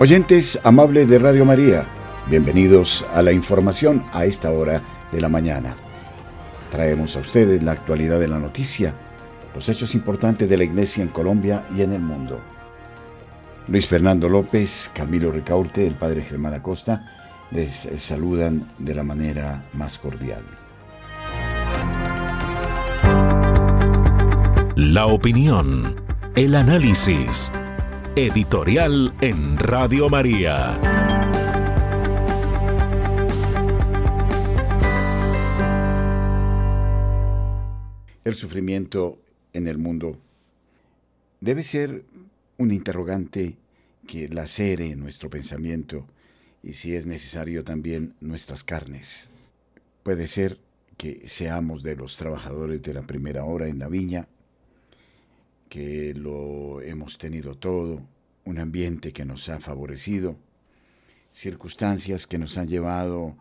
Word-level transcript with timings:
Oyentes 0.00 0.60
amables 0.62 1.08
de 1.08 1.18
Radio 1.18 1.44
María, 1.44 1.84
bienvenidos 2.30 3.04
a 3.14 3.20
la 3.20 3.32
información 3.32 4.04
a 4.12 4.26
esta 4.26 4.52
hora 4.52 4.80
de 5.10 5.20
la 5.20 5.28
mañana. 5.28 5.74
Traemos 6.70 7.16
a 7.16 7.18
ustedes 7.18 7.64
la 7.64 7.72
actualidad 7.72 8.20
de 8.20 8.28
la 8.28 8.38
noticia, 8.38 8.94
los 9.56 9.68
hechos 9.68 9.96
importantes 9.96 10.48
de 10.48 10.56
la 10.56 10.62
Iglesia 10.62 11.02
en 11.02 11.08
Colombia 11.08 11.64
y 11.76 11.82
en 11.82 11.94
el 11.94 12.00
mundo. 12.00 12.38
Luis 13.66 13.88
Fernando 13.88 14.28
López, 14.28 14.88
Camilo 14.94 15.32
Ricaurte, 15.32 15.84
el 15.84 15.94
Padre 15.94 16.22
Germán 16.22 16.54
Acosta, 16.54 17.04
les 17.50 17.88
saludan 17.96 18.68
de 18.78 18.94
la 18.94 19.02
manera 19.02 19.64
más 19.72 19.98
cordial. 19.98 20.44
La 24.76 25.06
opinión, 25.06 26.00
el 26.36 26.54
análisis 26.54 27.50
Editorial 28.18 29.14
en 29.20 29.56
Radio 29.58 30.08
María. 30.08 30.76
El 38.24 38.34
sufrimiento 38.34 39.20
en 39.52 39.68
el 39.68 39.78
mundo 39.78 40.18
debe 41.40 41.62
ser 41.62 42.02
un 42.56 42.72
interrogante 42.72 43.54
que 44.08 44.28
lacere 44.28 44.96
nuestro 44.96 45.30
pensamiento 45.30 46.04
y 46.64 46.72
si 46.72 46.96
es 46.96 47.06
necesario 47.06 47.62
también 47.62 48.14
nuestras 48.20 48.64
carnes. 48.64 49.30
Puede 50.02 50.26
ser 50.26 50.58
que 50.96 51.28
seamos 51.28 51.84
de 51.84 51.94
los 51.94 52.16
trabajadores 52.16 52.82
de 52.82 52.94
la 52.94 53.02
primera 53.02 53.44
hora 53.44 53.68
en 53.68 53.78
la 53.78 53.86
viña 53.86 54.26
que 55.68 56.14
lo 56.14 56.80
hemos 56.80 57.18
tenido 57.18 57.54
todo, 57.54 58.02
un 58.44 58.58
ambiente 58.58 59.12
que 59.12 59.24
nos 59.24 59.48
ha 59.48 59.60
favorecido, 59.60 60.36
circunstancias 61.30 62.26
que 62.26 62.38
nos 62.38 62.56
han 62.58 62.68
llevado 62.68 63.36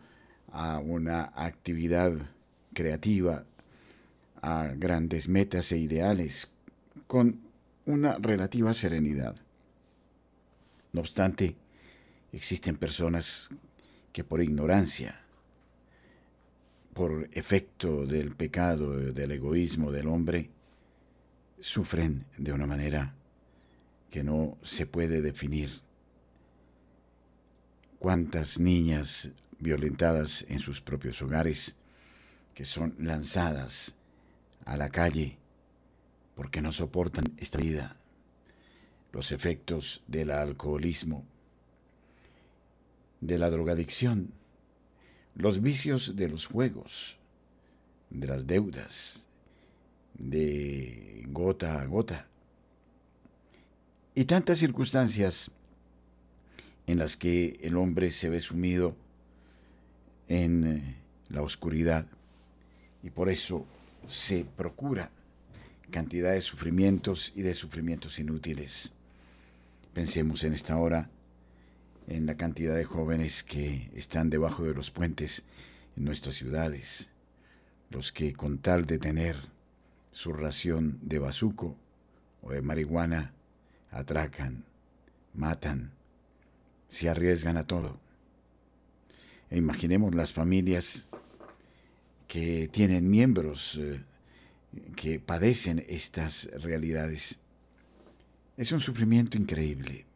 a 0.51 0.79
una 0.79 1.31
actividad 1.35 2.13
creativa, 2.73 3.45
a 4.41 4.67
grandes 4.75 5.29
metas 5.29 5.71
e 5.71 5.77
ideales, 5.77 6.49
con 7.07 7.39
una 7.85 8.17
relativa 8.17 8.73
serenidad. 8.73 9.35
No 10.91 11.01
obstante, 11.01 11.55
existen 12.33 12.75
personas 12.77 13.49
que 14.11 14.23
por 14.23 14.41
ignorancia, 14.41 15.21
por 16.93 17.29
efecto 17.31 18.05
del 18.05 18.35
pecado, 18.35 18.97
del 18.97 19.31
egoísmo 19.31 19.91
del 19.91 20.07
hombre, 20.07 20.49
sufren 21.59 22.25
de 22.37 22.53
una 22.53 22.65
manera 22.65 23.15
que 24.09 24.23
no 24.23 24.57
se 24.63 24.85
puede 24.85 25.21
definir. 25.21 25.81
Cuántas 27.99 28.59
niñas 28.59 29.31
violentadas 29.59 30.45
en 30.49 30.59
sus 30.59 30.81
propios 30.81 31.21
hogares 31.21 31.75
que 32.53 32.65
son 32.65 32.95
lanzadas 32.99 33.95
a 34.65 34.77
la 34.77 34.89
calle 34.89 35.37
porque 36.35 36.61
no 36.61 36.71
soportan 36.71 37.25
esta 37.37 37.57
vida, 37.57 37.97
los 39.11 39.31
efectos 39.31 40.03
del 40.07 40.29
alcoholismo, 40.29 41.25
de 43.21 43.39
la 43.39 43.49
drogadicción, 43.49 44.31
los 45.33 45.61
vicios 45.61 46.15
de 46.15 46.29
los 46.29 46.45
juegos, 46.45 47.17
de 48.09 48.27
las 48.27 48.45
deudas, 48.45 49.26
de 50.17 51.23
gota 51.27 51.81
a 51.81 51.85
gota. 51.85 52.27
Y 54.15 54.25
tantas 54.25 54.57
circunstancias 54.57 55.51
en 56.87 56.97
las 56.97 57.17
que 57.17 57.59
el 57.61 57.77
hombre 57.77 58.11
se 58.11 58.29
ve 58.29 58.39
sumido 58.39 58.95
en 60.27 60.65
eh, 60.65 60.95
la 61.29 61.41
oscuridad 61.41 62.05
y 63.03 63.09
por 63.09 63.29
eso 63.29 63.65
se 64.07 64.45
procura 64.55 65.11
cantidad 65.91 66.31
de 66.31 66.41
sufrimientos 66.41 67.31
y 67.35 67.41
de 67.41 67.53
sufrimientos 67.53 68.19
inútiles. 68.19 68.93
Pensemos 69.93 70.43
en 70.43 70.53
esta 70.53 70.77
hora 70.77 71.09
en 72.07 72.25
la 72.25 72.35
cantidad 72.35 72.75
de 72.75 72.85
jóvenes 72.85 73.43
que 73.43 73.89
están 73.93 74.29
debajo 74.29 74.63
de 74.63 74.73
los 74.73 74.91
puentes 74.91 75.43
en 75.95 76.05
nuestras 76.05 76.35
ciudades, 76.35 77.09
los 77.89 78.11
que 78.11 78.33
con 78.33 78.59
tal 78.59 78.85
de 78.85 78.97
tener 78.97 79.35
su 80.17 80.33
ración 80.33 80.97
de 81.03 81.19
bazuco 81.19 81.77
o 82.41 82.51
de 82.51 82.63
marihuana, 82.63 83.35
atracan, 83.91 84.65
matan, 85.35 85.91
se 86.87 87.07
arriesgan 87.07 87.55
a 87.55 87.67
todo. 87.67 87.99
E 89.51 89.59
imaginemos 89.59 90.15
las 90.15 90.33
familias 90.33 91.07
que 92.27 92.67
tienen 92.67 93.11
miembros 93.11 93.77
eh, 93.79 94.03
que 94.95 95.19
padecen 95.19 95.85
estas 95.87 96.49
realidades. 96.63 97.37
Es 98.57 98.71
un 98.71 98.79
sufrimiento 98.79 99.37
increíble. 99.37 100.07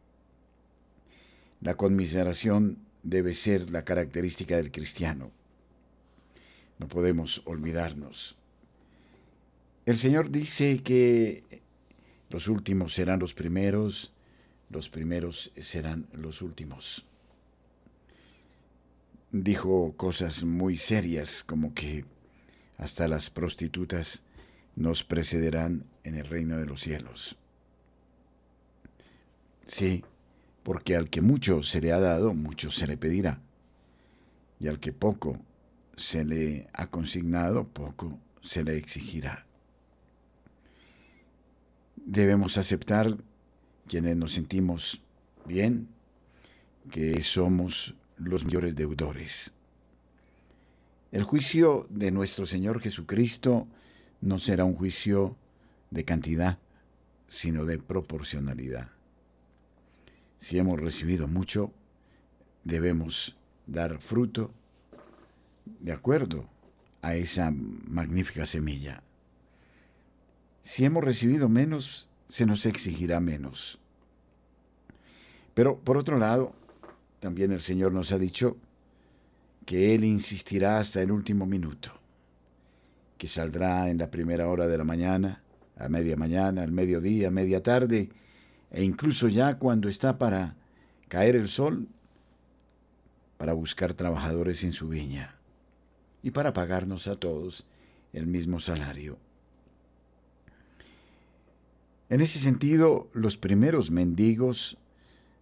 La 1.60 1.76
conmiseración 1.76 2.78
debe 3.04 3.34
ser 3.34 3.70
la 3.70 3.84
característica 3.84 4.56
del 4.56 4.72
cristiano. 4.72 5.30
No 6.80 6.88
podemos 6.88 7.42
olvidarnos 7.44 8.41
el 9.84 9.96
Señor 9.96 10.30
dice 10.30 10.80
que 10.82 11.42
los 12.30 12.46
últimos 12.46 12.94
serán 12.94 13.18
los 13.18 13.34
primeros, 13.34 14.12
los 14.70 14.88
primeros 14.88 15.52
serán 15.60 16.06
los 16.12 16.40
últimos. 16.40 17.04
Dijo 19.32 19.94
cosas 19.96 20.44
muy 20.44 20.76
serias 20.76 21.42
como 21.42 21.74
que 21.74 22.04
hasta 22.78 23.08
las 23.08 23.28
prostitutas 23.28 24.22
nos 24.76 25.02
precederán 25.02 25.84
en 26.04 26.14
el 26.14 26.26
reino 26.26 26.58
de 26.58 26.66
los 26.66 26.80
cielos. 26.80 27.36
Sí, 29.66 30.04
porque 30.62 30.94
al 30.94 31.10
que 31.10 31.22
mucho 31.22 31.62
se 31.64 31.80
le 31.80 31.92
ha 31.92 31.98
dado, 31.98 32.34
mucho 32.34 32.70
se 32.70 32.86
le 32.86 32.96
pedirá, 32.96 33.40
y 34.60 34.68
al 34.68 34.78
que 34.78 34.92
poco 34.92 35.40
se 35.96 36.24
le 36.24 36.68
ha 36.72 36.86
consignado, 36.88 37.66
poco 37.66 38.18
se 38.40 38.62
le 38.62 38.76
exigirá 38.76 39.46
debemos 42.04 42.58
aceptar 42.58 43.16
quienes 43.86 44.16
nos 44.16 44.32
sentimos 44.32 45.02
bien, 45.46 45.88
que 46.90 47.22
somos 47.22 47.94
los 48.16 48.44
mayores 48.44 48.74
deudores. 48.76 49.52
El 51.10 51.24
juicio 51.24 51.86
de 51.90 52.10
nuestro 52.10 52.46
Señor 52.46 52.80
Jesucristo 52.80 53.66
no 54.20 54.38
será 54.38 54.64
un 54.64 54.74
juicio 54.74 55.36
de 55.90 56.04
cantidad, 56.04 56.58
sino 57.28 57.64
de 57.64 57.78
proporcionalidad. 57.78 58.88
Si 60.38 60.58
hemos 60.58 60.80
recibido 60.80 61.28
mucho, 61.28 61.72
debemos 62.64 63.36
dar 63.66 64.00
fruto 64.00 64.52
de 65.64 65.92
acuerdo 65.92 66.48
a 67.02 67.14
esa 67.14 67.50
magnífica 67.50 68.46
semilla. 68.46 69.02
Si 70.62 70.84
hemos 70.84 71.02
recibido 71.02 71.48
menos, 71.48 72.08
se 72.28 72.46
nos 72.46 72.66
exigirá 72.66 73.20
menos. 73.20 73.78
Pero 75.54 75.78
por 75.78 75.98
otro 75.98 76.18
lado, 76.18 76.54
también 77.20 77.52
el 77.52 77.60
Señor 77.60 77.92
nos 77.92 78.12
ha 78.12 78.18
dicho 78.18 78.56
que 79.66 79.94
Él 79.94 80.04
insistirá 80.04 80.78
hasta 80.78 81.02
el 81.02 81.12
último 81.12 81.46
minuto, 81.46 81.92
que 83.18 83.28
saldrá 83.28 83.90
en 83.90 83.98
la 83.98 84.10
primera 84.10 84.48
hora 84.48 84.66
de 84.66 84.78
la 84.78 84.84
mañana, 84.84 85.42
a 85.76 85.88
media 85.88 86.16
mañana, 86.16 86.62
al 86.62 86.72
mediodía, 86.72 87.28
a 87.28 87.30
media 87.30 87.62
tarde, 87.62 88.10
e 88.70 88.84
incluso 88.84 89.28
ya 89.28 89.58
cuando 89.58 89.88
está 89.88 90.18
para 90.18 90.56
caer 91.08 91.36
el 91.36 91.48
sol, 91.48 91.88
para 93.36 93.52
buscar 93.52 93.94
trabajadores 93.94 94.62
en 94.64 94.72
su 94.72 94.88
viña 94.88 95.34
y 96.22 96.30
para 96.30 96.52
pagarnos 96.52 97.08
a 97.08 97.16
todos 97.16 97.66
el 98.12 98.26
mismo 98.26 98.60
salario. 98.60 99.18
En 102.12 102.20
ese 102.20 102.40
sentido, 102.40 103.08
los 103.14 103.38
primeros 103.38 103.90
mendigos 103.90 104.76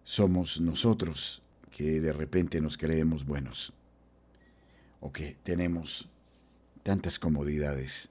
somos 0.05 0.61
nosotros 0.61 1.43
que 1.69 1.99
de 1.99 2.13
repente 2.13 2.61
nos 2.61 2.77
creemos 2.77 3.25
buenos 3.25 3.73
o 5.01 5.11
que 5.11 5.35
tenemos 5.43 6.07
tantas 6.81 7.19
comodidades. 7.19 8.09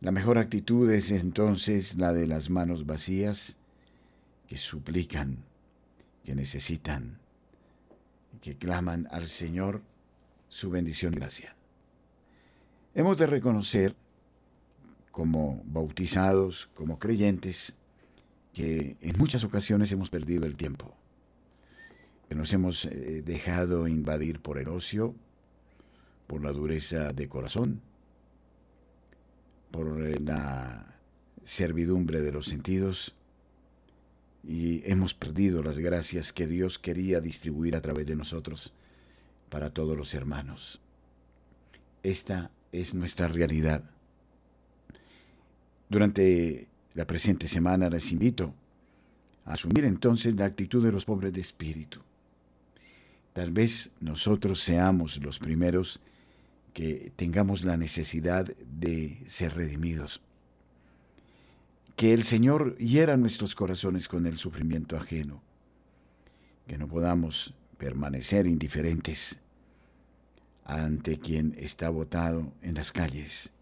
La 0.00 0.10
mejor 0.10 0.38
actitud 0.38 0.90
es 0.90 1.10
entonces 1.10 1.98
la 1.98 2.14
de 2.14 2.26
las 2.26 2.48
manos 2.48 2.86
vacías 2.86 3.58
que 4.48 4.56
suplican, 4.56 5.44
que 6.24 6.34
necesitan, 6.34 7.18
que 8.40 8.56
claman 8.56 9.06
al 9.10 9.26
Señor 9.26 9.82
su 10.48 10.70
bendición 10.70 11.12
y 11.12 11.16
gracia. 11.16 11.56
Hemos 12.94 13.18
de 13.18 13.26
reconocer, 13.26 13.94
como 15.14 15.62
bautizados, 15.64 16.68
como 16.74 16.98
creyentes, 16.98 17.76
que 18.52 18.96
en 19.00 19.16
muchas 19.16 19.44
ocasiones 19.44 19.92
hemos 19.92 20.10
perdido 20.10 20.44
el 20.44 20.56
tiempo, 20.56 20.92
que 22.28 22.34
nos 22.34 22.52
hemos 22.52 22.86
eh, 22.86 23.22
dejado 23.24 23.86
invadir 23.86 24.40
por 24.40 24.58
el 24.58 24.66
ocio, 24.66 25.14
por 26.26 26.42
la 26.42 26.50
dureza 26.50 27.12
de 27.12 27.28
corazón, 27.28 27.80
por 29.70 29.86
la 30.20 30.98
servidumbre 31.44 32.20
de 32.20 32.32
los 32.32 32.46
sentidos, 32.46 33.14
y 34.42 34.82
hemos 34.90 35.14
perdido 35.14 35.62
las 35.62 35.78
gracias 35.78 36.32
que 36.32 36.48
Dios 36.48 36.80
quería 36.80 37.20
distribuir 37.20 37.76
a 37.76 37.80
través 37.80 38.04
de 38.06 38.16
nosotros 38.16 38.74
para 39.48 39.70
todos 39.70 39.96
los 39.96 40.12
hermanos. 40.12 40.80
Esta 42.02 42.50
es 42.72 42.94
nuestra 42.94 43.28
realidad. 43.28 43.93
Durante 45.88 46.68
la 46.94 47.06
presente 47.06 47.48
semana 47.48 47.90
les 47.90 48.10
invito 48.12 48.54
a 49.44 49.54
asumir 49.54 49.84
entonces 49.84 50.34
la 50.34 50.46
actitud 50.46 50.84
de 50.84 50.92
los 50.92 51.04
pobres 51.04 51.32
de 51.32 51.40
espíritu. 51.40 52.00
Tal 53.32 53.50
vez 53.50 53.90
nosotros 54.00 54.60
seamos 54.60 55.22
los 55.22 55.38
primeros 55.38 56.00
que 56.72 57.12
tengamos 57.16 57.64
la 57.64 57.76
necesidad 57.76 58.46
de 58.46 59.22
ser 59.26 59.54
redimidos. 59.54 60.20
Que 61.96 62.12
el 62.12 62.24
Señor 62.24 62.76
hiera 62.78 63.16
nuestros 63.16 63.54
corazones 63.54 64.08
con 64.08 64.26
el 64.26 64.36
sufrimiento 64.36 64.96
ajeno. 64.96 65.42
Que 66.66 66.78
no 66.78 66.88
podamos 66.88 67.54
permanecer 67.78 68.46
indiferentes 68.46 69.38
ante 70.64 71.18
quien 71.18 71.54
está 71.58 71.88
votado 71.90 72.52
en 72.62 72.74
las 72.74 72.90
calles, 72.90 73.52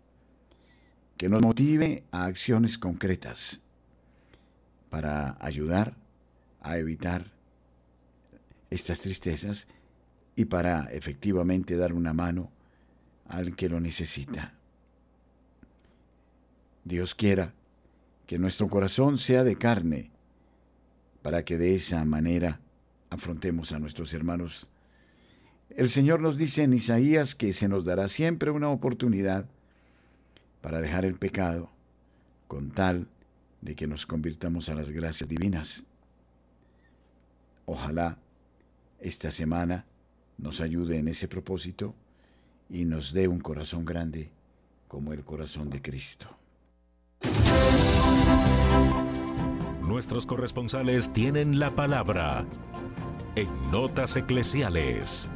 que 1.23 1.29
nos 1.29 1.41
motive 1.41 2.03
a 2.11 2.25
acciones 2.25 2.79
concretas 2.79 3.61
para 4.91 5.37
ayudar 5.39 5.95
a 6.61 6.79
evitar 6.79 7.31
estas 8.71 9.03
tristezas 9.03 9.69
y 10.35 10.47
para 10.47 10.87
efectivamente 10.91 11.77
dar 11.77 11.93
una 11.93 12.13
mano 12.13 12.51
al 13.29 13.55
que 13.55 13.69
lo 13.69 13.79
necesita. 13.79 14.55
Dios 16.83 17.15
quiera 17.15 17.55
que 18.27 18.41
nuestro 18.41 18.67
corazón 18.67 19.17
sea 19.17 19.45
de 19.45 19.55
carne 19.55 20.11
para 21.23 21.45
que 21.45 21.57
de 21.57 21.77
esa 21.77 22.05
manera 22.05 22.59
afrontemos 23.11 23.71
a 23.71 23.79
nuestros 23.79 24.13
hermanos 24.13 24.71
el 25.71 25.89
Señor 25.89 26.21
nos 26.21 26.37
dice 26.37 26.65
en 26.65 26.73
Isaías 26.73 27.37
que 27.37 27.53
se 27.53 27.69
nos 27.69 27.85
dará 27.85 28.09
siempre 28.09 28.51
una 28.51 28.71
oportunidad 28.71 29.47
para 30.63 30.81
dejar 30.81 31.05
el 31.05 31.17
pecado 31.17 31.69
con 32.49 32.71
tal 32.71 33.09
de 33.61 33.75
que 33.75 33.87
nos 33.87 34.07
convirtamos 34.07 34.71
a 34.71 34.75
las 34.75 34.91
gracias 34.91 35.29
divinas. 35.29 35.85
Ojalá 37.67 38.19
esta 39.01 39.31
semana 39.31 39.85
nos 40.39 40.61
ayude 40.61 40.99
en 40.99 41.09
ese 41.09 41.29
propósito 41.29 41.95
y 42.71 42.85
nos 42.85 43.13
dé 43.13 43.29
un 43.29 43.41
corazón 43.41 43.85
grande 43.85 44.31
como 44.89 45.13
el 45.13 45.25
corazón 45.25 45.69
de 45.71 45.83
Cristo. 45.83 46.27
Nuestros 49.87 50.27
corresponsales 50.27 51.13
tienen 51.13 51.59
la 51.59 51.75
palabra 51.75 52.47
en 53.37 53.71
Notas 53.71 54.17
Eclesiales. 54.17 55.29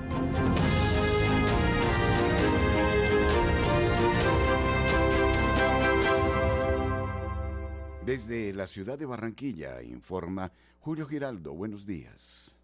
Desde 8.07 8.53
la 8.53 8.69
ciudad 8.69 8.97
de 8.97 9.05
Barranquilla 9.05 9.83
informa 9.83 10.53
Julio 10.79 11.09
Giraldo. 11.09 11.55
Buenos 11.55 11.87
días. 11.87 12.57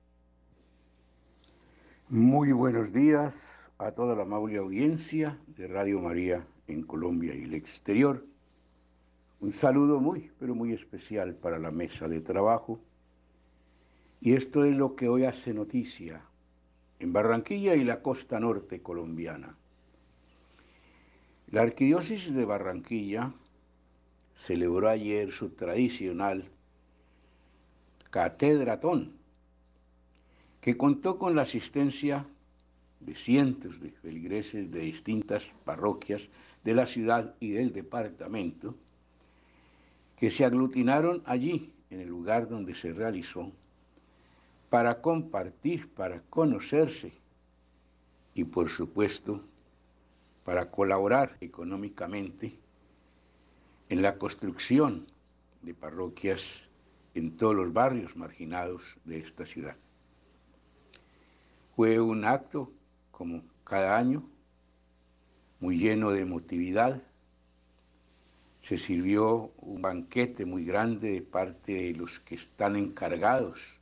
Muy 2.08 2.52
buenos 2.52 2.92
días 2.92 3.68
a 3.76 3.90
toda 3.90 4.14
la 4.14 4.22
amable 4.22 4.58
audiencia 4.58 5.36
de 5.48 5.66
Radio 5.66 5.98
María 5.98 6.46
en 6.68 6.84
Colombia 6.84 7.34
y 7.34 7.42
el 7.42 7.54
exterior. 7.54 8.24
Un 9.40 9.50
saludo 9.50 9.98
muy, 9.98 10.30
pero 10.38 10.54
muy 10.54 10.72
especial 10.72 11.34
para 11.34 11.58
la 11.58 11.72
mesa 11.72 12.06
de 12.06 12.20
trabajo 12.20 12.78
y 14.20 14.34
esto 14.34 14.64
es 14.64 14.76
lo 14.76 14.94
que 14.94 15.08
hoy 15.08 15.24
hace 15.24 15.52
noticia 15.52 16.22
en 17.00 17.12
Barranquilla 17.12 17.74
y 17.74 17.82
la 17.82 18.00
costa 18.00 18.38
norte 18.38 18.80
colombiana. 18.80 19.56
La 21.48 21.62
arquidiócesis 21.62 22.32
de 22.32 22.44
Barranquilla 22.44 23.34
celebró 24.34 24.88
ayer 24.88 25.32
su 25.32 25.50
tradicional 25.50 26.48
catedratón, 28.10 29.12
que 30.60 30.76
contó 30.76 31.18
con 31.18 31.34
la 31.34 31.42
asistencia 31.42 32.26
de 33.00 33.14
cientos 33.14 33.80
de 33.80 33.90
feligreses 33.90 34.70
de 34.70 34.80
distintas 34.80 35.52
parroquias 35.64 36.28
de 36.62 36.74
la 36.74 36.86
ciudad 36.86 37.34
y 37.40 37.50
del 37.50 37.72
departamento, 37.72 38.74
que 40.16 40.30
se 40.30 40.44
aglutinaron 40.44 41.22
allí, 41.26 41.72
en 41.90 42.00
el 42.00 42.08
lugar 42.08 42.48
donde 42.48 42.74
se 42.74 42.92
realizó 42.92 43.52
para 44.70 45.02
compartir, 45.02 45.90
para 45.90 46.22
conocerse 46.30 47.12
y 48.34 48.44
por 48.44 48.70
supuesto 48.70 49.42
para 50.44 50.70
colaborar 50.70 51.36
económicamente 51.40 52.61
en 53.92 54.00
la 54.00 54.16
construcción 54.16 55.06
de 55.60 55.74
parroquias 55.74 56.66
en 57.14 57.36
todos 57.36 57.54
los 57.54 57.74
barrios 57.74 58.16
marginados 58.16 58.96
de 59.04 59.18
esta 59.18 59.44
ciudad. 59.44 59.76
Fue 61.76 62.00
un 62.00 62.24
acto, 62.24 62.72
como 63.10 63.42
cada 63.64 63.98
año, 63.98 64.26
muy 65.60 65.76
lleno 65.76 66.10
de 66.10 66.22
emotividad. 66.22 67.02
Se 68.62 68.78
sirvió 68.78 69.52
un 69.58 69.82
banquete 69.82 70.46
muy 70.46 70.64
grande 70.64 71.10
de 71.10 71.20
parte 71.20 71.74
de 71.74 71.92
los 71.92 72.18
que 72.18 72.36
están 72.36 72.76
encargados 72.76 73.78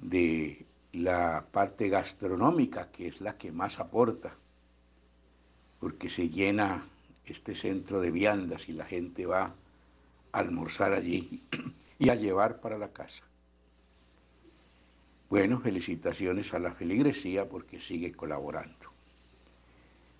de 0.00 0.66
la 0.92 1.46
parte 1.50 1.88
gastronómica, 1.88 2.90
que 2.90 3.08
es 3.08 3.22
la 3.22 3.38
que 3.38 3.52
más 3.52 3.80
aporta, 3.80 4.36
porque 5.80 6.10
se 6.10 6.28
llena 6.28 6.86
este 7.32 7.54
centro 7.54 8.00
de 8.00 8.10
viandas 8.10 8.68
y 8.68 8.72
la 8.72 8.84
gente 8.84 9.26
va 9.26 9.42
a 9.42 9.54
almorzar 10.32 10.92
allí 10.92 11.42
y 11.98 12.10
a 12.10 12.14
llevar 12.14 12.60
para 12.60 12.78
la 12.78 12.92
casa. 12.92 13.24
Bueno, 15.28 15.60
felicitaciones 15.60 16.54
a 16.54 16.58
la 16.58 16.72
feligresía 16.72 17.48
porque 17.48 17.80
sigue 17.80 18.12
colaborando. 18.12 18.92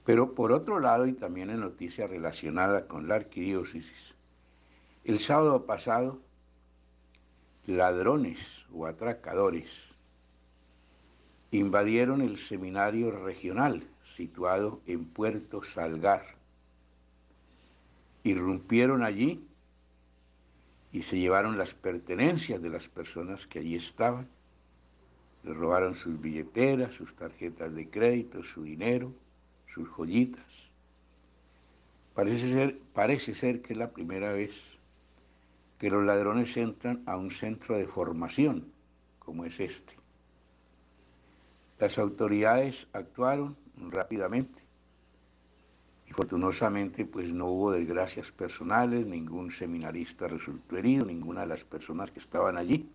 Pero 0.05 0.35
por 0.35 0.53
otro 0.53 0.81
lado, 0.81 1.07
y 1.07 1.13
también 1.13 1.51
en 1.51 1.61
noticia 1.61 2.07
relacionada 2.07 2.87
con 2.87 3.09
la 3.09 3.17
arquidiócesis, 3.17 4.15
el 5.05 5.19
sábado 5.19 5.67
pasado 5.67 6.21
ladrones 7.67 8.65
o 8.73 8.87
atracadores 8.87 9.95
invadieron 11.51 12.23
el 12.23 12.39
seminario 12.39 13.11
regional 13.11 13.87
situado 14.05 14.81
en 14.87 15.05
Puerto 15.05 15.63
Salgar. 15.63 16.38
Irrumpieron 18.29 19.03
allí 19.05 19.43
y 20.93 21.01
se 21.01 21.19
llevaron 21.19 21.57
las 21.57 21.73
pertenencias 21.73 22.61
de 22.61 22.69
las 22.69 22.87
personas 22.87 23.47
que 23.47 23.61
allí 23.61 23.75
estaban. 23.75 24.29
Le 25.45 25.55
robaron 25.55 25.95
sus 25.95 26.21
billeteras, 26.21 26.95
sus 26.95 27.15
tarjetas 27.15 27.75
de 27.75 27.89
crédito, 27.89 28.43
su 28.43 28.65
dinero, 28.65 29.15
sus 29.67 29.89
joyitas. 29.89 30.71
Parece 32.13 32.53
ser, 32.53 32.79
parece 32.93 33.33
ser 33.33 33.63
que 33.63 33.73
es 33.73 33.79
la 33.79 33.93
primera 33.93 34.33
vez 34.33 34.79
que 35.79 35.89
los 35.89 36.05
ladrones 36.05 36.55
entran 36.59 37.03
a 37.07 37.17
un 37.17 37.31
centro 37.31 37.79
de 37.79 37.87
formación 37.87 38.71
como 39.19 39.47
es 39.47 39.59
este. 39.59 39.95
Las 41.79 41.97
autoridades 41.99 42.89
actuaron 42.93 43.57
rápidamente 43.77 44.68
Y 46.09 46.13
fortunosamente 46.13 47.05
pues 47.05 47.33
no 47.33 47.47
hubo 47.47 47.73
desgracias 47.73 48.33
personales, 48.33 49.07
ningún 49.07 49.51
seminarista 49.51 50.27
resultó 50.27 50.77
herido, 50.79 51.05
ninguna 51.05 51.43
de 51.43 51.49
las 51.49 51.65
personas 51.65 52.11
que 52.11 52.19
estaban 52.19 52.57
allí. 52.57 52.89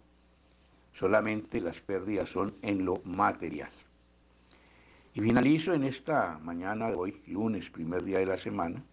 Solamente 0.92 1.62
las 1.62 1.80
pérdidas 1.80 2.30
son 2.30 2.56
en 2.62 2.86
lo 2.86 3.02
material. 3.06 3.70
Y 5.14 5.22
finalizo 5.22 5.74
en 5.74 5.84
esta 5.84 6.40
mañana 6.40 6.90
de 6.90 6.96
hoy, 6.96 7.22
lunes, 7.28 7.70
primer 7.70 8.04
día 8.04 8.18
de 8.18 8.26
la 8.26 8.38
semana, 8.38 8.84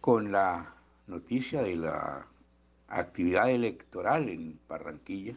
con 0.00 0.30
la 0.30 0.72
noticia 1.08 1.62
de 1.62 1.74
la 1.74 2.28
actividad 2.86 3.50
electoral 3.50 4.28
en 4.28 4.58
Barranquilla, 4.68 5.36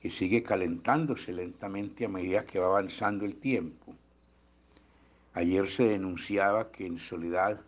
que 0.00 0.10
sigue 0.10 0.42
calentándose 0.42 1.32
lentamente 1.32 2.04
a 2.04 2.08
medida 2.08 2.44
que 2.44 2.58
va 2.58 2.66
avanzando 2.66 3.24
el 3.24 3.36
tiempo. 3.36 3.94
Ayer 5.34 5.66
se 5.68 5.88
denunciaba 5.88 6.70
que 6.70 6.84
en 6.84 6.98
Soledad, 6.98 7.60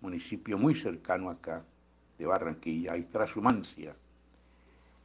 municipio 0.00 0.56
muy 0.56 0.74
cercano 0.74 1.28
acá 1.28 1.64
de 2.18 2.24
Barranquilla, 2.24 2.94
hay 2.94 3.04
transhumancia, 3.04 3.94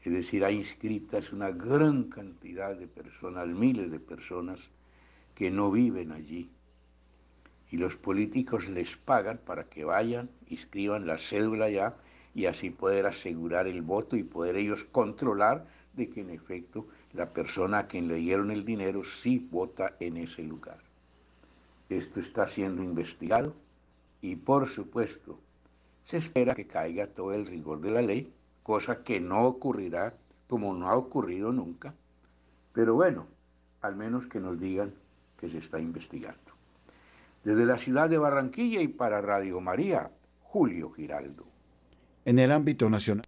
es 0.06 0.14
decir, 0.14 0.46
hay 0.46 0.56
inscritas 0.56 1.34
una 1.34 1.50
gran 1.50 2.04
cantidad 2.04 2.78
de 2.78 2.88
personas, 2.88 3.48
miles 3.48 3.92
de 3.92 4.00
personas 4.00 4.70
que 5.34 5.50
no 5.50 5.72
viven 5.72 6.12
allí. 6.12 6.52
Y 7.72 7.78
los 7.78 7.98
políticos 7.98 8.70
les 8.70 8.96
pagan 8.96 9.40
para 9.40 9.66
que 9.66 9.84
vayan, 9.84 10.30
inscriban 10.48 11.08
la 11.08 11.18
cédula 11.18 11.70
ya 11.70 11.98
y 12.36 12.46
así 12.46 12.70
poder 12.70 13.08
asegurar 13.08 13.66
el 13.68 13.82
voto 13.82 14.16
y 14.16 14.24
poder 14.24 14.58
ellos 14.58 14.86
controlar 14.86 15.66
de 15.94 16.10
que 16.10 16.22
en 16.22 16.30
efecto 16.30 16.88
la 17.14 17.34
persona 17.34 17.80
a 17.80 17.88
quien 17.88 18.08
le 18.08 18.16
dieron 18.16 18.52
el 18.52 18.64
dinero 18.64 19.04
sí 19.04 19.40
vota 19.52 19.96
en 20.00 20.18
ese 20.18 20.44
lugar. 20.44 20.85
Esto 21.90 22.20
está 22.20 22.48
siendo 22.48 22.82
investigado 22.82 23.54
y 24.22 24.36
por 24.36 24.68
supuesto 24.68 25.40
se 26.04 26.18
espera 26.18 26.56
que 26.56 26.68
caiga 26.68 27.08
todo 27.08 27.34
el 27.34 27.46
rigor 27.46 27.82
de 27.82 27.92
la 27.92 28.02
ley, 28.02 28.32
cosa 28.64 29.04
que 29.04 29.20
no 29.20 29.44
ocurrirá 29.44 30.14
como 30.48 30.74
no 30.74 30.88
ha 30.88 30.96
ocurrido 30.96 31.52
nunca, 31.52 31.94
pero 32.74 32.96
bueno, 32.96 33.28
al 33.82 33.96
menos 33.96 34.28
que 34.28 34.40
nos 34.40 34.60
digan 34.60 34.94
que 35.38 35.50
se 35.50 35.60
está 35.60 35.80
investigando. 35.80 36.40
Desde 37.44 37.66
la 37.66 37.78
ciudad 37.78 38.10
de 38.10 38.18
Barranquilla 38.18 38.82
y 38.82 38.88
para 38.88 39.22
Radio 39.22 39.62
María, 39.62 40.12
Julio 40.42 40.92
Giraldo. 40.92 41.46
En 42.26 42.40
el 42.40 42.52
ámbito 42.52 42.90
nacional. 42.90 43.26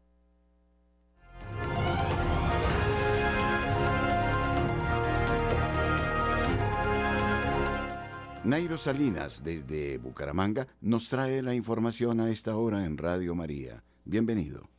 Nairo 8.47 8.77
Salinas, 8.77 9.43
desde 9.43 9.97
Bucaramanga, 9.97 10.69
nos 10.79 11.09
trae 11.09 11.41
la 11.41 11.53
información 11.53 12.21
a 12.21 12.31
esta 12.31 12.55
hora 12.55 12.85
en 12.85 12.97
Radio 12.97 13.35
María. 13.35 13.83
Bienvenido. 14.05 14.69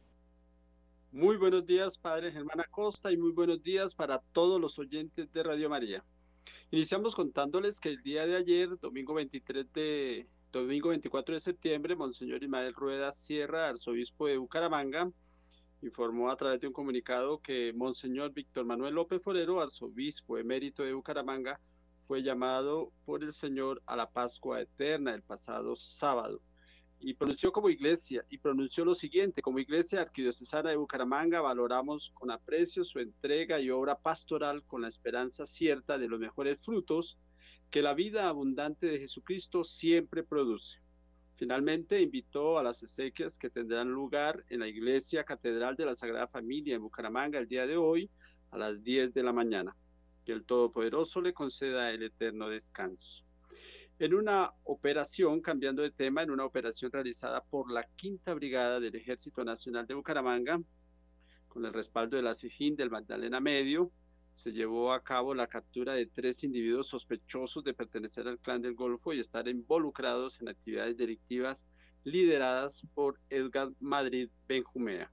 Muy 1.12 1.36
buenos 1.36 1.66
días, 1.66 1.98
Padre 1.98 2.32
Germán 2.32 2.60
Acosta, 2.60 3.12
y 3.12 3.18
muy 3.18 3.32
buenos 3.32 3.62
días 3.62 3.94
para 3.94 4.20
todos 4.32 4.58
los 4.58 4.78
oyentes 4.78 5.30
de 5.34 5.42
Radio 5.42 5.68
María. 5.68 6.02
Iniciamos 6.70 7.14
contándoles 7.14 7.78
que 7.78 7.90
el 7.90 8.02
día 8.02 8.24
de 8.24 8.36
ayer, 8.36 8.70
domingo 8.80 9.12
23 9.12 9.70
de 9.74 10.26
domingo 10.50 10.88
24 10.88 11.34
de 11.34 11.40
septiembre, 11.40 11.94
Monseñor 11.94 12.42
Ismael 12.42 12.72
Rueda 12.72 13.12
Sierra, 13.12 13.68
arzobispo 13.68 14.28
de 14.28 14.38
Bucaramanga, 14.38 15.12
informó 15.82 16.30
a 16.30 16.36
través 16.36 16.58
de 16.60 16.68
un 16.68 16.72
comunicado 16.72 17.42
que 17.42 17.74
Monseñor 17.74 18.32
Víctor 18.32 18.64
Manuel 18.64 18.94
López 18.94 19.20
Forero, 19.22 19.60
arzobispo 19.60 20.38
emérito 20.38 20.84
de 20.84 20.94
Bucaramanga, 20.94 21.60
fue 22.08 22.22
llamado 22.22 22.90
por 23.04 23.22
el 23.22 23.34
Señor 23.34 23.82
a 23.84 23.94
la 23.94 24.10
Pascua 24.10 24.62
Eterna 24.62 25.14
el 25.14 25.22
pasado 25.22 25.76
sábado. 25.76 26.40
Y 27.00 27.12
pronunció 27.12 27.52
como 27.52 27.68
iglesia, 27.68 28.24
y 28.30 28.38
pronunció 28.38 28.86
lo 28.86 28.94
siguiente, 28.94 29.42
como 29.42 29.58
iglesia 29.58 30.00
arquidiocesana 30.00 30.70
de 30.70 30.76
Bucaramanga 30.76 31.42
valoramos 31.42 32.10
con 32.14 32.30
aprecio 32.30 32.82
su 32.82 32.98
entrega 32.98 33.60
y 33.60 33.68
obra 33.68 33.98
pastoral 33.98 34.64
con 34.64 34.80
la 34.80 34.88
esperanza 34.88 35.44
cierta 35.44 35.98
de 35.98 36.08
los 36.08 36.18
mejores 36.18 36.64
frutos 36.64 37.18
que 37.70 37.82
la 37.82 37.92
vida 37.92 38.26
abundante 38.26 38.86
de 38.86 39.00
Jesucristo 39.00 39.62
siempre 39.62 40.24
produce. 40.24 40.78
Finalmente 41.36 42.00
invitó 42.00 42.58
a 42.58 42.62
las 42.62 42.82
exequias 42.82 43.36
que 43.36 43.50
tendrán 43.50 43.90
lugar 43.90 44.46
en 44.48 44.60
la 44.60 44.66
iglesia 44.66 45.24
catedral 45.24 45.76
de 45.76 45.84
la 45.84 45.94
Sagrada 45.94 46.26
Familia 46.26 46.74
en 46.74 46.82
Bucaramanga 46.82 47.38
el 47.38 47.48
día 47.48 47.66
de 47.66 47.76
hoy 47.76 48.10
a 48.50 48.56
las 48.56 48.82
10 48.82 49.12
de 49.12 49.22
la 49.22 49.34
mañana 49.34 49.76
el 50.32 50.44
Todopoderoso 50.44 51.20
le 51.20 51.32
conceda 51.32 51.90
el 51.90 52.02
eterno 52.02 52.48
descanso. 52.48 53.24
En 53.98 54.14
una 54.14 54.52
operación, 54.64 55.40
cambiando 55.40 55.82
de 55.82 55.90
tema, 55.90 56.22
en 56.22 56.30
una 56.30 56.44
operación 56.44 56.92
realizada 56.92 57.42
por 57.42 57.70
la 57.72 57.84
Quinta 57.96 58.32
Brigada 58.34 58.78
del 58.78 58.94
Ejército 58.94 59.44
Nacional 59.44 59.86
de 59.86 59.94
Bucaramanga, 59.94 60.60
con 61.48 61.64
el 61.64 61.72
respaldo 61.72 62.16
de 62.16 62.22
la 62.22 62.34
SIJIN 62.34 62.76
del 62.76 62.90
Magdalena 62.90 63.40
Medio, 63.40 63.90
se 64.30 64.52
llevó 64.52 64.92
a 64.92 65.02
cabo 65.02 65.34
la 65.34 65.46
captura 65.46 65.94
de 65.94 66.06
tres 66.06 66.44
individuos 66.44 66.86
sospechosos 66.86 67.64
de 67.64 67.74
pertenecer 67.74 68.28
al 68.28 68.38
clan 68.38 68.62
del 68.62 68.74
Golfo 68.74 69.12
y 69.12 69.20
estar 69.20 69.48
involucrados 69.48 70.40
en 70.40 70.48
actividades 70.48 70.96
delictivas 70.96 71.66
lideradas 72.04 72.86
por 72.94 73.18
Edgar 73.30 73.70
Madrid 73.80 74.28
Benjumea. 74.46 75.10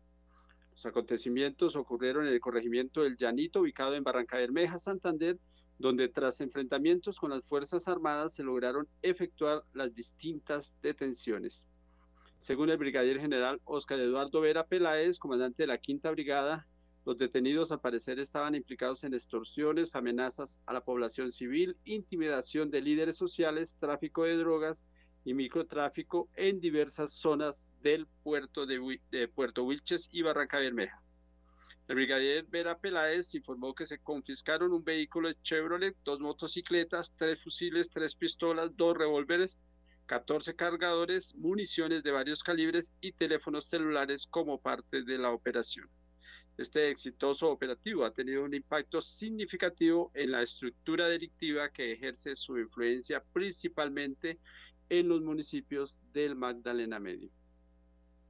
Los 0.76 0.86
acontecimientos 0.86 1.78
ocurrieron 1.78 2.28
en 2.28 2.34
el 2.34 2.42
corregimiento 2.42 3.04
del 3.04 3.16
Llanito, 3.16 3.62
ubicado 3.62 3.96
en 3.96 4.04
Barranca 4.04 4.38
Bermeja, 4.38 4.78
Santander, 4.78 5.40
donde 5.80 6.10
tras 6.10 6.42
enfrentamientos 6.42 7.18
con 7.18 7.32
las 7.32 7.48
Fuerzas 7.48 7.88
Armadas 7.88 8.36
se 8.36 8.44
lograron 8.44 8.88
efectuar 9.02 9.64
las 9.74 9.96
distintas 9.96 10.78
detenciones. 10.82 11.66
Según 12.40 12.70
el 12.70 12.78
brigadier 12.78 13.22
general 13.22 13.62
Oscar 13.64 14.00
Eduardo 14.02 14.42
Vera 14.42 14.68
Peláez, 14.68 15.18
comandante 15.18 15.64
de 15.64 15.68
la 15.68 15.78
Quinta 15.78 16.12
Brigada, 16.12 16.68
los 17.06 17.18
detenidos 17.18 17.72
al 17.72 17.80
parecer 17.80 18.20
estaban 18.20 18.54
implicados 18.54 19.04
en 19.06 19.14
extorsiones, 19.14 19.96
amenazas 19.96 20.62
a 20.66 20.74
la 20.74 20.84
población 20.84 21.32
civil, 21.32 21.78
intimidación 21.86 22.70
de 22.70 22.82
líderes 22.82 23.16
sociales, 23.16 23.78
tráfico 23.78 24.24
de 24.24 24.36
drogas 24.36 24.84
y 25.26 25.34
microtráfico 25.34 26.30
en 26.36 26.62
diversas 26.62 27.12
zonas 27.12 27.68
del 27.82 28.08
puerto 28.24 28.66
de, 28.66 29.28
Puerto 29.28 29.64
Wilches 29.64 30.08
y 30.12 30.22
Barranca 30.22 30.60
Bermeja. 30.60 31.02
El 31.88 31.96
brigadier 31.96 32.46
Vera 32.46 32.78
Peláez 32.78 33.34
informó 33.36 33.74
que 33.76 33.86
se 33.86 34.00
confiscaron 34.00 34.72
un 34.72 34.84
vehículo 34.84 35.34
Chevrolet, 35.44 35.96
dos 36.04 36.20
motocicletas, 36.20 37.16
tres 37.18 37.44
fusiles, 37.44 37.90
tres 37.90 38.16
pistolas, 38.16 38.76
dos 38.76 38.98
revólveres, 38.98 39.60
14 40.06 40.56
cargadores, 40.56 41.36
municiones 41.36 42.04
de 42.04 42.12
varios 42.12 42.44
calibres 42.44 42.94
y 43.02 43.12
teléfonos 43.12 43.66
celulares 43.66 44.28
como 44.28 44.62
parte 44.62 45.04
de 45.04 45.18
la 45.18 45.32
operación. 45.32 45.90
Este 46.58 46.90
exitoso 46.90 47.50
operativo 47.50 48.06
ha 48.06 48.14
tenido 48.14 48.44
un 48.44 48.54
impacto 48.54 49.02
significativo 49.02 50.12
en 50.14 50.32
la 50.32 50.42
estructura 50.42 51.10
delictiva 51.10 51.70
que 51.70 51.92
ejerce 51.92 52.34
su 52.36 52.58
influencia 52.58 53.22
principalmente 53.34 54.36
en 54.90 55.08
los 55.08 55.22
municipios 55.22 56.00
del 56.14 56.36
Magdalena 56.36 57.00
Medio. 57.00 57.30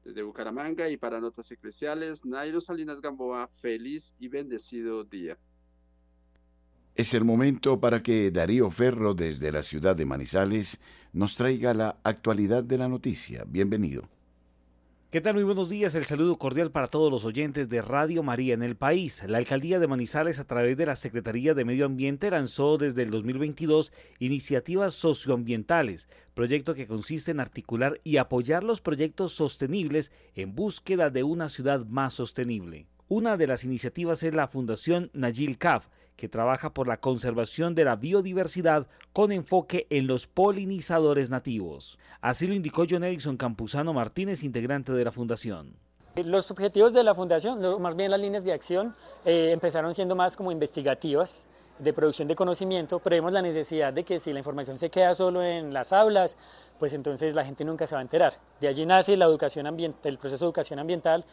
Desde 0.04 0.24
Bucaramanga 0.24 0.90
y 0.90 0.98
para 0.98 1.20
Notas 1.20 1.52
Eclesiales, 1.52 2.26
Nairo 2.26 2.62
Salinas 2.62 3.02
Gamboa, 3.02 3.48
feliz 3.48 4.14
y 4.20 4.28
bendecido 4.28 5.04
día. 5.04 5.38
Es 6.96 7.14
el 7.14 7.26
momento 7.26 7.80
para 7.80 8.02
que 8.02 8.32
Darío 8.32 8.72
Ferro 8.72 9.14
desde 9.14 9.52
la 9.52 9.64
ciudad 9.64 9.96
de 9.96 10.06
Manizales 10.06 10.80
nos 11.12 11.36
traiga 11.36 11.74
la 11.74 11.98
actualidad 12.04 12.64
de 12.64 12.78
la 12.78 12.88
noticia. 12.88 13.44
Bienvenido. 13.46 14.14
¿Qué 15.15 15.22
tal? 15.22 15.36
Muy 15.36 15.43
buenos 15.45 15.69
días. 15.69 15.95
El 15.95 16.03
saludo 16.03 16.36
cordial 16.36 16.72
para 16.72 16.89
todos 16.89 17.10
los 17.10 17.24
oyentes 17.24 17.69
de 17.69 17.81
Radio 17.81 18.22
María 18.22 18.53
en 18.53 18.63
el 18.63 18.75
país. 18.75 19.24
La 19.25 19.38
alcaldía 19.38 19.79
de 19.79 19.88
Manizales, 19.88 20.41
a 20.41 20.43
través 20.43 20.75
de 20.75 20.86
la 20.86 20.98
Secretaría 20.98 21.53
de 21.53 21.63
Medio 21.63 21.86
Ambiente, 21.86 22.29
lanzó 22.29 22.77
desde 22.77 23.03
el 23.03 23.12
2022 23.12 23.93
iniciativas 24.19 24.93
socioambientales, 24.93 26.10
proyecto 26.34 26.74
que 26.74 26.86
consiste 26.86 27.31
en 27.31 27.39
articular 27.39 28.01
y 28.03 28.17
apoyar 28.17 28.65
los 28.65 28.81
proyectos 28.81 29.31
sostenibles 29.31 30.12
en 30.36 30.53
búsqueda 30.53 31.10
de 31.10 31.24
una 31.24 31.48
ciudad 31.48 31.86
más 31.86 32.15
sostenible. 32.15 32.86
Una 33.07 33.38
de 33.38 33.48
las 33.48 33.63
iniciativas 33.63 34.22
es 34.22 34.34
la 34.34 34.50
Fundación 34.50 35.12
Nayil 35.13 35.57
Caf, 35.57 35.88
que 36.15 36.29
trabaja 36.29 36.74
por 36.74 36.88
la 36.88 36.98
conservación 36.98 37.75
de 37.75 37.86
la 37.86 37.95
biodiversidad 37.95 38.88
con 39.13 39.31
enfoque 39.31 39.88
en 39.89 40.07
los 40.07 40.27
polinizadores 40.27 41.29
nativos. 41.29 41.98
Así 42.22 42.48
lo 42.48 42.53
indicó 42.53 42.86
John 42.89 43.03
Edison 43.03 43.38
Campuzano 43.38 43.93
Martínez, 43.93 44.43
integrante 44.43 44.93
de 44.93 45.05
la 45.05 45.12
fundación. 45.12 45.75
Los 46.15 46.50
objetivos 46.50 46.93
de 46.93 47.03
la 47.03 47.13
fundación, 47.13 47.81
más 47.81 47.95
bien 47.95 48.12
las 48.12 48.19
líneas 48.19 48.45
de 48.45 48.53
acción, 48.53 48.95
eh, 49.25 49.51
empezaron 49.51 49.93
siendo 49.93 50.15
más 50.15 50.38
como 50.38 50.51
investigativas, 50.51 51.48
de 51.79 51.93
producción 51.93 52.27
de 52.27 52.36
conocimiento, 52.36 53.00
pero 53.00 53.17
vemos 53.17 53.31
la 53.31 53.41
necesidad 53.41 53.91
de 53.91 54.03
que 54.03 54.19
si 54.19 54.31
la 54.31 54.39
información 54.39 54.77
se 54.77 54.89
queda 54.89 55.13
solo 55.13 55.43
en 55.43 55.74
las 55.74 55.91
aulas, 55.91 56.38
pues 56.79 56.93
entonces 56.93 57.34
la 57.34 57.43
gente 57.43 57.65
nunca 57.65 57.86
se 57.86 57.95
va 57.95 58.00
a 58.00 58.01
enterar. 58.01 58.34
De 58.62 58.67
allí 58.67 58.86
nace 58.86 59.17
la 59.17 59.25
educación 59.25 59.67
ambiental, 59.67 60.00
el 60.03 60.17
proceso 60.17 60.45
de 60.45 60.48
educación 60.48 60.79
ambiental 60.79 61.25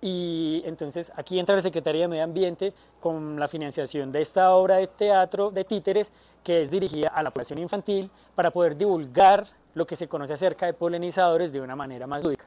Y 0.00 0.62
entonces 0.66 1.10
aquí 1.16 1.38
entra 1.38 1.56
la 1.56 1.62
Secretaría 1.62 2.02
de 2.02 2.08
Medio 2.08 2.24
Ambiente 2.24 2.74
con 3.00 3.40
la 3.40 3.48
financiación 3.48 4.12
de 4.12 4.22
esta 4.22 4.52
obra 4.54 4.76
de 4.76 4.86
teatro 4.86 5.50
de 5.50 5.64
títeres 5.64 6.12
que 6.44 6.60
es 6.60 6.70
dirigida 6.70 7.08
a 7.08 7.22
la 7.22 7.30
población 7.30 7.58
infantil 7.58 8.10
para 8.34 8.50
poder 8.50 8.76
divulgar 8.76 9.46
lo 9.74 9.86
que 9.86 9.96
se 9.96 10.08
conoce 10.08 10.34
acerca 10.34 10.66
de 10.66 10.74
polinizadores 10.74 11.52
de 11.52 11.60
una 11.60 11.76
manera 11.76 12.06
más 12.06 12.22
lúdica. 12.22 12.46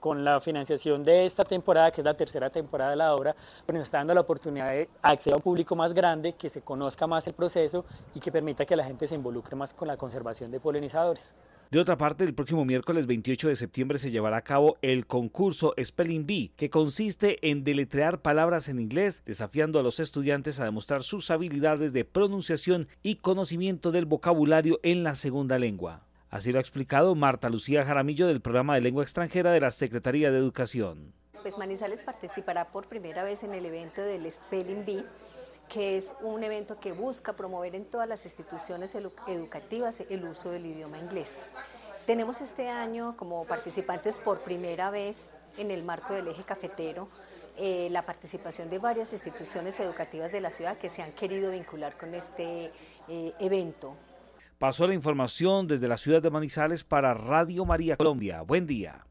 Con 0.00 0.24
la 0.24 0.40
financiación 0.40 1.04
de 1.04 1.26
esta 1.26 1.44
temporada, 1.44 1.90
que 1.90 2.00
es 2.00 2.04
la 2.04 2.14
tercera 2.14 2.48
temporada 2.48 2.90
de 2.90 2.96
la 2.96 3.14
obra, 3.14 3.36
pues 3.66 3.74
nos 3.76 3.84
está 3.84 3.98
dando 3.98 4.14
la 4.14 4.22
oportunidad 4.22 4.70
de 4.70 4.88
acceder 5.02 5.34
a 5.34 5.36
un 5.36 5.42
público 5.42 5.76
más 5.76 5.92
grande, 5.92 6.32
que 6.32 6.48
se 6.48 6.62
conozca 6.62 7.06
más 7.06 7.26
el 7.26 7.34
proceso 7.34 7.84
y 8.14 8.20
que 8.20 8.32
permita 8.32 8.64
que 8.64 8.74
la 8.74 8.84
gente 8.84 9.06
se 9.06 9.14
involucre 9.14 9.54
más 9.54 9.74
con 9.74 9.88
la 9.88 9.96
conservación 9.98 10.50
de 10.50 10.60
polinizadores. 10.60 11.34
De 11.70 11.80
otra 11.80 11.98
parte, 11.98 12.22
el 12.22 12.34
próximo 12.34 12.64
miércoles 12.64 13.08
28 13.08 13.48
de 13.48 13.56
septiembre 13.56 13.98
se 13.98 14.12
llevará 14.12 14.36
a 14.36 14.44
cabo 14.44 14.76
el 14.82 15.06
concurso 15.06 15.74
Spelling 15.82 16.24
Bee, 16.24 16.52
que 16.56 16.70
consiste 16.70 17.50
en 17.50 17.64
deletrear 17.64 18.22
palabras 18.22 18.68
en 18.68 18.78
inglés, 18.78 19.24
desafiando 19.26 19.80
a 19.80 19.82
los 19.82 19.98
estudiantes 19.98 20.60
a 20.60 20.64
demostrar 20.64 21.02
sus 21.02 21.28
habilidades 21.32 21.92
de 21.92 22.04
pronunciación 22.04 22.86
y 23.02 23.16
conocimiento 23.16 23.90
del 23.90 24.06
vocabulario 24.06 24.78
en 24.84 25.02
la 25.02 25.16
segunda 25.16 25.58
lengua. 25.58 26.06
Así 26.30 26.52
lo 26.52 26.58
ha 26.58 26.60
explicado 26.60 27.16
Marta 27.16 27.48
Lucía 27.50 27.84
Jaramillo 27.84 28.28
del 28.28 28.40
programa 28.40 28.76
de 28.76 28.82
lengua 28.82 29.02
extranjera 29.02 29.50
de 29.50 29.60
la 29.60 29.72
Secretaría 29.72 30.30
de 30.30 30.38
Educación. 30.38 31.14
Pues 31.42 31.58
Manizales 31.58 32.02
participará 32.02 32.70
por 32.70 32.88
primera 32.88 33.24
vez 33.24 33.42
en 33.42 33.54
el 33.54 33.66
evento 33.66 34.02
del 34.02 34.30
Spelling 34.30 34.84
Bee 34.84 35.04
que 35.68 35.96
es 35.96 36.14
un 36.20 36.42
evento 36.44 36.78
que 36.78 36.92
busca 36.92 37.34
promover 37.34 37.74
en 37.74 37.84
todas 37.84 38.08
las 38.08 38.24
instituciones 38.24 38.94
educativas 38.94 40.00
el 40.08 40.24
uso 40.24 40.50
del 40.50 40.66
idioma 40.66 40.98
inglés. 40.98 41.36
Tenemos 42.06 42.40
este 42.40 42.68
año 42.68 43.16
como 43.16 43.44
participantes 43.44 44.20
por 44.20 44.40
primera 44.40 44.90
vez 44.90 45.30
en 45.58 45.70
el 45.70 45.82
marco 45.82 46.14
del 46.14 46.28
eje 46.28 46.44
cafetero 46.44 47.08
eh, 47.58 47.88
la 47.90 48.04
participación 48.04 48.68
de 48.68 48.78
varias 48.78 49.14
instituciones 49.14 49.80
educativas 49.80 50.30
de 50.30 50.42
la 50.42 50.50
ciudad 50.50 50.76
que 50.76 50.90
se 50.90 51.00
han 51.00 51.12
querido 51.12 51.50
vincular 51.50 51.96
con 51.96 52.12
este 52.12 52.70
eh, 53.08 53.32
evento. 53.40 53.96
Pasó 54.58 54.86
la 54.86 54.92
información 54.92 55.66
desde 55.66 55.88
la 55.88 55.96
ciudad 55.96 56.20
de 56.20 56.28
Manizales 56.28 56.84
para 56.84 57.14
Radio 57.14 57.64
María 57.64 57.96
Colombia. 57.96 58.42
Buen 58.42 58.66
día. 58.66 59.06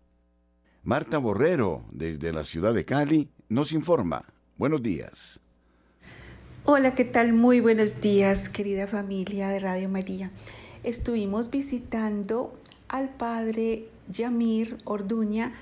Marta 0.83 1.17
Borrero, 1.17 1.85
desde 1.91 2.31
la 2.31 2.43
ciudad 2.43 2.75
de 2.75 2.85
Cali, 2.85 3.29
nos 3.49 3.71
informa. 3.71 4.23
Buenos 4.57 4.83
días. 4.83 5.41
Hola, 6.67 6.95
¿qué 6.95 7.05
tal? 7.05 7.33
Muy 7.33 7.59
buenos 7.59 8.01
días, 8.01 8.49
querida 8.49 8.87
familia 8.87 9.49
de 9.49 9.59
Radio 9.59 9.87
María. 9.87 10.31
Estuvimos 10.83 11.51
visitando 11.51 12.59
al 12.87 13.09
padre 13.09 13.85
Yamir 14.09 14.75
Orduña, 14.83 15.53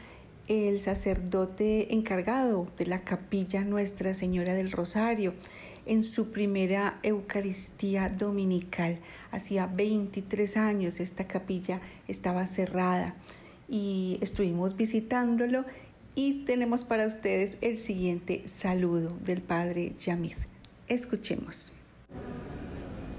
el 0.48 0.80
sacerdote 0.80 1.94
encargado 1.94 2.68
de 2.78 2.86
la 2.86 3.02
capilla 3.02 3.66
Nuestra 3.66 4.14
Señora 4.14 4.54
del 4.54 4.72
Rosario, 4.72 5.34
en 5.86 6.04
su 6.04 6.32
primera 6.32 7.00
Eucaristía 7.04 8.08
dominical. 8.08 9.00
Hacía 9.30 9.68
23 9.68 10.56
años 10.56 11.02
esta 11.02 11.28
capilla 11.28 11.82
estaba 12.08 12.46
cerrada 12.46 13.14
y 13.68 14.20
estuvimos 14.22 14.78
visitándolo 14.78 15.66
y 16.16 16.46
tenemos 16.46 16.86
para 16.86 17.06
ustedes 17.08 17.58
el 17.60 17.78
siguiente 17.78 18.44
saludo 18.46 19.10
del 19.26 19.42
padre 19.42 19.94
Yamir. 19.98 20.53
Escuchemos. 20.88 21.72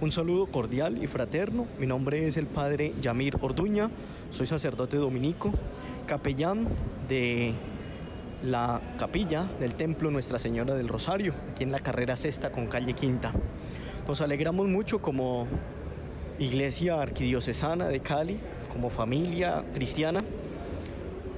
Un 0.03 0.13
saludo 0.13 0.47
cordial 0.47 1.03
y 1.03 1.07
fraterno. 1.07 1.67
Mi 1.79 1.87
nombre 1.87 2.27
es 2.27 2.37
el 2.37 2.47
padre 2.47 2.93
Yamir 3.01 3.37
Orduña. 3.41 3.91
Soy 4.31 4.45
sacerdote 4.45 4.99
dominico, 4.99 5.51
capellán 6.07 6.69
de 7.09 7.55
la 8.43 8.83
capilla 8.99 9.49
del 9.61 9.75
templo 9.75 10.11
Nuestra 10.11 10.39
Señora 10.39 10.75
del 10.75 10.89
Rosario, 10.89 11.33
aquí 11.53 11.63
en 11.63 11.73
la 11.73 11.81
carrera 11.81 12.17
sexta 12.17 12.53
con 12.53 12.67
calle 12.67 12.93
quinta. 12.93 13.33
Nos 14.07 14.21
alegramos 14.21 14.69
mucho 14.69 15.01
como 15.01 15.47
iglesia 16.39 17.01
arquidiocesana 17.01 17.89
de 17.89 18.01
Cali, 18.01 18.39
como 18.71 18.91
familia 18.91 19.65
cristiana, 19.73 20.21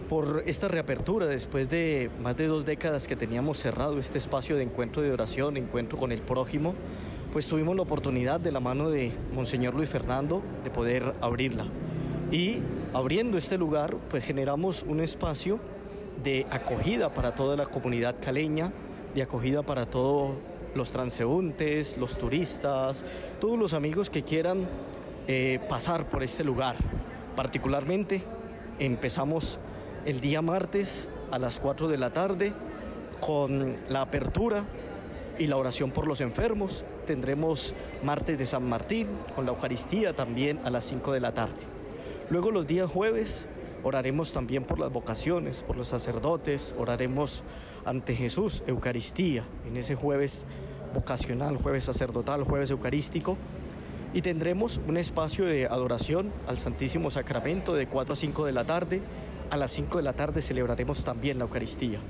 por 0.08 0.44
esta 0.46 0.68
reapertura 0.68 1.26
después 1.26 1.68
de 1.68 2.10
más 2.22 2.36
de 2.36 2.46
dos 2.46 2.64
décadas 2.64 3.06
que 3.06 3.16
teníamos 3.16 3.58
cerrado 3.58 3.98
este 3.98 4.18
espacio 4.18 4.56
de 4.56 4.62
encuentro 4.62 5.02
de 5.02 5.12
oración, 5.12 5.56
encuentro 5.56 5.98
con 5.98 6.12
el 6.12 6.20
prójimo, 6.20 6.74
pues 7.32 7.46
tuvimos 7.46 7.76
la 7.76 7.82
oportunidad 7.82 8.40
de 8.40 8.52
la 8.52 8.60
mano 8.60 8.88
de 8.90 9.12
Monseñor 9.34 9.74
Luis 9.74 9.88
Fernando 9.88 10.42
de 10.64 10.70
poder 10.70 11.14
abrirla. 11.20 11.66
Y 12.30 12.60
abriendo 12.94 13.36
este 13.36 13.58
lugar, 13.58 13.96
pues 14.08 14.24
generamos 14.24 14.84
un 14.84 15.00
espacio 15.00 15.58
de 16.22 16.46
acogida 16.50 17.12
para 17.12 17.34
toda 17.34 17.56
la 17.56 17.66
comunidad 17.66 18.16
caleña, 18.20 18.72
de 19.14 19.22
acogida 19.22 19.62
para 19.62 19.86
todos 19.86 20.36
los 20.74 20.92
transeúntes, 20.92 21.98
los 21.98 22.16
turistas, 22.16 23.04
todos 23.40 23.58
los 23.58 23.74
amigos 23.74 24.10
que 24.10 24.22
quieran 24.22 24.66
eh, 25.26 25.60
pasar 25.68 26.08
por 26.08 26.22
este 26.22 26.44
lugar. 26.44 26.76
Particularmente 27.34 28.22
empezamos 28.78 29.58
el 30.06 30.20
día 30.20 30.40
martes 30.40 31.08
a 31.32 31.38
las 31.38 31.58
4 31.58 31.88
de 31.88 31.98
la 31.98 32.12
tarde 32.12 32.52
con 33.20 33.74
la 33.88 34.02
apertura 34.02 34.64
y 35.36 35.48
la 35.48 35.56
oración 35.56 35.90
por 35.90 36.06
los 36.06 36.20
enfermos. 36.20 36.84
Tendremos 37.06 37.74
martes 38.04 38.38
de 38.38 38.46
San 38.46 38.68
Martín 38.68 39.08
con 39.34 39.44
la 39.44 39.50
Eucaristía 39.50 40.14
también 40.14 40.60
a 40.64 40.70
las 40.70 40.84
5 40.84 41.12
de 41.12 41.20
la 41.20 41.34
tarde. 41.34 41.56
Luego 42.30 42.52
los 42.52 42.68
días 42.68 42.88
jueves 42.88 43.48
oraremos 43.82 44.32
también 44.32 44.62
por 44.62 44.78
las 44.78 44.92
vocaciones, 44.92 45.64
por 45.64 45.76
los 45.76 45.88
sacerdotes, 45.88 46.74
oraremos 46.78 47.42
ante 47.84 48.14
Jesús, 48.14 48.62
Eucaristía, 48.68 49.44
en 49.66 49.76
ese 49.76 49.96
jueves 49.96 50.46
vocacional, 50.94 51.56
jueves 51.56 51.84
sacerdotal, 51.84 52.44
jueves 52.44 52.70
eucarístico. 52.70 53.36
Y 54.14 54.22
tendremos 54.22 54.80
un 54.86 54.96
espacio 54.98 55.46
de 55.46 55.66
adoración 55.66 56.32
al 56.46 56.58
Santísimo 56.58 57.10
Sacramento 57.10 57.74
de 57.74 57.88
4 57.88 58.12
a 58.12 58.16
5 58.16 58.46
de 58.46 58.52
la 58.52 58.64
tarde 58.64 59.02
a 59.50 59.56
las 59.56 59.72
5 59.72 59.98
de 59.98 60.04
la 60.04 60.12
tarde 60.12 60.42
celebraremos 60.42 61.04
también 61.04 61.38
la 61.38 61.44
Eucaristía. 61.44 62.00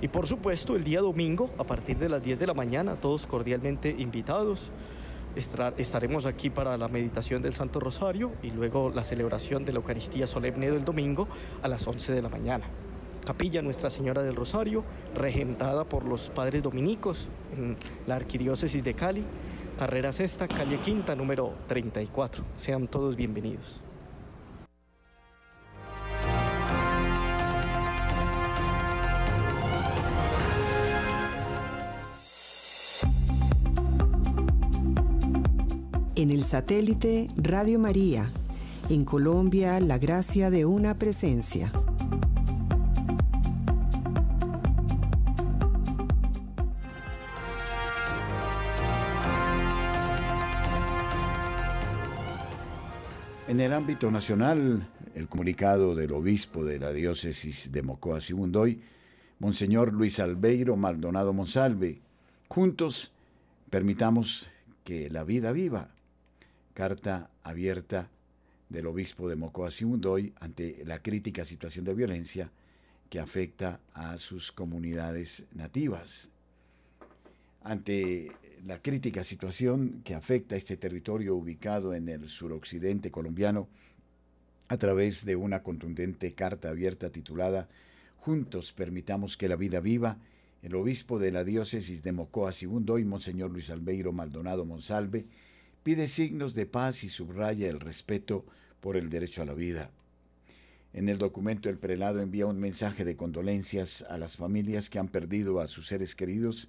Y 0.00 0.08
por 0.08 0.26
supuesto, 0.26 0.76
el 0.76 0.84
día 0.84 1.00
domingo, 1.00 1.50
a 1.58 1.64
partir 1.64 1.98
de 1.98 2.08
las 2.08 2.22
10 2.22 2.38
de 2.38 2.46
la 2.46 2.54
mañana, 2.54 2.96
todos 2.96 3.26
cordialmente 3.26 3.94
invitados. 3.98 4.72
Estaremos 5.36 6.26
aquí 6.26 6.50
para 6.50 6.76
la 6.76 6.88
meditación 6.88 7.42
del 7.42 7.52
Santo 7.52 7.78
Rosario 7.78 8.32
y 8.42 8.50
luego 8.50 8.90
la 8.90 9.04
celebración 9.04 9.64
de 9.64 9.72
la 9.72 9.78
Eucaristía 9.78 10.26
solemne 10.26 10.70
del 10.70 10.84
domingo 10.84 11.28
a 11.62 11.68
las 11.68 11.86
11 11.86 12.12
de 12.12 12.22
la 12.22 12.28
mañana. 12.28 12.64
Capilla 13.24 13.62
Nuestra 13.62 13.90
Señora 13.90 14.22
del 14.22 14.34
Rosario, 14.34 14.82
regentada 15.14 15.84
por 15.84 16.04
los 16.04 16.30
padres 16.30 16.62
dominicos 16.62 17.28
en 17.56 17.76
la 18.06 18.16
Arquidiócesis 18.16 18.82
de 18.82 18.94
Cali, 18.94 19.24
carrera 19.78 20.10
sexta, 20.10 20.48
calle 20.48 20.78
quinta, 20.78 21.14
número 21.14 21.54
34. 21.68 22.42
Sean 22.56 22.88
todos 22.88 23.14
bienvenidos. 23.14 23.82
Satélite 36.50 37.28
Radio 37.36 37.78
María. 37.78 38.28
En 38.88 39.04
Colombia, 39.04 39.78
la 39.78 39.98
gracia 39.98 40.50
de 40.50 40.64
una 40.66 40.98
presencia. 40.98 41.70
En 53.46 53.60
el 53.60 53.72
ámbito 53.72 54.10
nacional, 54.10 54.88
el 55.14 55.28
comunicado 55.28 55.94
del 55.94 56.10
obispo 56.10 56.64
de 56.64 56.80
la 56.80 56.90
diócesis 56.90 57.70
de 57.70 57.82
Mocoa 57.82 58.20
Sibundoy, 58.20 58.80
Monseñor 59.38 59.92
Luis 59.92 60.18
Albeiro 60.18 60.74
Maldonado 60.74 61.32
Monsalve, 61.32 62.00
juntos 62.48 63.12
permitamos 63.70 64.50
que 64.82 65.08
la 65.10 65.22
vida 65.22 65.52
viva 65.52 65.90
carta 66.80 67.28
abierta 67.42 68.08
del 68.70 68.86
obispo 68.86 69.28
de 69.28 69.36
Mocoa 69.36 69.70
Simundoy 69.70 70.32
ante 70.40 70.82
la 70.86 71.02
crítica 71.02 71.44
situación 71.44 71.84
de 71.84 71.92
violencia 71.92 72.50
que 73.10 73.20
afecta 73.20 73.80
a 73.92 74.16
sus 74.16 74.50
comunidades 74.50 75.44
nativas. 75.52 76.30
Ante 77.62 78.32
la 78.64 78.80
crítica 78.80 79.24
situación 79.24 80.00
que 80.04 80.14
afecta 80.14 80.54
a 80.54 80.58
este 80.58 80.78
territorio 80.78 81.36
ubicado 81.36 81.92
en 81.92 82.08
el 82.08 82.30
suroccidente 82.30 83.10
colombiano, 83.10 83.68
a 84.68 84.78
través 84.78 85.26
de 85.26 85.36
una 85.36 85.62
contundente 85.62 86.32
carta 86.32 86.70
abierta 86.70 87.10
titulada 87.10 87.68
Juntos 88.16 88.72
permitamos 88.72 89.36
que 89.36 89.50
la 89.50 89.56
vida 89.56 89.80
viva, 89.80 90.16
el 90.62 90.74
obispo 90.74 91.18
de 91.18 91.30
la 91.30 91.44
diócesis 91.44 92.02
de 92.02 92.12
Mocoa 92.12 92.52
Simundoy, 92.52 93.04
Monseñor 93.04 93.50
Luis 93.50 93.68
Albeiro 93.68 94.12
Maldonado 94.12 94.64
Monsalve, 94.64 95.26
pide 95.82 96.06
signos 96.06 96.54
de 96.54 96.66
paz 96.66 97.04
y 97.04 97.08
subraya 97.08 97.68
el 97.68 97.80
respeto 97.80 98.44
por 98.80 98.96
el 98.96 99.10
derecho 99.10 99.42
a 99.42 99.46
la 99.46 99.54
vida. 99.54 99.90
En 100.92 101.08
el 101.08 101.18
documento 101.18 101.68
el 101.68 101.78
prelado 101.78 102.20
envía 102.20 102.46
un 102.46 102.58
mensaje 102.58 103.04
de 103.04 103.16
condolencias 103.16 104.02
a 104.08 104.18
las 104.18 104.36
familias 104.36 104.90
que 104.90 104.98
han 104.98 105.08
perdido 105.08 105.60
a 105.60 105.68
sus 105.68 105.86
seres 105.86 106.14
queridos 106.14 106.68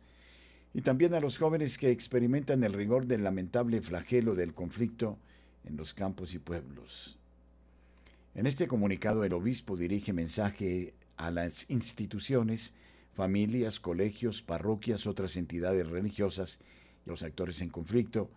y 0.73 0.81
también 0.81 1.13
a 1.13 1.19
los 1.19 1.37
jóvenes 1.37 1.77
que 1.77 1.91
experimentan 1.91 2.63
el 2.63 2.73
rigor 2.73 3.07
del 3.07 3.23
lamentable 3.23 3.81
flagelo 3.81 4.35
del 4.35 4.53
conflicto 4.53 5.17
en 5.65 5.75
los 5.75 5.93
campos 5.93 6.33
y 6.33 6.39
pueblos. 6.39 7.17
En 8.35 8.45
este 8.45 8.67
comunicado 8.67 9.25
el 9.25 9.33
obispo 9.33 9.75
dirige 9.75 10.13
mensaje 10.13 10.93
a 11.17 11.31
las 11.31 11.69
instituciones, 11.69 12.73
familias, 13.13 13.79
colegios, 13.79 14.41
parroquias, 14.41 15.05
otras 15.07 15.35
entidades 15.35 15.87
religiosas 15.87 16.59
y 17.05 17.09
los 17.09 17.23
actores 17.23 17.61
en 17.61 17.69
conflicto, 17.69 18.29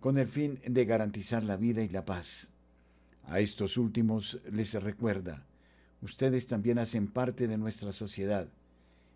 con 0.00 0.18
el 0.18 0.28
fin 0.28 0.60
de 0.64 0.84
garantizar 0.84 1.42
la 1.42 1.56
vida 1.56 1.82
y 1.82 1.88
la 1.88 2.04
paz. 2.04 2.50
A 3.24 3.40
estos 3.40 3.76
últimos 3.76 4.40
les 4.50 4.74
recuerda, 4.74 5.44
ustedes 6.00 6.46
también 6.46 6.78
hacen 6.78 7.08
parte 7.08 7.46
de 7.46 7.58
nuestra 7.58 7.92
sociedad. 7.92 8.48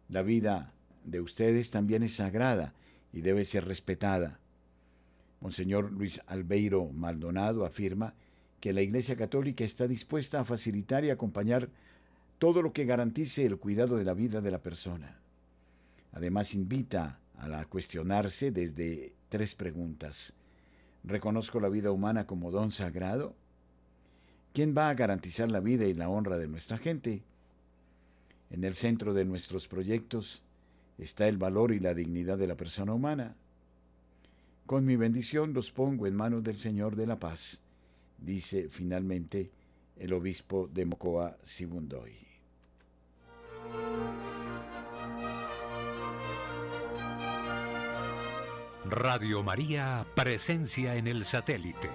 La 0.09 0.23
vida 0.23 0.73
de 1.05 1.21
ustedes 1.21 1.71
también 1.71 2.03
es 2.03 2.17
sagrada 2.17 2.75
y 3.13 3.21
debe 3.21 3.45
ser 3.45 3.67
respetada. 3.67 4.39
Monseñor 5.41 5.91
Luis 5.93 6.21
Albeiro 6.27 6.87
Maldonado 6.87 7.65
afirma 7.65 8.15
que 8.61 8.73
la 8.73 8.83
Iglesia 8.83 9.17
Católica 9.17 9.65
está 9.65 9.89
dispuesta 9.89 10.41
a 10.41 10.45
facilitar 10.45 11.05
y 11.05 11.11
acompañar 11.11 11.69
todo 12.39 12.63
lo 12.63 12.73
que 12.73 12.85
garantice 12.85 13.45
el 13.45 13.59
cuidado 13.59 13.97
de 13.97 14.05
la 14.05 14.15
vida 14.15 14.41
de 14.41 14.51
la 14.51 14.63
persona. 14.63 15.21
Además 16.13 16.55
invita 16.55 17.19
a 17.39 17.49
la 17.49 17.65
cuestionarse 17.65 18.51
desde 18.51 19.15
tres 19.29 19.55
preguntas. 19.55 20.35
¿Reconozco 21.05 21.59
la 21.61 21.69
vida 21.69 21.91
humana 21.91 22.27
como 22.27 22.51
don 22.51 22.71
sagrado? 22.71 23.35
¿Quién 24.53 24.75
va 24.77 24.89
a 24.89 24.95
garantizar 24.95 25.51
la 25.51 25.61
vida 25.61 25.87
y 25.87 25.95
la 25.95 26.09
honra 26.09 26.37
de 26.37 26.47
nuestra 26.47 26.79
gente? 26.79 27.23
En 28.51 28.65
el 28.65 28.75
centro 28.75 29.15
de 29.15 29.25
nuestros 29.25 29.67
proyectos 29.67 30.43
está 30.99 31.27
el 31.27 31.39
valor 31.39 31.73
y 31.73 31.81
la 31.81 31.95
dignidad 31.95 32.39
de 32.39 32.47
la 32.47 32.55
persona 32.55 32.93
humana. 32.93 33.35
Con 34.67 34.85
mi 34.85 34.97
bendición 34.97 35.55
los 35.55 35.71
pongo 35.71 36.07
en 36.07 36.15
manos 36.15 36.45
del 36.45 36.59
Señor 36.59 36.97
de 36.97 37.07
la 37.07 37.19
paz, 37.19 37.61
dice 38.19 38.69
finalmente 38.69 39.51
el 39.97 40.13
obispo 40.13 40.69
de 40.73 40.85
Mocoa 40.85 41.37
Sibundoy. 41.43 42.15
Radio 48.93 49.43
María, 49.43 50.07
presencia 50.15 50.97
en 50.97 51.07
el 51.07 51.25
satélite. 51.25 51.89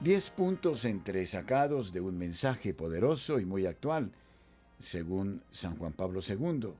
Diez 0.00 0.30
puntos 0.30 0.86
entresacados 0.86 1.92
de 1.92 2.00
un 2.00 2.16
mensaje 2.16 2.72
poderoso 2.72 3.38
y 3.40 3.44
muy 3.44 3.66
actual, 3.66 4.10
según 4.80 5.42
San 5.50 5.76
Juan 5.76 5.92
Pablo 5.92 6.20
II. 6.26 6.72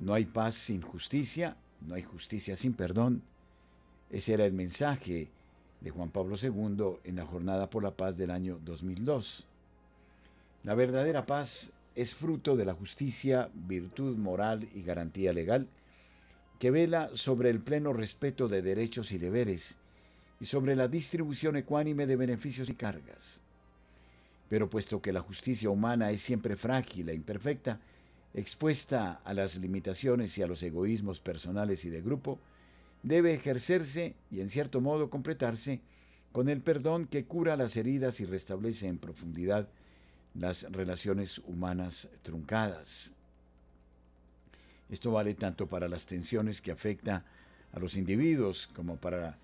No 0.00 0.14
hay 0.14 0.24
paz 0.24 0.54
sin 0.54 0.82
justicia, 0.82 1.56
no 1.86 1.94
hay 1.94 2.02
justicia 2.02 2.56
sin 2.56 2.74
perdón. 2.74 3.22
Ese 4.10 4.34
era 4.34 4.46
el 4.46 4.52
mensaje 4.52 5.28
de 5.80 5.90
Juan 5.90 6.10
Pablo 6.10 6.36
II 6.40 6.98
en 7.04 7.16
la 7.16 7.26
Jornada 7.26 7.68
por 7.70 7.82
la 7.82 7.92
Paz 7.92 8.16
del 8.16 8.30
año 8.30 8.58
2002. 8.64 9.46
La 10.64 10.74
verdadera 10.74 11.26
paz 11.26 11.72
es 11.94 12.14
fruto 12.14 12.56
de 12.56 12.64
la 12.64 12.74
justicia, 12.74 13.50
virtud 13.54 14.16
moral 14.16 14.68
y 14.74 14.82
garantía 14.82 15.32
legal 15.32 15.68
que 16.58 16.70
vela 16.70 17.10
sobre 17.14 17.50
el 17.50 17.60
pleno 17.60 17.92
respeto 17.92 18.48
de 18.48 18.62
derechos 18.62 19.12
y 19.12 19.18
deberes 19.18 19.76
y 20.40 20.44
sobre 20.44 20.76
la 20.76 20.88
distribución 20.88 21.56
ecuánime 21.56 22.06
de 22.06 22.16
beneficios 22.16 22.68
y 22.68 22.74
cargas. 22.74 23.40
Pero 24.48 24.68
puesto 24.68 25.00
que 25.00 25.12
la 25.12 25.20
justicia 25.20 25.70
humana 25.70 26.10
es 26.10 26.20
siempre 26.20 26.56
frágil 26.56 27.08
e 27.08 27.14
imperfecta, 27.14 27.80
expuesta 28.34 29.20
a 29.24 29.34
las 29.34 29.56
limitaciones 29.56 30.36
y 30.38 30.42
a 30.42 30.46
los 30.46 30.62
egoísmos 30.62 31.20
personales 31.20 31.84
y 31.84 31.90
de 31.90 32.02
grupo, 32.02 32.38
debe 33.02 33.34
ejercerse 33.34 34.14
y 34.30 34.40
en 34.40 34.50
cierto 34.50 34.80
modo 34.80 35.10
completarse 35.10 35.80
con 36.32 36.48
el 36.48 36.60
perdón 36.60 37.06
que 37.06 37.24
cura 37.24 37.56
las 37.56 37.76
heridas 37.76 38.20
y 38.20 38.24
restablece 38.24 38.86
en 38.86 38.98
profundidad 38.98 39.68
las 40.34 40.70
relaciones 40.70 41.38
humanas 41.38 42.08
truncadas. 42.22 43.12
Esto 44.90 45.10
vale 45.10 45.34
tanto 45.34 45.66
para 45.66 45.88
las 45.88 46.06
tensiones 46.06 46.60
que 46.60 46.70
afecta 46.70 47.24
a 47.72 47.78
los 47.78 47.96
individuos 47.96 48.68
como 48.74 48.96
para 48.96 49.38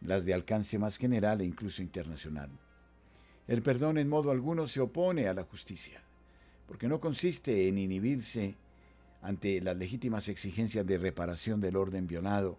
las 0.00 0.24
de 0.24 0.34
alcance 0.34 0.78
más 0.78 0.96
general 0.96 1.40
e 1.40 1.44
incluso 1.44 1.82
internacional. 1.82 2.50
El 3.48 3.62
perdón 3.62 3.98
en 3.98 4.08
modo 4.08 4.30
alguno 4.30 4.66
se 4.66 4.80
opone 4.80 5.28
a 5.28 5.34
la 5.34 5.44
justicia 5.44 6.00
porque 6.70 6.86
no 6.86 7.00
consiste 7.00 7.66
en 7.66 7.78
inhibirse 7.78 8.54
ante 9.22 9.60
las 9.60 9.76
legítimas 9.76 10.28
exigencias 10.28 10.86
de 10.86 10.98
reparación 10.98 11.60
del 11.60 11.74
orden 11.74 12.06
violado. 12.06 12.58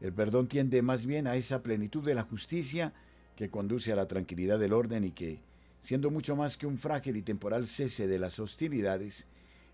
El 0.00 0.12
perdón 0.12 0.48
tiende 0.48 0.82
más 0.82 1.06
bien 1.06 1.28
a 1.28 1.36
esa 1.36 1.62
plenitud 1.62 2.04
de 2.04 2.16
la 2.16 2.24
justicia 2.24 2.92
que 3.36 3.50
conduce 3.50 3.92
a 3.92 3.96
la 3.96 4.08
tranquilidad 4.08 4.58
del 4.58 4.72
orden 4.72 5.04
y 5.04 5.12
que, 5.12 5.38
siendo 5.78 6.10
mucho 6.10 6.34
más 6.34 6.56
que 6.56 6.66
un 6.66 6.76
frágil 6.76 7.16
y 7.16 7.22
temporal 7.22 7.68
cese 7.68 8.08
de 8.08 8.18
las 8.18 8.40
hostilidades, 8.40 9.28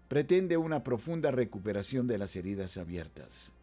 pretende 0.09 0.59
una 0.59 0.85
profunda 0.85 1.31
recuperación 1.31 2.07
de 2.07 2.19
las 2.19 2.37
heridas 2.37 2.77
abiertas. 2.77 3.55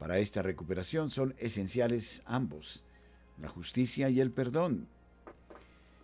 Para 0.00 0.18
esta 0.18 0.42
recuperación 0.42 1.10
son 1.10 1.36
esenciales 1.38 2.22
ambos, 2.26 2.82
la 3.40 3.48
justicia 3.48 4.10
y 4.10 4.18
el 4.18 4.32
perdón. 4.32 4.88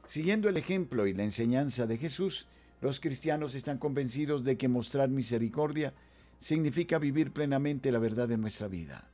Siguiendo 0.04 0.48
el 0.48 0.56
ejemplo 0.56 1.08
y 1.08 1.14
la 1.14 1.24
enseñanza 1.24 1.88
de 1.88 1.98
Jesús, 1.98 2.46
los 2.80 3.00
cristianos 3.00 3.54
están 3.54 3.78
convencidos 3.78 4.44
de 4.44 4.56
que 4.56 4.68
mostrar 4.68 5.08
misericordia 5.08 5.94
significa 6.38 6.98
vivir 6.98 7.32
plenamente 7.32 7.90
la 7.90 7.98
verdad 7.98 8.28
de 8.28 8.36
nuestra 8.36 8.68
vida. 8.68 9.08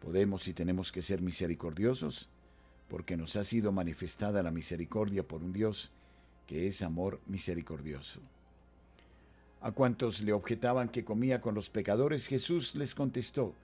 Podemos 0.00 0.46
y 0.48 0.52
tenemos 0.52 0.92
que 0.92 1.02
ser 1.02 1.22
misericordiosos 1.22 2.28
porque 2.88 3.16
nos 3.16 3.36
ha 3.36 3.44
sido 3.44 3.72
manifestada 3.72 4.42
la 4.42 4.50
misericordia 4.50 5.26
por 5.26 5.42
un 5.42 5.52
Dios 5.52 5.90
que 6.46 6.66
es 6.66 6.82
amor 6.82 7.20
misericordioso. 7.26 8.20
A 9.60 9.72
cuantos 9.72 10.20
le 10.20 10.32
objetaban 10.32 10.88
que 10.88 11.04
comía 11.04 11.40
con 11.40 11.54
los 11.54 11.70
pecadores, 11.70 12.28
Jesús 12.28 12.76
les 12.76 12.94
contestó, 12.94 13.54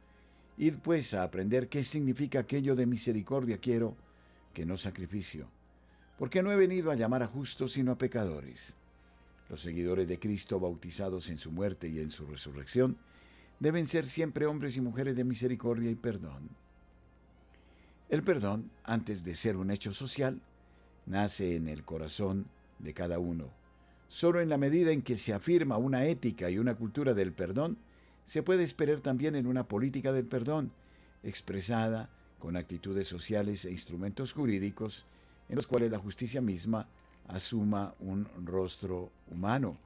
Id 0.56 0.76
pues 0.82 1.14
a 1.14 1.22
aprender 1.22 1.68
qué 1.68 1.84
significa 1.84 2.40
aquello 2.40 2.74
de 2.74 2.86
misericordia 2.86 3.58
quiero, 3.58 3.94
que 4.52 4.66
no 4.66 4.76
sacrificio, 4.76 5.46
porque 6.18 6.42
no 6.42 6.50
he 6.50 6.56
venido 6.56 6.90
a 6.90 6.96
llamar 6.96 7.22
a 7.22 7.28
justos 7.28 7.72
sino 7.72 7.92
a 7.92 7.98
pecadores. 7.98 8.74
Los 9.48 9.60
seguidores 9.62 10.08
de 10.08 10.18
Cristo 10.18 10.58
bautizados 10.58 11.28
en 11.28 11.38
su 11.38 11.50
muerte 11.50 11.88
y 11.88 11.98
en 11.98 12.10
su 12.10 12.26
resurrección 12.26 12.96
deben 13.60 13.86
ser 13.86 14.06
siempre 14.06 14.46
hombres 14.46 14.76
y 14.76 14.80
mujeres 14.80 15.16
de 15.16 15.24
misericordia 15.24 15.90
y 15.90 15.94
perdón. 15.94 16.50
El 18.08 18.22
perdón, 18.22 18.70
antes 18.84 19.24
de 19.24 19.34
ser 19.34 19.56
un 19.56 19.70
hecho 19.70 19.92
social, 19.92 20.40
nace 21.06 21.56
en 21.56 21.68
el 21.68 21.84
corazón 21.84 22.46
de 22.78 22.92
cada 22.92 23.18
uno. 23.18 23.50
Solo 24.08 24.40
en 24.40 24.48
la 24.48 24.58
medida 24.58 24.92
en 24.92 25.02
que 25.02 25.16
se 25.16 25.32
afirma 25.32 25.78
una 25.78 26.04
ética 26.06 26.50
y 26.50 26.58
una 26.58 26.74
cultura 26.74 27.14
del 27.14 27.32
perdón, 27.32 27.78
se 28.24 28.42
puede 28.42 28.62
esperar 28.62 29.00
también 29.00 29.34
en 29.34 29.46
una 29.46 29.66
política 29.66 30.12
del 30.12 30.26
perdón, 30.26 30.72
expresada 31.22 32.10
con 32.38 32.56
actitudes 32.56 33.06
sociales 33.06 33.64
e 33.64 33.70
instrumentos 33.70 34.32
jurídicos 34.32 35.06
en 35.48 35.56
los 35.56 35.66
cuales 35.66 35.90
la 35.90 35.98
justicia 35.98 36.40
misma 36.40 36.88
asuma 37.28 37.94
un 38.00 38.26
rostro 38.44 39.10
humano. 39.30 39.76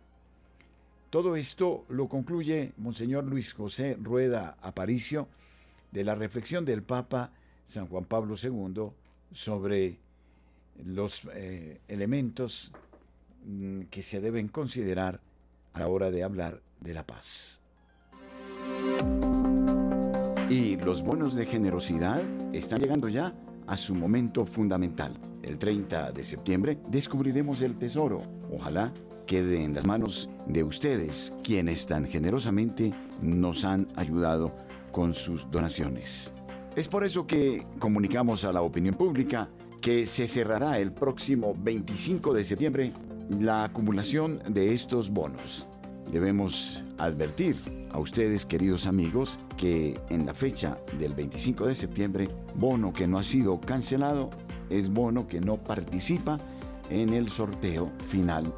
Todo 1.10 1.36
esto 1.36 1.84
lo 1.88 2.08
concluye 2.08 2.72
Monseñor 2.78 3.24
Luis 3.24 3.52
José 3.52 3.96
Rueda 4.00 4.56
Aparicio 4.60 5.28
de 5.92 6.04
la 6.04 6.14
reflexión 6.14 6.64
del 6.64 6.82
Papa 6.82 7.30
San 7.64 7.86
Juan 7.86 8.04
Pablo 8.04 8.34
II 8.40 8.90
sobre 9.32 9.98
los 10.84 11.22
eh, 11.34 11.80
elementos 11.88 12.72
mm, 13.44 13.82
que 13.82 14.02
se 14.02 14.20
deben 14.20 14.48
considerar 14.48 15.20
a 15.72 15.80
la 15.80 15.88
hora 15.88 16.10
de 16.10 16.22
hablar 16.22 16.60
de 16.80 16.94
la 16.94 17.06
paz. 17.06 17.60
Y 20.48 20.76
los 20.76 21.02
bonos 21.02 21.34
de 21.34 21.46
generosidad 21.46 22.22
están 22.54 22.80
llegando 22.80 23.08
ya 23.08 23.34
a 23.66 23.76
su 23.76 23.94
momento 23.94 24.46
fundamental. 24.46 25.18
El 25.42 25.58
30 25.58 26.12
de 26.12 26.24
septiembre 26.24 26.78
descubriremos 26.88 27.62
el 27.62 27.76
tesoro. 27.76 28.22
Ojalá 28.52 28.92
quede 29.26 29.62
en 29.62 29.74
las 29.74 29.84
manos 29.84 30.30
de 30.46 30.62
ustedes, 30.62 31.32
quienes 31.42 31.86
tan 31.86 32.06
generosamente 32.06 32.92
nos 33.20 33.64
han 33.64 33.88
ayudado 33.96 34.54
con 34.92 35.14
sus 35.14 35.50
donaciones. 35.50 36.32
Es 36.74 36.88
por 36.88 37.04
eso 37.04 37.26
que 37.26 37.66
comunicamos 37.78 38.44
a 38.44 38.52
la 38.52 38.62
opinión 38.62 38.94
pública 38.94 39.48
que 39.80 40.06
se 40.06 40.28
cerrará 40.28 40.78
el 40.78 40.92
próximo 40.92 41.54
25 41.56 42.34
de 42.34 42.44
septiembre 42.44 42.92
la 43.30 43.64
acumulación 43.64 44.42
de 44.48 44.74
estos 44.74 45.10
bonos. 45.10 45.68
Debemos 46.10 46.84
advertir 46.98 47.56
a 47.96 47.98
ustedes, 47.98 48.44
queridos 48.44 48.86
amigos, 48.86 49.38
que 49.56 49.98
en 50.10 50.26
la 50.26 50.34
fecha 50.34 50.76
del 50.98 51.14
25 51.14 51.66
de 51.66 51.74
septiembre, 51.74 52.28
bono 52.54 52.92
que 52.92 53.06
no 53.06 53.18
ha 53.18 53.22
sido 53.22 53.58
cancelado 53.58 54.28
es 54.68 54.90
bono 54.92 55.26
que 55.26 55.40
no 55.40 55.56
participa 55.56 56.36
en 56.90 57.14
el 57.14 57.30
sorteo 57.30 57.90
final 58.06 58.52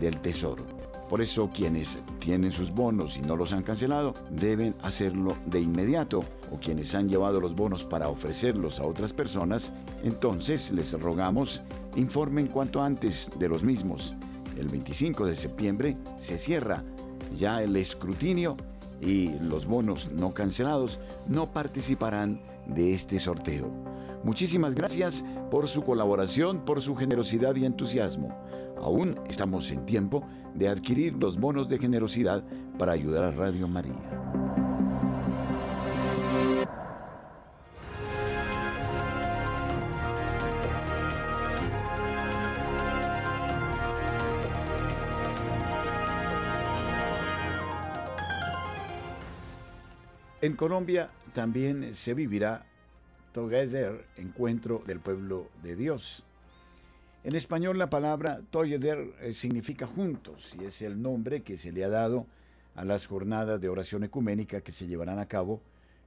del 0.00 0.20
Tesoro. 0.20 0.64
Por 1.10 1.20
eso 1.20 1.50
quienes 1.52 1.98
tienen 2.20 2.52
sus 2.52 2.70
bonos 2.70 3.16
y 3.16 3.22
no 3.22 3.34
los 3.36 3.52
han 3.52 3.64
cancelado 3.64 4.14
deben 4.30 4.76
hacerlo 4.82 5.36
de 5.44 5.60
inmediato 5.60 6.24
o 6.52 6.60
quienes 6.60 6.94
han 6.94 7.08
llevado 7.08 7.40
los 7.40 7.56
bonos 7.56 7.82
para 7.82 8.08
ofrecerlos 8.08 8.78
a 8.78 8.84
otras 8.84 9.12
personas, 9.12 9.72
entonces 10.04 10.70
les 10.70 10.92
rogamos 10.92 11.62
informen 11.96 12.46
cuanto 12.46 12.80
antes 12.80 13.28
de 13.40 13.48
los 13.48 13.64
mismos. 13.64 14.14
El 14.56 14.68
25 14.68 15.26
de 15.26 15.34
septiembre 15.34 15.96
se 16.16 16.38
cierra 16.38 16.84
ya 17.34 17.60
el 17.60 17.74
escrutinio 17.74 18.56
y 19.04 19.38
los 19.40 19.66
bonos 19.66 20.10
no 20.10 20.32
cancelados 20.32 21.00
no 21.26 21.52
participarán 21.52 22.40
de 22.66 22.94
este 22.94 23.18
sorteo. 23.18 23.70
Muchísimas 24.24 24.74
gracias 24.74 25.24
por 25.50 25.68
su 25.68 25.82
colaboración, 25.82 26.64
por 26.64 26.80
su 26.80 26.96
generosidad 26.96 27.54
y 27.56 27.66
entusiasmo. 27.66 28.34
Aún 28.80 29.20
estamos 29.28 29.70
en 29.70 29.84
tiempo 29.84 30.24
de 30.54 30.68
adquirir 30.68 31.14
los 31.14 31.38
bonos 31.38 31.68
de 31.68 31.78
generosidad 31.78 32.42
para 32.78 32.92
ayudar 32.92 33.24
a 33.24 33.30
Radio 33.30 33.68
María. 33.68 34.43
En 50.44 50.56
Colombia 50.56 51.08
también 51.32 51.94
se 51.94 52.12
vivirá 52.12 52.66
Together, 53.32 54.04
encuentro 54.18 54.82
del 54.86 55.00
pueblo 55.00 55.48
de 55.62 55.74
Dios. 55.74 56.22
En 57.22 57.34
español 57.34 57.78
la 57.78 57.88
palabra 57.88 58.42
Together 58.50 59.14
eh, 59.22 59.32
significa 59.32 59.86
juntos 59.86 60.54
y 60.60 60.66
es 60.66 60.82
el 60.82 61.00
nombre 61.00 61.42
que 61.42 61.56
se 61.56 61.72
le 61.72 61.82
ha 61.82 61.88
dado 61.88 62.26
a 62.74 62.84
las 62.84 63.06
jornadas 63.06 63.58
de 63.58 63.70
oración 63.70 64.04
ecuménica 64.04 64.60
que 64.60 64.70
se 64.70 64.86
llevarán 64.86 65.18
a 65.18 65.28
cabo 65.28 65.62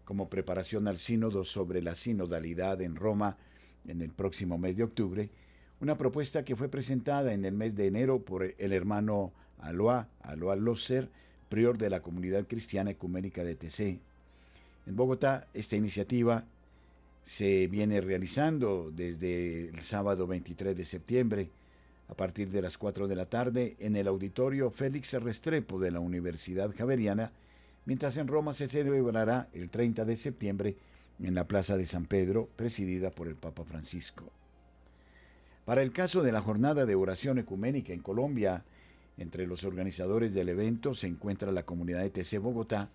como 0.05 0.29
preparación 0.29 0.87
al 0.87 0.99
sínodo 0.99 1.43
sobre 1.43 1.81
la 1.81 1.95
sinodalidad 1.95 2.79
en 2.83 2.95
Roma 2.95 3.37
en 3.87 4.03
el 4.03 4.11
próximo 4.11 4.59
mes 4.59 4.77
de 4.77 4.83
octubre, 4.83 5.31
una 5.81 5.97
propuesta 5.97 6.45
que 6.45 6.55
fue 6.55 6.69
presentada 6.69 7.33
en 7.33 7.43
el 7.43 7.55
mes 7.55 7.73
de 7.73 7.87
enero 7.87 8.23
por 8.23 8.43
el 8.43 8.71
hermano 8.71 9.33
Aloa, 9.57 10.09
Aloa 10.21 10.55
Loser, 10.55 11.09
prior 11.49 11.79
de 11.79 11.89
la 11.89 12.01
comunidad 12.01 12.45
cristiana 12.45 12.91
ecuménica 12.91 13.43
de 13.43 13.55
TC. 13.55 14.06
En 14.87 14.95
Bogotá, 14.95 15.47
esta 15.53 15.75
iniciativa 15.75 16.45
se 17.21 17.67
viene 17.67 17.99
realizando 17.99 18.89
desde 18.89 19.67
el 19.67 19.81
sábado 19.81 20.27
23 20.27 20.77
de 20.77 20.85
septiembre 20.85 21.49
a 22.07 22.13
partir 22.13 22.49
de 22.49 22.61
las 22.61 22.77
4 22.77 23.09
de 23.09 23.15
la 23.17 23.25
tarde 23.25 23.75
en 23.79 23.97
el 23.97 24.07
auditorio 24.07 24.71
Félix 24.71 25.11
Restrepo 25.11 25.77
de 25.77 25.91
la 25.91 25.99
Universidad 25.99 26.73
Javeriana, 26.73 27.33
mientras 27.85 28.15
en 28.15 28.29
Roma 28.29 28.53
se 28.53 28.67
celebrará 28.67 29.49
el 29.51 29.69
30 29.69 30.05
de 30.05 30.15
septiembre 30.15 30.77
en 31.21 31.35
la 31.35 31.49
Plaza 31.49 31.75
de 31.75 31.85
San 31.85 32.05
Pedro, 32.05 32.47
presidida 32.55 33.11
por 33.11 33.27
el 33.27 33.35
Papa 33.35 33.65
Francisco. 33.65 34.31
Para 35.65 35.81
el 35.81 35.91
caso 35.91 36.23
de 36.23 36.31
la 36.31 36.41
jornada 36.41 36.85
de 36.85 36.95
oración 36.95 37.39
ecuménica 37.39 37.91
en 37.91 38.01
Colombia, 38.01 38.63
entre 39.17 39.47
los 39.47 39.65
organizadores 39.65 40.33
del 40.33 40.47
evento 40.47 40.93
se 40.93 41.07
encuentra 41.07 41.51
la 41.51 41.63
comunidad 41.63 42.03
de 42.03 42.09
TC 42.09 42.37
Bogotá, 42.37 42.89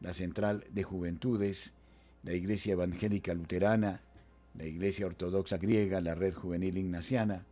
la 0.00 0.12
Central 0.12 0.64
de 0.70 0.82
Juventudes, 0.82 1.74
la 2.22 2.34
Iglesia 2.34 2.72
Evangélica 2.72 3.34
Luterana, 3.34 4.00
la 4.54 4.64
Iglesia 4.64 5.06
Ortodoxa 5.06 5.58
Griega, 5.58 6.00
la 6.00 6.14
Red 6.14 6.34
Juvenil 6.34 6.78
Ignaciana, 6.78 7.44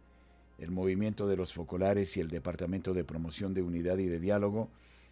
el 0.59 0.71
Movimiento 0.71 1.27
de 1.27 1.37
los 1.37 1.53
Focolares 1.53 2.17
y 2.17 2.21
el 2.21 2.29
Departamento 2.29 2.95
de 2.95 3.05
Promoción 3.05 3.55
de 3.55 3.63
Unidad 3.63 3.99
y 3.99 4.07
de 4.07 4.21
Diálogo 4.21 4.69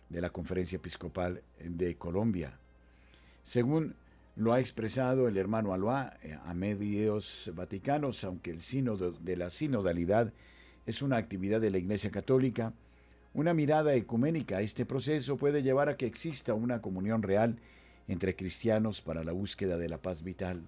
de 0.08 0.20
la 0.20 0.30
Conferencia 0.30 0.76
Episcopal 0.76 1.42
de 1.58 1.96
Colombia. 1.96 2.58
Según 3.44 3.94
lo 4.36 4.52
ha 4.52 4.60
expresado 4.60 5.28
el 5.28 5.36
hermano 5.36 5.74
Aloá 5.74 6.16
eh, 6.22 6.38
a 6.44 6.54
medios 6.54 7.50
vaticanos, 7.54 8.24
aunque 8.24 8.50
el 8.50 8.60
sínodo 8.60 9.12
de 9.12 9.36
la 9.36 9.50
sinodalidad 9.50 10.32
es 10.86 11.02
una 11.02 11.16
actividad 11.16 11.60
de 11.60 11.70
la 11.70 11.78
Iglesia 11.78 12.10
Católica, 12.10 12.72
una 13.34 13.54
mirada 13.54 13.94
ecuménica 13.94 14.58
a 14.58 14.60
este 14.60 14.84
proceso 14.84 15.36
puede 15.36 15.62
llevar 15.62 15.88
a 15.88 15.96
que 15.96 16.06
exista 16.06 16.54
una 16.54 16.82
comunión 16.82 17.22
real 17.22 17.58
entre 18.08 18.36
cristianos 18.36 19.00
para 19.00 19.24
la 19.24 19.32
búsqueda 19.32 19.78
de 19.78 19.88
la 19.88 19.98
paz 19.98 20.22
vital. 20.22 20.62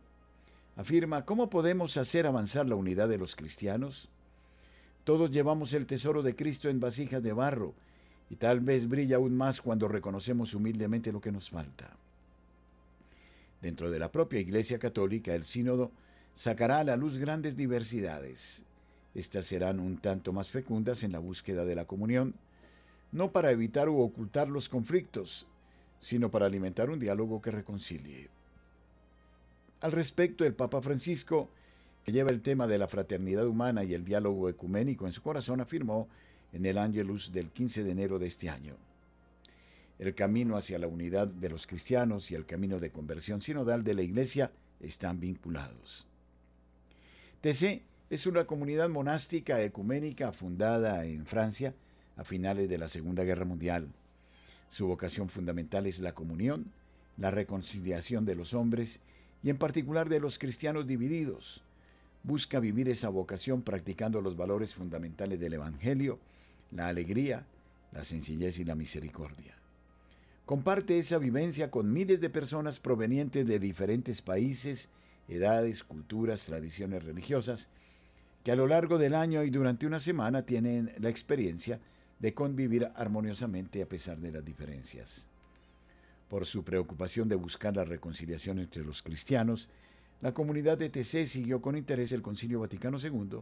Afirma, 0.77 1.25
¿cómo 1.25 1.51
podemos 1.51 1.97
hacer 1.97 2.27
avanzar 2.27 2.67
la 2.67 2.75
unidad 2.75 3.09
de 3.09 3.19
los 3.19 3.37
cristianos? 3.37 4.09
Todos 5.05 5.31
llevamos 5.31 5.75
el 5.75 5.87
tesoro 5.87 6.23
de 6.23 6.35
Cristo 6.35 6.69
en 6.69 6.81
vasijas 6.81 7.23
de 7.23 7.33
barro, 7.33 7.75
y 8.31 8.37
tal 8.37 8.61
vez 8.61 8.89
brilla 8.89 9.17
aún 9.17 9.37
más 9.37 9.61
cuando 9.61 9.87
reconocemos 9.87 10.55
humildemente 10.55 11.13
lo 11.13 11.21
que 11.21 11.31
nos 11.31 11.51
falta. 11.51 11.91
Dentro 13.61 13.91
de 13.91 13.99
la 13.99 14.11
propia 14.11 14.41
Iglesia 14.41 14.79
Católica, 14.79 15.35
el 15.35 15.45
sínodo 15.45 15.91
sacará 16.35 16.79
a 16.79 16.85
la 16.85 16.97
luz 16.97 17.19
grandes 17.19 17.57
diversidades. 17.57 18.63
Estas 19.15 19.47
serán 19.47 19.79
un 19.79 19.99
tanto 19.99 20.33
más 20.33 20.51
fecundas 20.51 21.03
en 21.03 21.13
la 21.13 21.19
búsqueda 21.19 21.65
de 21.65 21.75
la 21.75 21.85
comunión, 21.85 22.35
no 23.15 23.31
para 23.31 23.53
evitar 23.53 23.89
u 23.89 24.01
ocultar 24.01 24.49
los 24.49 24.69
conflictos, 24.69 25.47
sino 26.01 26.33
para 26.33 26.47
alimentar 26.47 26.91
un 26.91 26.99
diálogo 26.99 27.41
que 27.41 27.53
reconcilie. 27.53 28.29
Al 29.81 29.93
respecto, 29.93 30.45
el 30.45 30.55
Papa 30.55 30.83
Francisco, 30.83 31.49
que 32.05 32.11
lleva 32.11 32.31
el 32.31 32.43
tema 32.43 32.67
de 32.67 32.77
la 32.77 32.89
fraternidad 32.89 33.47
humana 33.47 33.85
y 33.85 33.95
el 33.95 34.05
diálogo 34.05 34.49
ecuménico 34.49 35.07
en 35.07 35.13
su 35.13 35.23
corazón, 35.23 35.61
afirmó 35.61 36.09
en 36.53 36.67
el 36.67 36.77
Angelus 36.77 37.33
del 37.33 37.51
15 37.51 37.85
de 37.85 37.93
enero 37.93 38.19
de 38.19 38.27
este 38.27 38.51
año. 38.51 38.75
El 40.01 40.13
camino 40.17 40.57
hacia 40.57 40.81
la 40.81 40.89
unidad 40.89 41.29
de 41.29 41.51
los 41.51 41.69
cristianos 41.69 42.33
y 42.33 42.35
el 42.35 42.47
camino 42.47 42.81
de 42.81 42.91
conversión 42.91 43.41
sinodal 43.41 43.85
de 43.85 43.95
la 43.95 44.03
Iglesia 44.03 44.51
están 44.81 45.21
vinculados. 45.21 46.09
TC 47.43 47.83
es 48.11 48.27
una 48.27 48.45
comunidad 48.45 48.89
monástica 48.89 49.63
ecuménica 49.63 50.33
fundada 50.33 51.05
en 51.05 51.27
Francia 51.27 51.75
a 52.17 52.25
finales 52.25 52.69
de 52.69 52.79
la 52.79 52.89
Segunda 52.89 53.25
Guerra 53.25 53.45
Mundial. 53.45 53.89
Su 54.69 54.87
vocación 54.87 55.29
fundamental 55.29 55.87
es 55.87 56.01
la 56.01 56.15
comunión, 56.15 56.73
la 57.17 57.31
reconciliación 57.31 58.25
de 58.25 58.35
los 58.35 58.55
hombres 58.55 59.01
y 59.43 59.51
en 59.51 59.57
particular 59.57 60.09
de 60.09 60.21
los 60.21 60.39
cristianos 60.39 60.87
divididos. 60.87 61.63
Busca 62.23 62.59
vivir 62.61 62.89
esa 62.89 63.09
vocación 63.09 63.63
practicando 63.63 64.21
los 64.21 64.37
valores 64.37 64.75
fundamentales 64.75 65.39
del 65.41 65.55
Evangelio, 65.55 66.19
la 66.71 66.89
alegría, 66.89 67.47
la 67.93 68.05
sencillez 68.05 68.59
y 68.59 68.65
la 68.65 68.75
misericordia. 68.75 69.55
Comparte 70.47 70.99
esa 70.99 71.19
vivencia 71.19 71.71
con 71.71 71.93
miles 71.93 72.21
de 72.21 72.31
personas 72.31 72.81
provenientes 72.81 73.47
de 73.47 73.59
diferentes 73.59 74.23
países, 74.23 74.89
edades, 75.29 75.85
culturas, 75.85 76.45
tradiciones 76.45 77.05
religiosas, 77.05 77.69
que 78.43 78.53
a 78.53 78.57
lo 78.57 78.67
largo 78.67 78.99
del 78.99 79.15
año 79.15 79.43
y 79.43 79.51
durante 79.51 79.87
una 79.87 80.01
semana 80.01 80.43
tienen 80.43 80.93
la 80.99 81.09
experiencia 81.09 81.81
de 82.19 82.35
convivir 82.35 82.91
armoniosamente 82.95 83.83
a 83.83 83.89
pesar 83.89 84.19
de 84.19 84.33
las 84.33 84.45
diferencias. 84.45 85.29
Por 86.29 86.47
su 86.47 86.65
preocupación 86.65 87.29
de 87.29 87.35
buscar 87.35 87.77
la 87.77 87.85
reconciliación 87.85 88.59
entre 88.59 88.85
los 88.85 89.03
cristianos, 89.03 89.69
la 90.21 90.33
comunidad 90.33 90.79
de 90.79 90.89
TC 90.89 91.27
siguió 91.27 91.61
con 91.61 91.77
interés 91.77 92.13
el 92.13 92.23
Concilio 92.23 92.61
Vaticano 92.61 92.99
II 92.99 93.41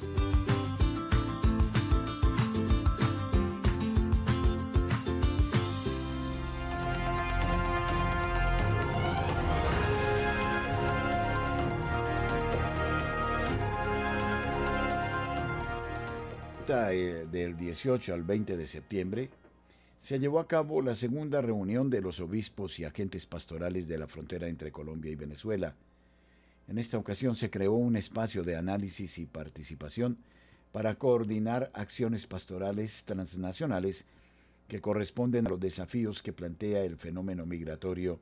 Eh, 16.89 17.27
del 17.31 17.55
18 17.55 18.13
al 18.13 18.23
20 18.23 18.57
de 18.57 18.65
septiembre, 18.65 19.29
se 19.99 20.19
llevó 20.19 20.39
a 20.39 20.47
cabo 20.47 20.81
la 20.81 20.95
segunda 20.95 21.41
reunión 21.41 21.89
de 21.89 22.01
los 22.01 22.19
obispos 22.19 22.79
y 22.79 22.85
agentes 22.85 23.25
pastorales 23.25 23.87
de 23.87 23.97
la 23.97 24.07
frontera 24.07 24.47
entre 24.47 24.71
Colombia 24.71 25.11
y 25.11 25.15
Venezuela. 25.15 25.75
En 26.67 26.77
esta 26.77 26.97
ocasión 26.97 27.35
se 27.35 27.49
creó 27.49 27.73
un 27.73 27.95
espacio 27.95 28.43
de 28.43 28.55
análisis 28.55 29.17
y 29.17 29.25
participación 29.25 30.17
para 30.71 30.95
coordinar 30.95 31.71
acciones 31.73 32.27
pastorales 32.27 33.03
transnacionales 33.05 34.05
que 34.67 34.81
corresponden 34.81 35.47
a 35.47 35.49
los 35.49 35.59
desafíos 35.59 36.21
que 36.21 36.33
plantea 36.33 36.83
el 36.83 36.97
fenómeno 36.97 37.45
migratorio 37.45 38.19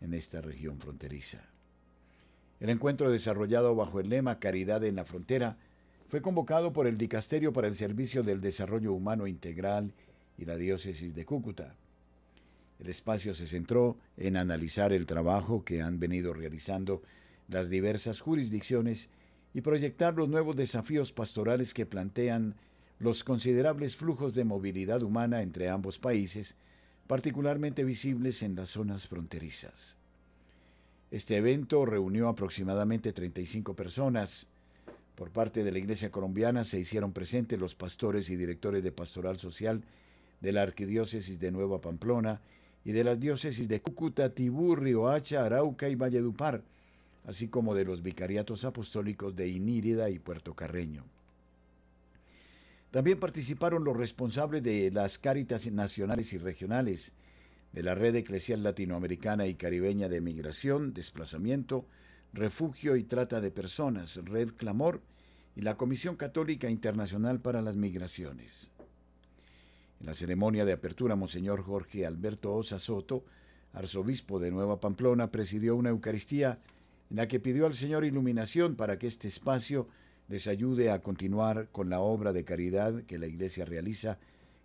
en 0.00 0.14
esta 0.14 0.40
región 0.40 0.78
fronteriza. 0.78 1.44
El 2.60 2.70
encuentro 2.70 3.10
desarrollado 3.10 3.74
bajo 3.74 4.00
el 4.00 4.08
lema 4.08 4.38
Caridad 4.38 4.84
en 4.84 4.96
la 4.96 5.04
Frontera 5.04 5.56
fue 6.08 6.22
convocado 6.22 6.72
por 6.72 6.86
el 6.86 6.96
Dicasterio 6.96 7.52
para 7.52 7.68
el 7.68 7.74
Servicio 7.74 8.22
del 8.22 8.40
Desarrollo 8.40 8.92
Humano 8.92 9.26
Integral 9.26 9.92
la 10.44 10.56
Diócesis 10.56 11.14
de 11.14 11.24
Cúcuta. 11.24 11.74
El 12.78 12.88
espacio 12.88 13.34
se 13.34 13.46
centró 13.46 13.96
en 14.16 14.36
analizar 14.36 14.92
el 14.92 15.06
trabajo 15.06 15.64
que 15.64 15.82
han 15.82 15.98
venido 15.98 16.32
realizando 16.32 17.02
las 17.48 17.70
diversas 17.70 18.20
jurisdicciones 18.20 19.08
y 19.54 19.62
proyectar 19.62 20.14
los 20.14 20.28
nuevos 20.28 20.56
desafíos 20.56 21.12
pastorales 21.12 21.74
que 21.74 21.86
plantean 21.86 22.54
los 22.98 23.24
considerables 23.24 23.96
flujos 23.96 24.34
de 24.34 24.44
movilidad 24.44 25.02
humana 25.02 25.42
entre 25.42 25.68
ambos 25.68 25.98
países, 25.98 26.56
particularmente 27.06 27.84
visibles 27.84 28.42
en 28.42 28.54
las 28.54 28.70
zonas 28.70 29.08
fronterizas. 29.08 29.96
Este 31.10 31.36
evento 31.36 31.86
reunió 31.86 32.28
aproximadamente 32.28 33.12
35 33.12 33.74
personas, 33.74 34.46
por 35.14 35.30
parte 35.30 35.64
de 35.64 35.72
la 35.72 35.78
Iglesia 35.78 36.12
colombiana 36.12 36.62
se 36.62 36.78
hicieron 36.78 37.12
presentes 37.12 37.58
los 37.58 37.74
pastores 37.74 38.30
y 38.30 38.36
directores 38.36 38.84
de 38.84 38.92
pastoral 38.92 39.36
social 39.36 39.82
de 40.40 40.52
la 40.52 40.62
Arquidiócesis 40.62 41.40
de 41.40 41.50
Nueva 41.50 41.80
Pamplona 41.80 42.40
y 42.84 42.92
de 42.92 43.04
las 43.04 43.20
diócesis 43.20 43.68
de 43.68 43.80
Cúcuta, 43.80 44.30
Tibú, 44.30 44.76
Riohacha, 44.76 45.44
Arauca 45.44 45.88
y 45.88 45.94
Valledupar, 45.94 46.62
así 47.26 47.48
como 47.48 47.74
de 47.74 47.84
los 47.84 48.02
vicariatos 48.02 48.64
apostólicos 48.64 49.36
de 49.36 49.48
Inírida 49.48 50.08
y 50.10 50.18
Puerto 50.18 50.54
Carreño. 50.54 51.04
También 52.90 53.18
participaron 53.18 53.84
los 53.84 53.96
responsables 53.96 54.62
de 54.62 54.90
las 54.90 55.18
cáritas 55.18 55.66
nacionales 55.66 56.32
y 56.32 56.38
regionales, 56.38 57.12
de 57.72 57.82
la 57.82 57.94
Red 57.94 58.16
Eclesial 58.16 58.62
Latinoamericana 58.62 59.46
y 59.46 59.54
Caribeña 59.54 60.08
de 60.08 60.22
Migración, 60.22 60.94
Desplazamiento, 60.94 61.84
Refugio 62.32 62.96
y 62.96 63.04
Trata 63.04 63.42
de 63.42 63.50
Personas, 63.50 64.16
Red 64.24 64.52
Clamor 64.56 65.02
y 65.54 65.60
la 65.60 65.76
Comisión 65.76 66.16
Católica 66.16 66.70
Internacional 66.70 67.40
para 67.40 67.60
las 67.60 67.76
Migraciones. 67.76 68.70
En 70.00 70.06
la 70.06 70.14
ceremonia 70.14 70.64
de 70.64 70.72
apertura, 70.72 71.16
Monseñor 71.16 71.62
Jorge 71.62 72.06
Alberto 72.06 72.54
Osa 72.54 72.78
Soto, 72.78 73.24
arzobispo 73.72 74.38
de 74.38 74.50
Nueva 74.50 74.80
Pamplona, 74.80 75.30
presidió 75.30 75.76
una 75.76 75.90
Eucaristía 75.90 76.60
en 77.10 77.16
la 77.16 77.28
que 77.28 77.40
pidió 77.40 77.66
al 77.66 77.74
Señor 77.74 78.04
iluminación 78.04 78.76
para 78.76 78.98
que 78.98 79.06
este 79.06 79.28
espacio 79.28 79.88
les 80.28 80.46
ayude 80.46 80.90
a 80.90 81.00
continuar 81.00 81.68
con 81.72 81.88
la 81.88 82.00
obra 82.00 82.32
de 82.32 82.44
caridad 82.44 83.02
que 83.04 83.18
la 83.18 83.26
Iglesia 83.26 83.64
realiza 83.64 84.18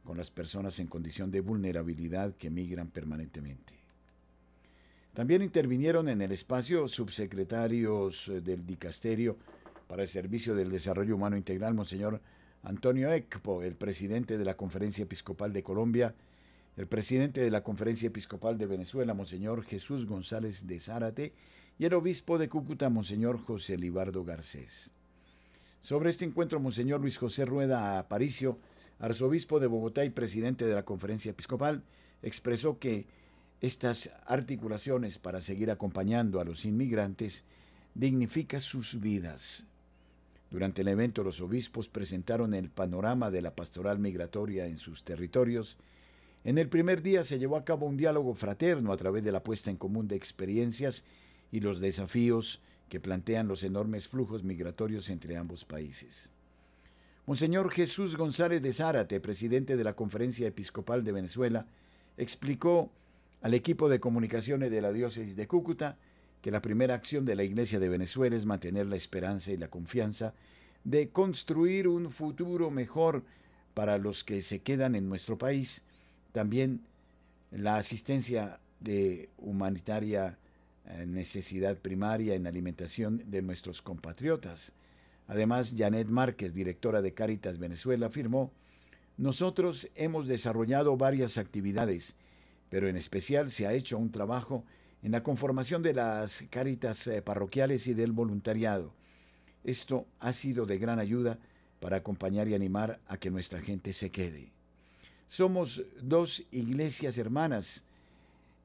con 0.03 0.17
las 0.17 0.29
personas 0.29 0.79
en 0.79 0.87
condición 0.87 1.31
de 1.31 1.39
vulnerabilidad 1.39 2.35
que 2.35 2.49
migran 2.49 2.89
permanentemente. 2.89 3.73
También 5.13 5.41
intervinieron 5.41 6.09
en 6.09 6.21
el 6.21 6.31
espacio 6.31 6.87
subsecretarios 6.87 8.27
eh, 8.27 8.41
del 8.41 8.65
Dicasterio 8.65 9.37
para 9.87 10.01
el 10.01 10.07
Servicio 10.07 10.55
del 10.55 10.71
Desarrollo 10.71 11.15
Humano 11.15 11.37
Integral, 11.37 11.73
Monseñor 11.75 12.19
Antonio 12.63 13.11
Ekpo, 13.11 13.61
el 13.61 13.75
presidente 13.75 14.37
de 14.37 14.45
la 14.45 14.55
Conferencia 14.55 15.03
Episcopal 15.03 15.51
de 15.51 15.63
Colombia, 15.63 16.15
el 16.77 16.87
presidente 16.87 17.41
de 17.41 17.51
la 17.51 17.61
Conferencia 17.61 18.07
Episcopal 18.07 18.57
de 18.57 18.65
Venezuela, 18.65 19.13
Monseñor 19.13 19.63
Jesús 19.63 20.05
González 20.05 20.65
de 20.65 20.79
Zárate, 20.79 21.33
y 21.77 21.85
el 21.85 21.93
obispo 21.93 22.37
de 22.37 22.47
Cúcuta, 22.47 22.89
Monseñor 22.89 23.37
José 23.37 23.77
Libardo 23.77 24.23
Garcés. 24.23 24.91
Sobre 25.81 26.09
este 26.09 26.23
encuentro, 26.23 26.61
Monseñor 26.61 27.01
Luis 27.01 27.17
José 27.17 27.43
Rueda 27.43 27.99
Aparicio, 27.99 28.57
arzobispo 28.99 29.59
de 29.59 29.67
Bogotá 29.67 30.05
y 30.05 30.09
presidente 30.09 30.65
de 30.65 30.73
la 30.73 30.85
Conferencia 30.85 31.31
Episcopal, 31.31 31.83
expresó 32.21 32.79
que 32.79 33.07
estas 33.59 34.09
articulaciones 34.25 35.17
para 35.17 35.41
seguir 35.41 35.69
acompañando 35.69 36.39
a 36.39 36.45
los 36.45 36.63
inmigrantes 36.63 37.43
dignifica 37.93 38.61
sus 38.61 39.01
vidas. 39.01 39.67
Durante 40.53 40.83
el 40.83 40.87
evento 40.87 41.23
los 41.23 41.41
obispos 41.41 41.89
presentaron 41.89 42.53
el 42.53 42.69
panorama 42.69 43.31
de 43.31 43.41
la 43.41 43.55
pastoral 43.55 43.97
migratoria 43.97 44.67
en 44.67 44.77
sus 44.77 45.03
territorios. 45.03 45.79
En 46.43 46.59
el 46.59 46.69
primer 46.69 47.01
día 47.01 47.23
se 47.23 47.39
llevó 47.39 47.57
a 47.57 47.65
cabo 47.65 47.87
un 47.87 47.97
diálogo 47.97 48.35
fraterno 48.35 48.93
a 48.93 48.97
través 48.97 49.23
de 49.23 49.31
la 49.31 49.41
puesta 49.41 49.71
en 49.71 49.77
común 49.77 50.07
de 50.07 50.15
experiencias 50.15 51.05
y 51.51 51.59
los 51.59 51.79
desafíos 51.79 52.61
que 52.87 52.99
plantean 52.99 53.47
los 53.47 53.63
enormes 53.63 54.07
flujos 54.07 54.43
migratorios 54.43 55.09
entre 55.09 55.37
ambos 55.37 55.65
países. 55.65 56.29
Monseñor 57.25 57.71
Jesús 57.71 58.15
González 58.15 58.61
de 58.61 58.73
Zárate, 58.73 59.19
presidente 59.19 59.75
de 59.75 59.83
la 59.83 59.95
Conferencia 59.95 60.45
Episcopal 60.45 61.03
de 61.03 61.13
Venezuela, 61.13 61.65
explicó 62.15 62.91
al 63.41 63.55
equipo 63.55 63.89
de 63.89 63.99
comunicaciones 63.99 64.69
de 64.69 64.81
la 64.81 64.93
diócesis 64.93 65.35
de 65.35 65.47
Cúcuta 65.47 65.97
que 66.43 66.51
la 66.51 66.61
primera 66.61 66.93
acción 66.93 67.25
de 67.25 67.35
la 67.35 67.43
Iglesia 67.43 67.79
de 67.79 67.89
Venezuela 67.89 68.35
es 68.35 68.45
mantener 68.45 68.85
la 68.85 68.97
esperanza 68.97 69.51
y 69.51 69.57
la 69.57 69.69
confianza 69.69 70.35
de 70.83 71.09
construir 71.09 71.87
un 71.87 72.11
futuro 72.11 72.69
mejor 72.69 73.23
para 73.73 73.97
los 73.97 74.23
que 74.23 74.43
se 74.43 74.61
quedan 74.61 74.93
en 74.93 75.09
nuestro 75.09 75.39
país. 75.39 75.83
También 76.31 76.81
la 77.49 77.77
asistencia 77.77 78.59
de 78.81 79.29
humanitaria 79.37 80.37
eh, 80.85 81.05
necesidad 81.07 81.77
primaria 81.77 82.35
en 82.35 82.45
alimentación 82.45 83.23
de 83.25 83.41
nuestros 83.41 83.81
compatriotas. 83.81 84.73
Además, 85.27 85.73
Janet 85.75 86.09
Márquez, 86.09 86.53
directora 86.53 87.01
de 87.01 87.13
Cáritas 87.13 87.57
Venezuela, 87.57 88.07
afirmó, 88.07 88.51
nosotros 89.15 89.89
hemos 89.95 90.27
desarrollado 90.27 90.97
varias 90.97 91.37
actividades 91.37 92.15
pero 92.73 92.87
en 92.87 92.97
especial 92.97 93.51
se 93.51 93.67
ha 93.67 93.73
hecho 93.73 93.99
un 93.99 94.09
trabajo 94.09 94.65
en 95.03 95.11
la 95.11 95.21
conformación 95.21 95.83
de 95.83 95.93
las 95.93 96.45
cáritas 96.49 97.07
eh, 97.07 97.21
parroquiales 97.21 97.87
y 97.87 97.93
del 97.93 98.13
voluntariado. 98.13 98.93
Esto 99.63 100.07
ha 100.19 100.31
sido 100.31 100.65
de 100.65 100.77
gran 100.77 100.99
ayuda 100.99 101.39
para 101.81 101.97
acompañar 101.97 102.47
y 102.47 102.55
animar 102.55 103.01
a 103.07 103.17
que 103.17 103.29
nuestra 103.29 103.61
gente 103.61 103.91
se 103.91 104.09
quede. 104.09 104.51
Somos 105.27 105.83
dos 106.01 106.45
iglesias 106.51 107.17
hermanas, 107.17 107.83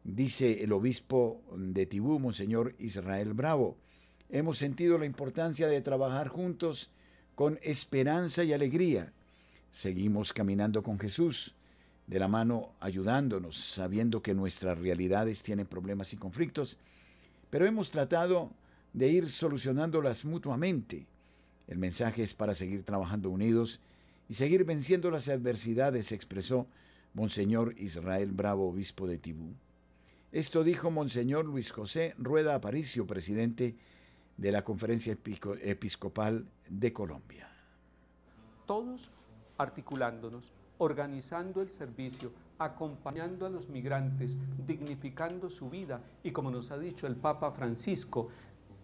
dice 0.05 0.63
el 0.63 0.73
obispo 0.73 1.43
de 1.57 1.87
Tibú, 1.87 2.21
Monseñor 2.21 2.75
Israel 2.79 3.33
Bravo. 3.33 3.77
Hemos 4.31 4.59
sentido 4.59 4.97
la 4.97 5.07
importancia 5.07 5.67
de 5.67 5.81
trabajar 5.81 6.29
juntos 6.29 6.91
con 7.35 7.59
esperanza 7.63 8.45
y 8.45 8.53
alegría. 8.53 9.13
Seguimos 9.73 10.33
caminando 10.33 10.83
con 10.83 10.99
Jesús 11.01 11.55
de 12.09 12.19
la 12.19 12.27
mano 12.27 12.71
ayudándonos, 12.81 13.57
sabiendo 13.57 14.23
que 14.23 14.35
nuestras 14.35 14.79
realidades 14.79 15.43
tienen 15.43 15.67
problemas 15.67 16.13
y 16.13 16.17
conflictos, 16.17 16.79
pero 17.51 17.67
hemos 17.67 17.91
tratado 17.91 18.51
de 18.95 19.09
ir 19.09 19.31
solucionándolas 19.31 20.25
mutuamente. 20.25 21.07
El 21.67 21.79
mensaje 21.79 22.23
es 22.23 22.33
para 22.33 22.55
seguir 22.55 22.83
trabajando 22.83 23.31
unidos 23.31 23.81
y 24.29 24.35
seguir 24.35 24.65
venciendo 24.65 25.11
las 25.11 25.29
adversidades, 25.29 26.13
expresó 26.13 26.67
Monseñor 27.13 27.75
Israel 27.79 28.33
Bravo, 28.33 28.69
obispo 28.69 29.07
de 29.07 29.19
Tibú. 29.19 29.53
Esto 30.33 30.65
dijo 30.65 30.91
Monseñor 30.91 31.45
Luis 31.45 31.73
José 31.73 32.15
Rueda 32.19 32.55
Aparicio, 32.55 33.07
presidente 33.07 33.77
de 34.39 34.53
la 34.53 34.65
Conferencia 34.65 35.17
Episcopal 35.63 36.47
de 36.69 36.93
Colombia. 36.93 37.49
Todos 38.67 39.11
articulándonos, 39.59 40.53
organizando 40.79 41.61
el 41.61 41.71
servicio, 41.71 42.33
acompañando 42.59 43.47
a 43.47 43.51
los 43.51 43.69
migrantes, 43.69 44.37
dignificando 44.67 45.51
su 45.51 45.71
vida 45.71 46.01
y 46.23 46.31
como 46.33 46.51
nos 46.51 46.71
ha 46.71 46.79
dicho 46.79 47.07
el 47.07 47.17
Papa 47.17 47.51
Francisco, 47.51 48.29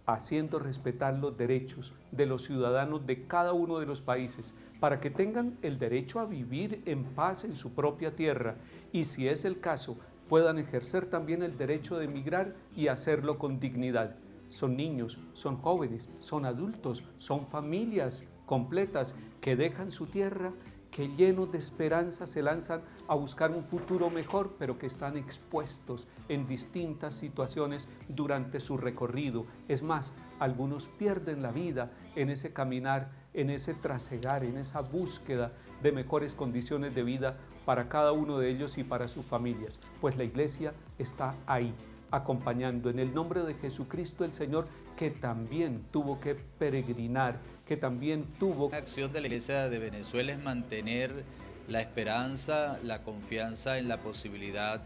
haciendo 0.07 0.59
respetar 0.59 1.15
los 1.15 1.37
derechos 1.37 1.95
de 2.13 2.27
los 2.27 2.45
ciudadanos 2.45 3.07
de 3.07 3.27
cada 3.27 3.53
uno 3.53 3.79
de 3.79 3.87
los 3.87 4.03
países 4.03 4.53
para 4.79 5.01
que 5.01 5.11
tengan 5.11 5.57
el 5.63 5.79
derecho 5.79 6.21
a 6.21 6.27
vivir 6.27 6.83
en 6.85 7.05
paz 7.05 7.45
en 7.45 7.57
su 7.57 7.73
propia 7.73 8.15
tierra 8.15 8.57
y 8.93 9.05
si 9.05 9.29
es 9.29 9.47
el 9.47 9.61
caso 9.61 9.97
puedan 10.29 10.59
ejercer 10.59 11.07
también 11.07 11.43
el 11.43 11.57
derecho 11.57 11.99
de 11.99 12.05
emigrar 12.05 12.55
y 12.77 12.89
hacerlo 12.89 13.39
con 13.39 13.61
dignidad. 13.61 14.17
Son 14.49 14.77
niños, 14.77 15.19
son 15.33 15.57
jóvenes, 15.57 16.11
son 16.21 16.45
adultos, 16.45 17.05
son 17.19 17.47
familias 17.47 18.25
completas 18.47 19.15
que 19.41 19.57
dejan 19.57 19.91
su 19.91 20.07
tierra 20.07 20.53
que 20.95 21.09
llenos 21.09 21.51
de 21.51 21.59
esperanza 21.59 22.29
se 22.29 22.41
lanzan 22.41 22.83
a 23.09 23.17
buscar 23.17 23.51
un 23.51 23.65
futuro 23.65 24.11
mejor, 24.11 24.55
pero 24.61 24.79
que 24.79 24.87
están 24.87 25.17
expuestos 25.17 26.07
en 26.29 26.47
distintas 26.47 27.17
situaciones 27.17 27.89
durante 28.09 28.61
su 28.61 28.77
recorrido. 28.77 29.45
Es 29.67 29.83
más, 29.83 30.13
algunos 30.39 30.87
pierden 30.87 31.43
la 31.43 31.51
vida 31.51 31.91
en 32.15 32.31
ese 32.31 32.53
caminar, 32.53 33.11
en 33.33 33.51
ese 33.51 33.75
trasegar, 33.75 34.45
en 34.45 34.57
esa 34.57 34.83
búsqueda 34.83 35.51
de 35.83 35.91
mejores 35.91 36.37
condiciones 36.37 36.95
de 36.95 37.03
vida 37.03 37.39
para 37.65 37.89
cada 37.89 38.13
uno 38.13 38.39
de 38.39 38.51
ellos 38.51 38.79
y 38.79 38.85
para 38.85 39.09
sus 39.09 39.27
familias, 39.27 39.81
pues 40.01 40.17
la 40.17 40.23
iglesia 40.23 40.75
está 40.99 41.35
ahí 41.47 41.75
acompañando 42.13 42.91
en 42.91 43.01
el 43.01 43.13
nombre 43.13 43.43
de 43.43 43.55
Jesucristo 43.55 44.25
el 44.25 44.33
Señor 44.33 44.69
que 44.97 45.11
también 45.11 45.85
tuvo 45.91 46.21
que 46.21 46.37
peregrinar 46.37 47.41
que 47.67 47.77
también 47.77 48.25
tuvo. 48.39 48.71
La 48.71 48.79
acción 48.79 49.13
de 49.13 49.21
la 49.21 49.27
Iglesia 49.27 49.69
de 49.69 49.79
Venezuela 49.79 50.33
es 50.33 50.43
mantener 50.43 51.25
la 51.69 51.81
esperanza, 51.81 52.79
la 52.83 53.03
confianza 53.03 53.79
en 53.79 53.89
la 53.89 54.01
posibilidad 54.01 54.83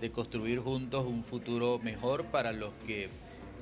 de 0.00 0.10
construir 0.10 0.58
juntos 0.58 1.06
un 1.06 1.24
futuro 1.24 1.78
mejor 1.78 2.24
para 2.26 2.52
los 2.52 2.72
que 2.86 3.08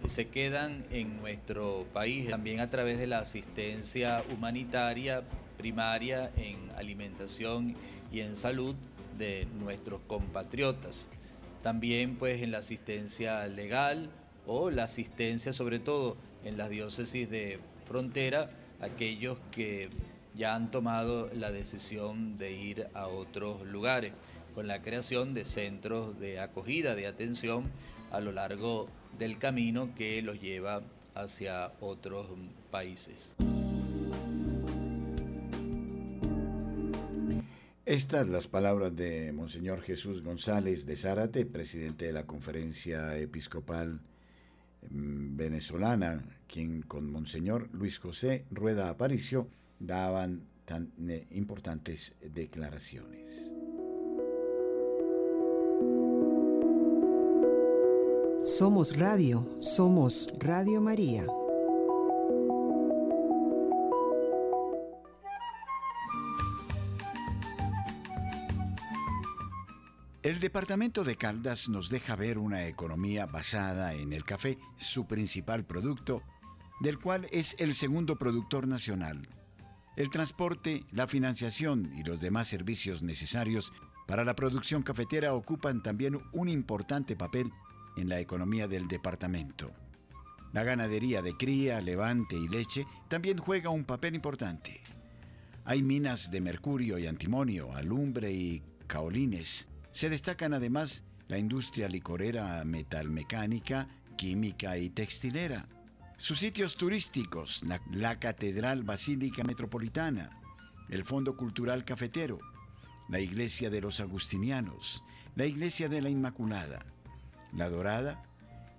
se 0.07 0.29
quedan 0.29 0.85
en 0.91 1.21
nuestro 1.21 1.87
país, 1.93 2.29
también 2.29 2.61
a 2.61 2.71
través 2.71 2.99
de 2.99 3.07
la 3.07 3.19
asistencia 3.19 4.25
humanitaria 4.33 5.23
primaria 5.59 6.31
en 6.37 6.71
alimentación 6.77 7.75
y 8.11 8.21
en 8.21 8.37
salud 8.37 8.75
de 9.19 9.47
nuestros 9.59 10.01
compatriotas. 10.07 11.07
También 11.63 12.17
pues 12.17 12.43
en 12.43 12.53
la 12.53 12.59
asistencia 12.59 13.47
legal 13.47 14.09
o 14.47 14.71
la 14.71 14.85
asistencia 14.85 15.53
sobre 15.53 15.79
todo 15.79 16.17
en 16.45 16.57
las 16.57 16.71
diócesis 16.71 17.29
de 17.29 17.59
frontera 17.87 18.51
aquellos 18.81 19.39
que 19.51 19.89
ya 20.35 20.55
han 20.55 20.71
tomado 20.71 21.31
la 21.35 21.51
decisión 21.53 22.39
de 22.39 22.53
ir 22.53 22.87
a 22.95 23.07
otros 23.09 23.67
lugares, 23.67 24.13
con 24.55 24.67
la 24.67 24.83
creación 24.83 25.35
de 25.35 25.45
centros 25.45 26.19
de 26.19 26.41
acogida, 26.41 26.95
de 26.95 27.07
atención 27.07 27.71
a 28.11 28.21
lo 28.21 28.33
largo 28.33 28.89
del 29.19 29.39
camino 29.39 29.95
que 29.95 30.23
los 30.23 30.41
lleva 30.41 30.83
hacia 31.15 31.73
otros 31.81 32.27
países. 32.71 33.33
Estas 37.87 38.29
las 38.29 38.47
palabras 38.47 38.95
de 38.95 39.33
Monseñor 39.33 39.83
Jesús 39.83 40.23
González 40.23 40.87
de 40.87 40.95
Zárate, 40.97 41.45
presidente 41.45 42.07
de 42.07 42.13
la 42.13 42.25
Conferencia 42.25 43.17
Episcopal 43.17 44.01
venezolana, 44.91 46.25
quien 46.47 46.83
con 46.83 47.11
Monseñor 47.11 47.69
Luis 47.73 47.99
José 47.99 48.45
Rueda 48.51 48.91
Aparicio 48.91 49.49
daban 49.79 50.43
tan 50.65 50.93
importantes 51.31 52.15
declaraciones. 52.21 53.53
Somos 58.45 58.99
Radio, 58.99 59.47
somos 59.61 60.29
Radio 60.39 60.81
María. 60.81 61.27
El 70.31 70.39
departamento 70.39 71.03
de 71.03 71.17
Caldas 71.17 71.69
nos 71.69 71.89
deja 71.89 72.15
ver 72.15 72.39
una 72.39 72.69
economía 72.69 73.27
basada 73.27 73.95
en 73.95 74.13
el 74.13 74.23
café, 74.23 74.59
su 74.77 75.09
principal 75.09 75.65
producto, 75.65 76.23
del 76.79 77.01
cual 77.01 77.27
es 77.33 77.57
el 77.59 77.75
segundo 77.75 78.17
productor 78.17 78.69
nacional. 78.69 79.27
El 79.97 80.09
transporte, 80.09 80.85
la 80.93 81.09
financiación 81.09 81.91
y 81.97 82.05
los 82.05 82.21
demás 82.21 82.47
servicios 82.47 83.03
necesarios 83.03 83.73
para 84.07 84.25
la 84.25 84.37
producción 84.37 84.85
cafetera 84.85 85.35
ocupan 85.35 85.83
también 85.83 86.21
un 86.33 86.49
importante 86.49 87.17
papel 87.17 87.51
en 87.97 88.09
la 88.09 88.21
economía 88.21 88.69
del 88.69 88.87
departamento. 88.87 89.73
La 90.53 90.63
ganadería 90.63 91.23
de 91.23 91.37
cría, 91.37 91.81
levante 91.81 92.37
y 92.37 92.47
leche 92.47 92.87
también 93.09 93.39
juega 93.39 93.71
un 93.71 93.83
papel 93.83 94.15
importante. 94.15 94.81
Hay 95.65 95.83
minas 95.83 96.31
de 96.31 96.41
mercurio 96.41 96.99
y 96.99 97.09
antimonio, 97.09 97.73
alumbre 97.73 98.31
y 98.31 98.63
caolines, 98.87 99.67
se 99.91 100.09
destacan 100.09 100.55
además 100.55 101.05
la 101.29 101.39
industria 101.39 101.89
licorera 101.89 102.63
metalmecánica, 102.65 103.89
química 104.17 104.77
y 104.77 104.91
textilera. 104.91 105.69
Sus 106.17 106.39
sitios 106.39 106.77
turísticos, 106.77 107.65
la, 107.93 108.19
Catedral 108.19 108.83
Basílica 108.83 109.43
Metropolitana, 109.43 110.31
el 110.89 111.05
Fondo 111.05 111.37
Cultural 111.37 111.85
Cafetero, 111.85 112.39
la 113.09 113.21
Iglesia 113.21 113.71
de 113.71 113.81
los 113.81 114.01
Agustinianos, 114.01 115.03
la 115.35 115.47
Iglesia 115.47 115.89
de 115.89 116.03
la 116.03 116.11
Inmaculada, 116.11 116.85
la 117.53 117.69
Dorada, 117.69 118.23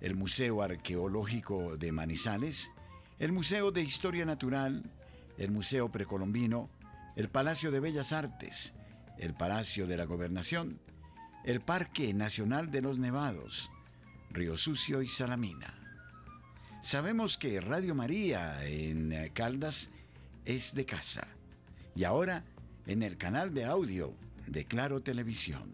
el 0.00 0.14
Museo 0.14 0.62
Arqueológico 0.62 1.76
de 1.76 1.90
Manizales, 1.90 2.70
el 3.18 3.32
Museo 3.32 3.70
de 3.70 3.82
Historia 3.82 4.24
Natural, 4.24 4.82
el 5.38 5.50
Museo 5.50 5.90
Precolombino, 5.90 6.70
el 7.16 7.28
Palacio 7.28 7.70
de 7.70 7.80
Bellas 7.80 8.12
Artes, 8.12 8.74
el 9.18 9.34
Palacio 9.34 9.86
de 9.86 9.96
la 9.96 10.04
Gobernación, 10.04 10.80
el 11.44 11.60
Parque 11.60 12.14
Nacional 12.14 12.70
de 12.70 12.80
los 12.82 12.98
Nevados, 12.98 13.70
Río 14.30 14.56
Sucio 14.56 15.02
y 15.02 15.08
Salamina. 15.08 15.74
Sabemos 16.80 17.38
que 17.38 17.60
Radio 17.60 17.94
María 17.94 18.64
en 18.64 19.12
eh, 19.12 19.30
Caldas 19.32 19.90
es 20.44 20.74
de 20.74 20.84
casa 20.84 21.26
y 21.94 22.04
ahora 22.04 22.44
en 22.86 23.02
el 23.02 23.16
canal 23.16 23.54
de 23.54 23.64
audio 23.64 24.14
de 24.46 24.64
Claro 24.64 25.00
Televisión. 25.00 25.72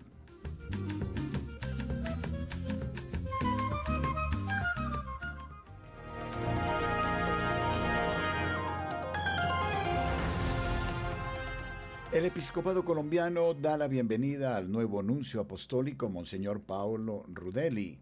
El 12.11 12.25
episcopado 12.25 12.87
colombiano 12.87 13.53
da 13.53 13.77
la 13.77 13.87
bienvenida 13.87 14.57
al 14.57 14.73
nuevo 14.73 15.03
nuncio 15.03 15.43
apostólico, 15.43 16.09
Monseñor 16.09 16.63
Paolo 16.63 17.27
Rudelli. 17.29 17.99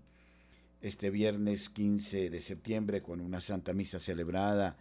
Este 0.81 1.11
viernes 1.11 1.69
15 1.69 2.31
de 2.31 2.41
septiembre, 2.41 3.03
con 3.03 3.21
una 3.21 3.41
santa 3.41 3.73
misa 3.73 3.99
celebrada 3.99 4.77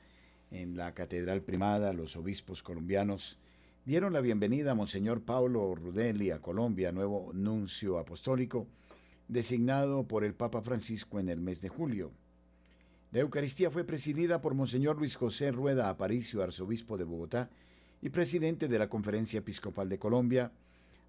en 0.52 0.78
la 0.78 0.94
Catedral 0.94 1.42
Primada, 1.42 1.92
los 1.92 2.16
obispos 2.16 2.62
colombianos 2.62 3.40
dieron 3.84 4.14
la 4.14 4.22
bienvenida 4.22 4.72
a 4.72 4.76
Monseñor 4.76 5.24
Paolo 5.24 5.74
Rudelli 5.74 6.30
a 6.30 6.40
Colombia, 6.40 6.92
nuevo 6.92 7.32
nuncio 7.34 7.98
apostólico, 7.98 8.68
designado 9.28 10.08
por 10.08 10.24
el 10.24 10.36
Papa 10.36 10.62
Francisco 10.62 11.20
en 11.20 11.30
el 11.30 11.42
mes 11.42 11.62
de 11.62 11.70
julio. 11.70 12.12
La 13.12 13.22
Eucaristía 13.22 13.72
fue 13.72 13.86
presidida 13.86 14.40
por 14.40 14.54
Monseñor 14.54 15.00
Luis 15.00 15.16
José 15.16 15.52
Rueda 15.52 15.90
Aparicio, 15.90 16.44
arzobispo 16.44 16.96
de 16.96 17.06
Bogotá, 17.06 17.50
y 18.06 18.12
presidente 18.12 18.68
de 18.68 18.78
la 18.78 18.88
Conferencia 18.88 19.40
Episcopal 19.40 19.90
de 19.90 19.98
Colombia, 19.98 20.52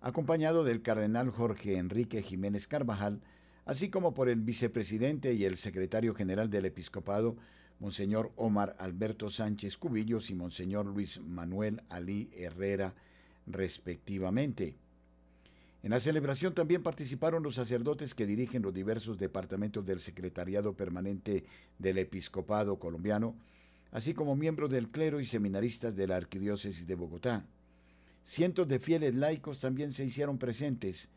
acompañado 0.00 0.64
del 0.64 0.80
cardenal 0.80 1.28
Jorge 1.28 1.76
Enrique 1.76 2.22
Jiménez 2.22 2.66
Carvajal, 2.66 3.20
así 3.66 3.90
como 3.90 4.14
por 4.14 4.30
el 4.30 4.40
vicepresidente 4.40 5.34
y 5.34 5.44
el 5.44 5.58
secretario 5.58 6.14
general 6.14 6.48
del 6.48 6.64
episcopado, 6.64 7.36
Monseñor 7.80 8.32
Omar 8.36 8.76
Alberto 8.78 9.28
Sánchez 9.28 9.76
Cubillos 9.76 10.30
y 10.30 10.36
Monseñor 10.36 10.86
Luis 10.86 11.20
Manuel 11.20 11.82
Ali 11.90 12.30
Herrera, 12.34 12.94
respectivamente. 13.46 14.78
En 15.82 15.90
la 15.90 16.00
celebración 16.00 16.54
también 16.54 16.82
participaron 16.82 17.42
los 17.42 17.56
sacerdotes 17.56 18.14
que 18.14 18.24
dirigen 18.24 18.62
los 18.62 18.72
diversos 18.72 19.18
departamentos 19.18 19.84
del 19.84 20.00
Secretariado 20.00 20.72
Permanente 20.72 21.44
del 21.78 21.98
Episcopado 21.98 22.78
colombiano, 22.78 23.36
así 23.92 24.14
como 24.14 24.36
miembros 24.36 24.70
del 24.70 24.88
clero 24.88 25.20
y 25.20 25.24
seminaristas 25.24 25.96
de 25.96 26.06
la 26.06 26.16
Arquidiócesis 26.16 26.86
de 26.86 26.94
Bogotá. 26.94 27.44
cientos 28.22 28.66
de 28.66 28.78
fieles 28.78 29.14
laicos 29.14 29.60
también 29.60 29.92
se 29.92 30.04
hicieron 30.04 30.38
presentes 30.38 31.08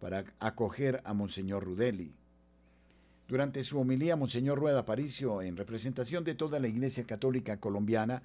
para 0.00 0.24
acoger 0.38 1.00
a 1.04 1.12
Monseñor 1.14 1.64
Rudeli. 1.64 2.12
Durante 3.28 3.62
su 3.62 3.80
homilía, 3.80 4.16
Monseñor 4.16 4.58
Rueda 4.58 4.80
Aparicio, 4.80 5.42
en 5.42 5.56
representación 5.56 6.22
de 6.24 6.34
toda 6.34 6.58
la 6.58 6.68
Iglesia 6.68 7.04
Católica 7.04 7.58
colombiana, 7.58 8.22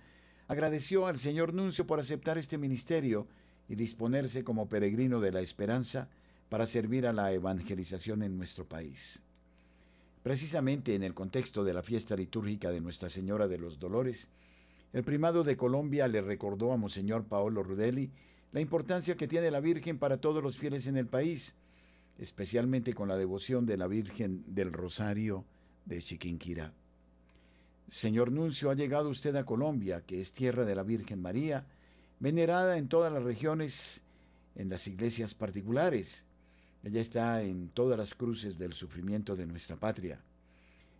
agradeció 0.48 1.08
al 1.08 1.18
señor 1.18 1.54
Nuncio 1.54 1.88
por 1.88 2.00
aceptar 2.00 2.38
este 2.38 2.58
ministerio 2.58 3.28
y 3.70 3.76
disponerse 3.76 4.44
como 4.44 4.70
peregrino 4.70 5.20
de 5.20 5.32
la 5.32 5.42
esperanza 5.42 6.10
para 6.50 6.66
servir 6.66 7.06
a 7.06 7.14
la 7.14 7.32
evangelización 7.32 8.24
en 8.24 8.38
nuestro 8.38 8.66
país. 8.66 9.22
Precisamente 10.24 10.96
en 10.96 11.04
el 11.04 11.14
contexto 11.14 11.64
de 11.64 11.74
la 11.74 11.84
fiesta 11.84 12.16
litúrgica 12.16 12.72
de 12.72 12.82
Nuestra 12.82 13.10
Señora 13.10 13.48
de 13.48 13.58
los 13.58 13.80
Dolores, 13.80 14.30
el 14.94 15.04
primado 15.04 15.44
de 15.44 15.58
Colombia 15.58 16.08
le 16.08 16.22
recordó 16.22 16.72
a 16.72 16.78
Monseñor 16.78 17.26
Paolo 17.26 17.64
Rudeli 17.64 18.12
la 18.52 18.62
importancia 18.62 19.16
que 19.16 19.28
tiene 19.28 19.52
la 19.52 19.60
Virgen 19.60 20.00
para 20.00 20.18
todos 20.18 20.42
los 20.42 20.58
fieles 20.58 20.88
en 20.88 20.98
el 20.98 21.08
país, 21.08 21.56
especialmente 22.18 22.94
con 22.94 23.08
la 23.08 23.18
devoción 23.18 23.66
de 23.66 23.78
la 23.78 23.88
Virgen 23.88 24.44
del 24.48 24.74
Rosario 24.74 25.46
de 25.86 26.02
Chiquinquirá. 26.02 26.74
Señor 27.88 28.32
Nuncio, 28.32 28.70
ha 28.70 28.76
llegado 28.76 29.10
usted 29.10 29.36
a 29.36 29.46
Colombia, 29.46 30.04
que 30.06 30.20
es 30.20 30.34
tierra 30.34 30.66
de 30.66 30.76
la 30.76 30.84
Virgen 30.84 31.22
María, 31.22 31.66
venerada 32.20 32.78
en 32.78 32.90
todas 32.90 33.14
las 33.14 33.24
regiones, 33.24 34.04
en 34.56 34.70
las 34.70 34.88
iglesias 34.88 35.34
particulares. 35.34 36.26
Ella 36.84 37.02
está 37.02 37.42
en 37.42 37.70
todas 37.70 37.98
las 37.98 38.14
cruces 38.14 38.58
del 38.58 38.74
sufrimiento 38.74 39.36
de 39.36 39.46
nuestra 39.46 39.76
patria. 39.76 40.22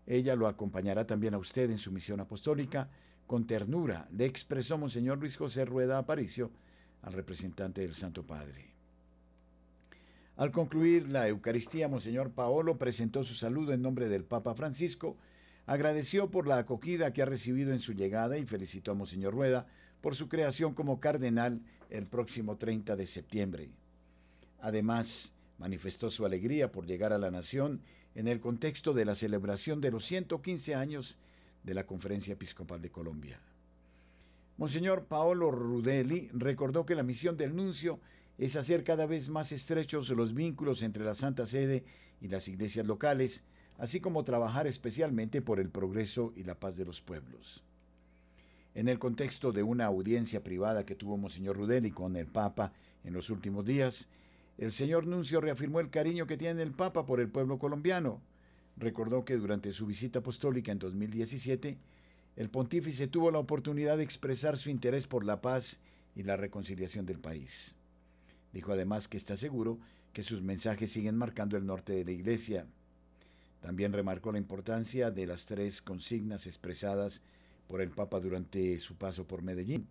Ella 0.06 0.34
lo 0.34 0.48
acompañará 0.48 1.06
también 1.06 1.34
a 1.34 1.38
usted 1.38 1.70
en 1.70 1.78
su 1.78 1.92
misión 1.92 2.20
apostólica. 2.20 2.88
Con 3.26 3.46
ternura 3.46 4.08
le 4.10 4.24
expresó 4.24 4.78
Monseñor 4.78 5.18
Luis 5.18 5.36
José 5.36 5.64
Rueda 5.64 5.98
Aparicio 5.98 6.50
al 7.02 7.12
representante 7.12 7.82
del 7.82 7.94
Santo 7.94 8.24
Padre. 8.24 8.72
Al 10.36 10.52
concluir 10.52 11.08
la 11.08 11.28
Eucaristía, 11.28 11.88
Monseñor 11.88 12.30
Paolo 12.30 12.78
presentó 12.78 13.24
su 13.24 13.34
saludo 13.34 13.72
en 13.72 13.82
nombre 13.82 14.08
del 14.08 14.24
Papa 14.24 14.54
Francisco, 14.54 15.16
agradeció 15.66 16.30
por 16.30 16.46
la 16.46 16.58
acogida 16.58 17.12
que 17.12 17.22
ha 17.22 17.26
recibido 17.26 17.72
en 17.72 17.80
su 17.80 17.92
llegada 17.92 18.38
y 18.38 18.46
felicitó 18.46 18.92
a 18.92 18.94
Monseñor 18.94 19.34
Rueda 19.34 19.66
por 20.00 20.14
su 20.14 20.28
creación 20.28 20.74
como 20.74 21.00
cardenal 21.00 21.60
el 21.90 22.06
próximo 22.06 22.56
30 22.56 22.96
de 22.96 23.06
septiembre. 23.06 23.70
Además, 24.60 25.34
manifestó 25.58 26.08
su 26.08 26.24
alegría 26.24 26.72
por 26.72 26.86
llegar 26.86 27.12
a 27.12 27.18
la 27.18 27.30
nación 27.30 27.82
en 28.14 28.28
el 28.28 28.40
contexto 28.40 28.94
de 28.94 29.04
la 29.04 29.14
celebración 29.14 29.80
de 29.80 29.90
los 29.90 30.04
115 30.06 30.74
años 30.74 31.18
de 31.64 31.74
la 31.74 31.86
Conferencia 31.86 32.32
Episcopal 32.32 32.80
de 32.80 32.90
Colombia. 32.90 33.40
Monseñor 34.56 35.04
Paolo 35.04 35.50
Rudeli 35.50 36.30
recordó 36.32 36.84
que 36.84 36.94
la 36.94 37.02
misión 37.02 37.36
del 37.36 37.54
nuncio 37.54 38.00
es 38.38 38.56
hacer 38.56 38.84
cada 38.84 39.06
vez 39.06 39.28
más 39.28 39.52
estrechos 39.52 40.08
los 40.10 40.34
vínculos 40.34 40.82
entre 40.82 41.04
la 41.04 41.14
Santa 41.14 41.46
Sede 41.46 41.84
y 42.20 42.28
las 42.28 42.48
iglesias 42.48 42.86
locales, 42.86 43.44
así 43.78 44.00
como 44.00 44.24
trabajar 44.24 44.66
especialmente 44.66 45.42
por 45.42 45.60
el 45.60 45.70
progreso 45.70 46.32
y 46.36 46.44
la 46.44 46.58
paz 46.58 46.76
de 46.76 46.84
los 46.84 47.00
pueblos. 47.00 47.62
En 48.74 48.88
el 48.88 48.98
contexto 48.98 49.52
de 49.52 49.62
una 49.62 49.86
audiencia 49.86 50.42
privada 50.42 50.84
que 50.84 50.94
tuvo 50.94 51.16
Monseñor 51.16 51.56
Rudeli 51.56 51.90
con 51.90 52.16
el 52.16 52.26
Papa 52.26 52.72
en 53.04 53.12
los 53.12 53.30
últimos 53.30 53.64
días, 53.64 54.08
el 54.58 54.72
señor 54.72 55.06
Nuncio 55.06 55.40
reafirmó 55.40 55.78
el 55.78 55.88
cariño 55.88 56.26
que 56.26 56.36
tiene 56.36 56.62
el 56.62 56.72
Papa 56.72 57.06
por 57.06 57.20
el 57.20 57.28
pueblo 57.28 57.60
colombiano. 57.60 58.20
Recordó 58.76 59.24
que 59.24 59.36
durante 59.36 59.72
su 59.72 59.86
visita 59.86 60.18
apostólica 60.18 60.72
en 60.72 60.80
2017, 60.80 61.78
el 62.34 62.50
pontífice 62.50 63.06
tuvo 63.06 63.30
la 63.30 63.38
oportunidad 63.38 63.96
de 63.96 64.02
expresar 64.02 64.58
su 64.58 64.70
interés 64.70 65.06
por 65.06 65.24
la 65.24 65.40
paz 65.40 65.78
y 66.16 66.24
la 66.24 66.36
reconciliación 66.36 67.06
del 67.06 67.20
país. 67.20 67.76
Dijo 68.52 68.72
además 68.72 69.06
que 69.06 69.16
está 69.16 69.36
seguro 69.36 69.78
que 70.12 70.24
sus 70.24 70.42
mensajes 70.42 70.90
siguen 70.90 71.16
marcando 71.16 71.56
el 71.56 71.64
norte 71.64 71.92
de 71.92 72.04
la 72.04 72.10
Iglesia. 72.10 72.66
También 73.60 73.92
remarcó 73.92 74.32
la 74.32 74.38
importancia 74.38 75.12
de 75.12 75.26
las 75.26 75.46
tres 75.46 75.82
consignas 75.82 76.48
expresadas 76.48 77.22
por 77.68 77.80
el 77.80 77.90
Papa 77.90 78.18
durante 78.18 78.76
su 78.80 78.96
paso 78.96 79.24
por 79.24 79.42
Medellín, 79.42 79.86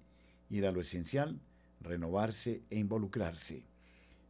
ir 0.49 0.65
a 0.65 0.71
lo 0.71 0.81
esencial, 0.81 1.39
renovarse 1.79 2.63
e 2.69 2.77
involucrarse. 2.77 3.63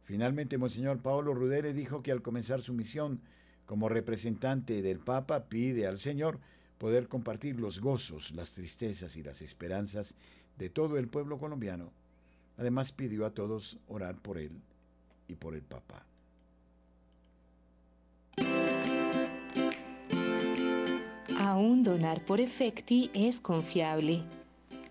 Finalmente, 0.08 0.56
Monseñor 0.56 1.00
Paolo 1.00 1.34
Rudere 1.34 1.74
dijo 1.74 2.02
que 2.02 2.10
al 2.12 2.22
comenzar 2.22 2.62
su 2.62 2.72
misión 2.72 3.20
como 3.66 3.90
representante 3.90 4.80
del 4.80 5.00
Papa 5.00 5.50
pide 5.50 5.86
al 5.86 5.98
Señor 5.98 6.38
poder 6.78 7.08
compartir 7.08 7.60
los 7.60 7.78
gozos, 7.78 8.30
las 8.30 8.52
tristezas 8.52 9.18
y 9.18 9.22
las 9.22 9.42
esperanzas 9.42 10.14
de 10.56 10.70
todo 10.70 10.96
el 10.96 11.08
pueblo 11.08 11.36
colombiano. 11.36 11.92
Además 12.56 12.90
pidió 12.90 13.26
a 13.26 13.34
todos 13.34 13.80
orar 13.86 14.16
por 14.16 14.38
él 14.38 14.52
y 15.28 15.34
por 15.34 15.54
el 15.54 15.60
Papa. 15.60 16.06
Aún 21.38 21.82
donar 21.82 22.24
por 22.24 22.40
efecti 22.40 23.10
es 23.12 23.42
confiable. 23.42 24.22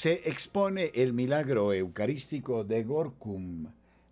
Se 0.00 0.22
expone 0.30 0.92
el 0.94 1.12
milagro 1.12 1.74
eucarístico 1.74 2.64
de 2.64 2.84
Gorkum, 2.84 3.66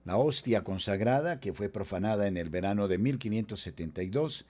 la 0.05 0.19
hostia 0.19 0.63
consagrada 0.63 1.41
que 1.41 1.55
fue 1.55 1.71
profanada 1.71 2.29
en 2.29 2.37
el 2.37 2.51
verano 2.51 2.89
de 2.89 2.99
1572 2.99 4.45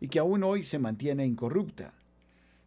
y 0.00 0.06
que 0.06 0.20
aún 0.20 0.44
hoy 0.44 0.62
se 0.62 0.78
mantiene 0.78 1.26
incorrupta. 1.26 1.94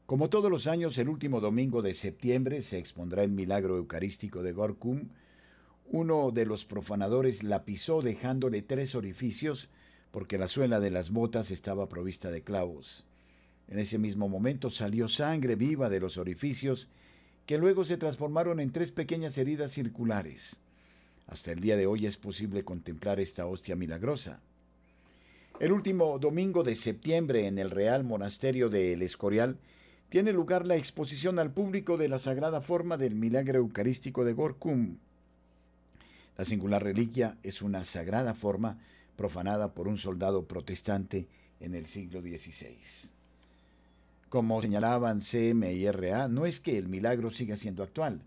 Como 0.06 0.30
todos 0.30 0.52
los 0.52 0.68
años, 0.68 0.98
el 0.98 1.08
último 1.08 1.40
domingo 1.40 1.82
de 1.82 1.94
septiembre 1.94 2.64
se 2.64 2.78
expondrá 2.78 3.24
el 3.24 3.32
milagro 3.32 3.78
eucarístico 3.78 4.44
de 4.44 4.52
Gorkum. 4.52 5.08
Uno 5.90 6.32
de 6.32 6.46
los 6.46 6.66
profanadores 6.66 7.44
la 7.44 7.64
pisó 7.64 8.02
dejándole 8.02 8.62
tres 8.62 8.94
orificios 8.94 9.70
porque 10.12 10.38
la 10.38 10.50
suela 10.50 10.82
de 10.82 10.92
las 10.92 11.12
botas 11.12 11.50
estaba 11.50 11.88
provista 11.88 12.30
de 12.30 12.42
clavos. 12.42 13.06
En 13.70 13.80
ese 13.80 13.98
mismo 13.98 14.28
momento 14.28 14.70
salió 14.70 15.08
sangre 15.08 15.56
viva 15.56 15.90
de 15.90 16.02
los 16.02 16.18
orificios 16.18 16.90
que 17.48 17.58
luego 17.58 17.86
se 17.86 17.96
transformaron 17.98 18.60
en 18.60 18.72
tres 18.72 18.92
pequeñas 18.92 19.38
heridas 19.38 19.72
circulares. 19.72 20.60
Hasta 21.28 21.54
el 21.54 21.62
día 21.62 21.78
de 21.78 21.88
hoy 21.88 22.06
es 22.06 22.18
posible 22.18 22.66
contemplar 22.66 23.22
esta 23.22 23.46
hostia 23.46 23.78
milagrosa. 23.78 24.42
El 25.62 25.72
último 25.72 26.20
domingo 26.20 26.64
de 26.64 26.76
septiembre 26.76 27.48
en 27.48 27.58
el 27.58 27.72
Real 27.72 28.04
Monasterio 28.04 28.70
de 28.70 28.94
El 28.94 29.02
Escorial 29.02 29.58
tiene 30.10 30.34
lugar 30.34 30.68
la 30.68 30.76
exposición 30.76 31.40
al 31.40 31.52
público 31.52 31.98
de 31.98 32.10
la 32.10 32.20
sagrada 32.20 32.60
forma 32.60 32.98
del 32.98 33.16
milagro 33.16 33.60
eucarístico 33.60 34.26
de 34.26 34.34
Gorkum. 34.34 34.98
La 36.38 36.44
singular 36.44 36.84
reliquia 36.84 37.38
es 37.44 37.62
una 37.62 37.86
sagrada 37.86 38.34
forma 38.34 38.78
profanada 39.16 39.74
por 39.74 39.88
un 39.88 39.98
soldado 39.98 40.46
protestante 40.46 41.28
en 41.62 41.76
el 41.76 41.88
siglo 41.88 42.22
XVI. 42.22 43.17
Como 44.30 44.62
señalaban 44.62 45.22
CM 45.22 45.72
y 45.74 45.86
no 46.30 46.46
es 46.46 46.60
que 46.60 46.78
el 46.78 46.90
milagro 46.90 47.32
siga 47.32 47.56
siendo 47.56 47.84
actual, 47.84 48.22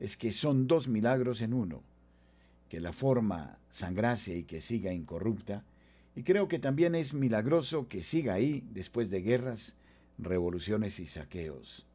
es 0.00 0.16
que 0.16 0.32
son 0.32 0.66
dos 0.66 0.88
milagros 0.88 1.42
en 1.42 1.54
uno, 1.54 1.82
que 2.68 2.80
la 2.80 2.92
forma 2.92 3.58
sangrase 3.70 4.38
y 4.38 4.42
que 4.44 4.60
siga 4.60 4.92
incorrupta, 4.92 5.62
y 6.16 6.24
creo 6.24 6.48
que 6.48 6.58
también 6.58 6.94
es 6.94 7.14
milagroso 7.14 7.86
que 7.88 8.02
siga 8.02 8.34
ahí 8.34 8.64
después 8.72 9.10
de 9.10 9.22
guerras, 9.22 9.76
revoluciones 10.18 10.98
y 10.98 11.06
saqueos. 11.06 11.86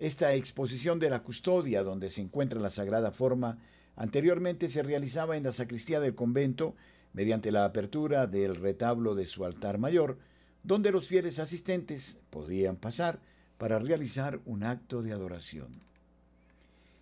Esta 0.00 0.34
exposición 0.34 0.98
de 0.98 1.10
la 1.10 1.22
custodia 1.22 1.84
donde 1.84 2.10
se 2.10 2.20
encuentra 2.20 2.60
la 2.60 2.70
sagrada 2.70 3.12
forma 3.12 3.58
anteriormente 3.94 4.68
se 4.68 4.82
realizaba 4.82 5.36
en 5.36 5.44
la 5.44 5.52
sacristía 5.52 6.00
del 6.00 6.16
convento 6.16 6.74
mediante 7.12 7.52
la 7.52 7.64
apertura 7.64 8.26
del 8.26 8.56
retablo 8.56 9.14
de 9.14 9.26
su 9.26 9.44
altar 9.44 9.78
mayor, 9.78 10.18
donde 10.62 10.92
los 10.92 11.08
fieles 11.08 11.38
asistentes 11.38 12.18
podían 12.30 12.76
pasar 12.76 13.20
para 13.58 13.78
realizar 13.78 14.40
un 14.44 14.64
acto 14.64 15.02
de 15.02 15.12
adoración. 15.12 15.80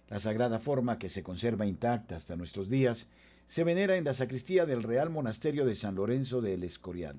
La 0.09 0.19
sagrada 0.19 0.59
forma 0.59 0.99
que 0.99 1.09
se 1.09 1.23
conserva 1.23 1.67
intacta 1.67 2.17
hasta 2.17 2.37
nuestros 2.37 2.69
días 2.69 3.07
se 3.47 3.65
venera 3.65 3.97
en 3.97 4.05
la 4.05 4.15
sacristía 4.15 4.67
del 4.67 4.83
Real 4.83 5.11
Monasterio 5.11 5.65
de 5.65 5.75
San 5.75 5.95
Lorenzo 5.95 6.41
de 6.41 6.55
El 6.55 6.65
Escorial. 6.65 7.17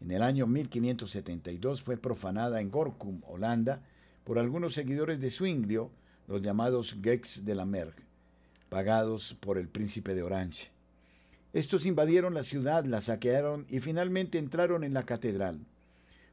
En 0.00 0.10
el 0.10 0.22
año 0.22 0.46
1572 0.46 1.82
fue 1.82 1.96
profanada 1.96 2.60
en 2.60 2.70
Gorkum, 2.70 3.20
Holanda, 3.26 3.80
por 4.24 4.38
algunos 4.38 4.74
seguidores 4.74 5.20
de 5.20 5.30
Zwinglio, 5.30 5.90
los 6.26 6.42
llamados 6.42 6.96
Gex 7.02 7.44
de 7.44 7.54
la 7.54 7.64
Merck, 7.64 7.96
pagados 8.68 9.34
por 9.40 9.58
el 9.58 9.68
príncipe 9.68 10.14
de 10.14 10.22
Orange. 10.22 10.73
Estos 11.54 11.86
invadieron 11.86 12.34
la 12.34 12.42
ciudad, 12.42 12.84
la 12.84 13.00
saquearon 13.00 13.64
y 13.70 13.78
finalmente 13.78 14.38
entraron 14.38 14.82
en 14.82 14.92
la 14.92 15.04
catedral. 15.04 15.60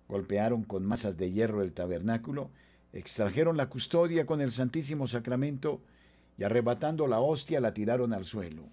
Golpearon 0.09 0.63
con 0.63 0.83
masas 0.83 1.15
de 1.15 1.31
hierro 1.31 1.61
el 1.61 1.73
tabernáculo, 1.73 2.49
extrajeron 2.91 3.55
la 3.55 3.69
custodia 3.69 4.25
con 4.25 4.41
el 4.41 4.51
Santísimo 4.51 5.07
Sacramento 5.07 5.79
y 6.39 6.43
arrebatando 6.43 7.05
la 7.05 7.19
hostia 7.19 7.61
la 7.61 7.71
tiraron 7.71 8.13
al 8.13 8.25
suelo. 8.25 8.63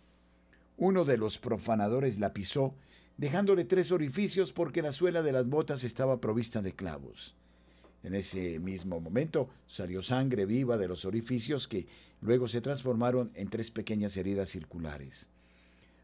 Uno 0.78 1.04
de 1.04 1.18
los 1.18 1.36
profanadores 1.36 2.18
la 2.18 2.32
pisó, 2.32 2.74
dejándole 3.18 3.66
tres 3.66 3.92
orificios 3.92 4.54
porque 4.54 4.80
la 4.80 4.92
suela 4.92 5.20
de 5.20 5.32
las 5.32 5.50
botas 5.50 5.84
estaba 5.84 6.18
provista 6.18 6.62
de 6.62 6.72
clavos. 6.72 7.36
En 8.02 8.14
ese 8.14 8.58
mismo 8.58 9.00
momento 9.00 9.50
salió 9.66 10.00
sangre 10.00 10.46
viva 10.46 10.78
de 10.78 10.88
los 10.88 11.04
orificios 11.04 11.68
que 11.68 11.86
luego 12.22 12.48
se 12.48 12.62
transformaron 12.62 13.32
en 13.34 13.50
tres 13.50 13.70
pequeñas 13.70 14.16
heridas 14.16 14.48
circulares. 14.48 15.28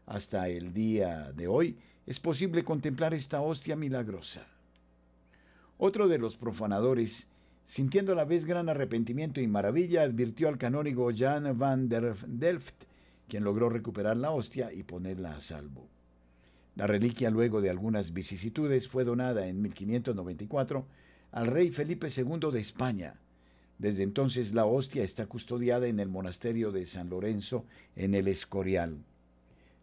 Hasta 0.05 0.49
el 0.49 0.71
día 0.73 1.31
de 1.33 1.47
hoy 1.47 1.77
es 2.05 2.19
posible 2.19 2.63
contemplar 2.63 3.13
esta 3.13 3.41
hostia 3.41 3.75
milagrosa. 3.75 4.45
Otro 5.77 6.07
de 6.07 6.19
los 6.19 6.37
profanadores, 6.37 7.27
sintiendo 7.63 8.13
a 8.13 8.15
la 8.15 8.25
vez 8.25 8.45
gran 8.45 8.69
arrepentimiento 8.69 9.41
y 9.41 9.47
maravilla, 9.47 10.03
advirtió 10.03 10.47
al 10.47 10.59
canónigo 10.59 11.09
Jan 11.15 11.57
van 11.57 11.89
der 11.89 12.15
Delft, 12.27 12.85
quien 13.27 13.43
logró 13.43 13.69
recuperar 13.69 14.17
la 14.17 14.31
hostia 14.31 14.71
y 14.71 14.83
ponerla 14.83 15.35
a 15.35 15.41
salvo. 15.41 15.89
La 16.75 16.85
reliquia, 16.85 17.31
luego 17.31 17.61
de 17.61 17.71
algunas 17.71 18.13
vicisitudes, 18.13 18.87
fue 18.87 19.05
donada 19.05 19.47
en 19.47 19.61
1594 19.61 20.85
al 21.31 21.47
rey 21.47 21.71
Felipe 21.71 22.09
II 22.15 22.51
de 22.51 22.59
España. 22.59 23.19
Desde 23.79 24.03
entonces 24.03 24.53
la 24.53 24.65
hostia 24.65 25.03
está 25.03 25.25
custodiada 25.25 25.87
en 25.87 25.99
el 25.99 26.09
monasterio 26.09 26.71
de 26.71 26.85
San 26.85 27.09
Lorenzo 27.09 27.65
en 27.95 28.13
el 28.13 28.27
Escorial. 28.27 28.99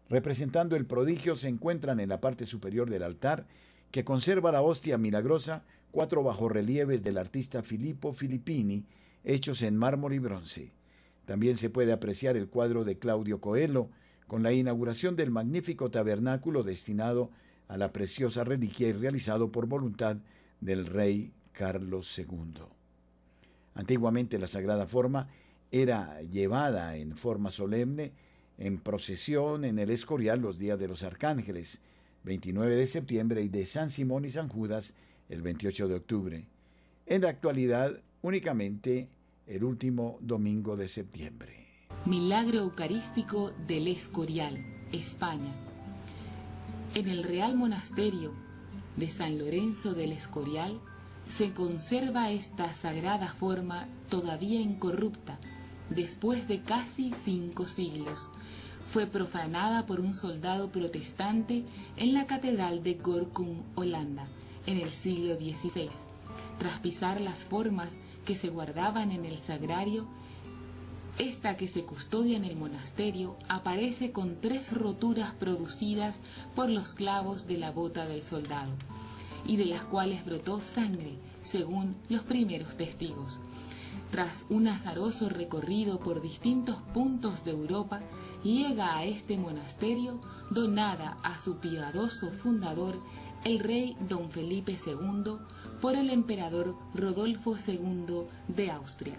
Representando 0.09 0.75
el 0.75 0.85
prodigio 0.85 1.35
se 1.35 1.47
encuentran 1.47 1.99
en 1.99 2.09
la 2.09 2.21
parte 2.21 2.45
superior 2.45 2.89
del 2.89 3.03
altar, 3.03 3.47
que 3.91 4.03
conserva 4.03 4.51
la 4.51 4.61
hostia 4.61 4.97
milagrosa, 4.97 5.63
cuatro 5.91 6.23
bajorrelieves 6.23 7.03
del 7.03 7.17
artista 7.17 7.63
Filippo 7.63 8.13
Filippini, 8.13 8.85
hechos 9.23 9.61
en 9.61 9.77
mármol 9.77 10.13
y 10.13 10.19
bronce. 10.19 10.71
También 11.25 11.55
se 11.55 11.69
puede 11.69 11.93
apreciar 11.93 12.35
el 12.35 12.47
cuadro 12.47 12.83
de 12.83 12.97
Claudio 12.97 13.39
Coelho, 13.39 13.89
con 14.27 14.41
la 14.41 14.51
inauguración 14.51 15.15
del 15.15 15.31
magnífico 15.31 15.91
tabernáculo 15.91 16.63
destinado 16.63 17.29
a 17.67 17.77
la 17.77 17.93
preciosa 17.93 18.43
reliquia 18.43 18.87
y 18.87 18.93
realizado 18.93 19.51
por 19.51 19.67
voluntad 19.67 20.17
del 20.59 20.85
rey 20.85 21.33
Carlos 21.51 22.17
II. 22.17 22.63
Antiguamente 23.75 24.39
la 24.39 24.47
sagrada 24.47 24.87
forma 24.87 25.29
era 25.71 26.21
llevada 26.21 26.95
en 26.97 27.15
forma 27.15 27.51
solemne 27.51 28.13
en 28.57 28.77
procesión 28.77 29.65
en 29.65 29.79
el 29.79 29.89
Escorial 29.89 30.39
los 30.39 30.57
días 30.57 30.79
de 30.79 30.87
los 30.87 31.03
arcángeles, 31.03 31.81
29 32.23 32.75
de 32.75 32.87
septiembre, 32.87 33.41
y 33.41 33.49
de 33.49 33.65
San 33.65 33.89
Simón 33.89 34.25
y 34.25 34.29
San 34.29 34.47
Judas, 34.47 34.93
el 35.29 35.41
28 35.41 35.87
de 35.87 35.95
octubre. 35.95 36.45
En 37.05 37.21
la 37.21 37.29
actualidad, 37.29 37.99
únicamente 38.21 39.09
el 39.47 39.63
último 39.63 40.17
domingo 40.21 40.77
de 40.77 40.87
septiembre. 40.87 41.67
Milagro 42.05 42.59
Eucarístico 42.59 43.51
del 43.67 43.87
Escorial, 43.87 44.63
España. 44.91 45.53
En 46.95 47.09
el 47.09 47.23
Real 47.23 47.55
Monasterio 47.55 48.33
de 48.97 49.07
San 49.07 49.37
Lorenzo 49.39 49.93
del 49.93 50.11
Escorial 50.11 50.79
se 51.29 51.53
conserva 51.53 52.31
esta 52.31 52.73
sagrada 52.73 53.27
forma 53.27 53.87
todavía 54.09 54.59
incorrupta 54.59 55.39
después 55.89 56.47
de 56.47 56.61
casi 56.61 57.11
cinco 57.13 57.65
siglos 57.65 58.29
fue 58.87 59.07
profanada 59.07 59.85
por 59.85 59.99
un 59.99 60.13
soldado 60.13 60.69
protestante 60.69 61.63
en 61.97 62.13
la 62.13 62.25
Catedral 62.27 62.83
de 62.83 62.95
Gorkum, 62.95 63.63
Holanda, 63.75 64.27
en 64.65 64.77
el 64.77 64.91
siglo 64.91 65.35
XVI. 65.35 65.89
Tras 66.59 66.79
pisar 66.79 67.19
las 67.19 67.43
formas 67.43 67.89
que 68.25 68.35
se 68.35 68.49
guardaban 68.49 69.11
en 69.11 69.25
el 69.25 69.37
sagrario, 69.37 70.07
esta 71.19 71.57
que 71.57 71.67
se 71.67 71.83
custodia 71.83 72.37
en 72.37 72.43
el 72.43 72.55
monasterio 72.55 73.37
aparece 73.47 74.11
con 74.11 74.41
tres 74.41 74.73
roturas 74.73 75.33
producidas 75.33 76.19
por 76.55 76.69
los 76.69 76.93
clavos 76.93 77.47
de 77.47 77.57
la 77.57 77.71
bota 77.71 78.05
del 78.07 78.23
soldado, 78.23 78.71
y 79.45 79.57
de 79.57 79.65
las 79.65 79.83
cuales 79.83 80.25
brotó 80.25 80.61
sangre, 80.61 81.13
según 81.43 81.95
los 82.09 82.23
primeros 82.23 82.75
testigos. 82.77 83.39
Tras 84.13 84.45
un 84.47 84.67
azaroso 84.67 85.27
recorrido 85.27 85.97
por 85.97 86.21
distintos 86.21 86.75
puntos 86.93 87.43
de 87.43 87.49
Europa, 87.49 87.99
llega 88.43 88.95
a 88.95 89.05
este 89.05 89.37
monasterio 89.37 90.21
donada 90.51 91.17
a 91.23 91.39
su 91.39 91.57
piadoso 91.57 92.29
fundador, 92.29 92.99
el 93.43 93.57
rey 93.57 93.97
don 94.07 94.29
Felipe 94.29 94.73
II, 94.73 95.37
por 95.81 95.95
el 95.95 96.11
emperador 96.11 96.75
Rodolfo 96.93 97.55
II 97.57 98.27
de 98.49 98.69
Austria. 98.69 99.17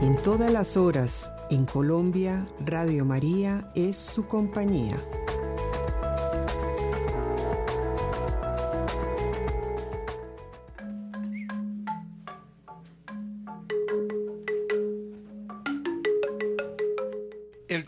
En 0.00 0.14
todas 0.22 0.52
las 0.52 0.76
horas, 0.76 1.32
en 1.50 1.66
Colombia, 1.66 2.46
Radio 2.64 3.04
María 3.04 3.68
es 3.74 3.96
su 3.96 4.28
compañía. 4.28 4.96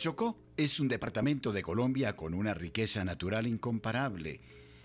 Chocó 0.06 0.38
es 0.56 0.78
un 0.78 0.86
departamento 0.86 1.50
de 1.50 1.62
Colombia 1.62 2.14
con 2.14 2.32
una 2.32 2.54
riqueza 2.54 3.04
natural 3.04 3.44
incomparable. 3.48 4.40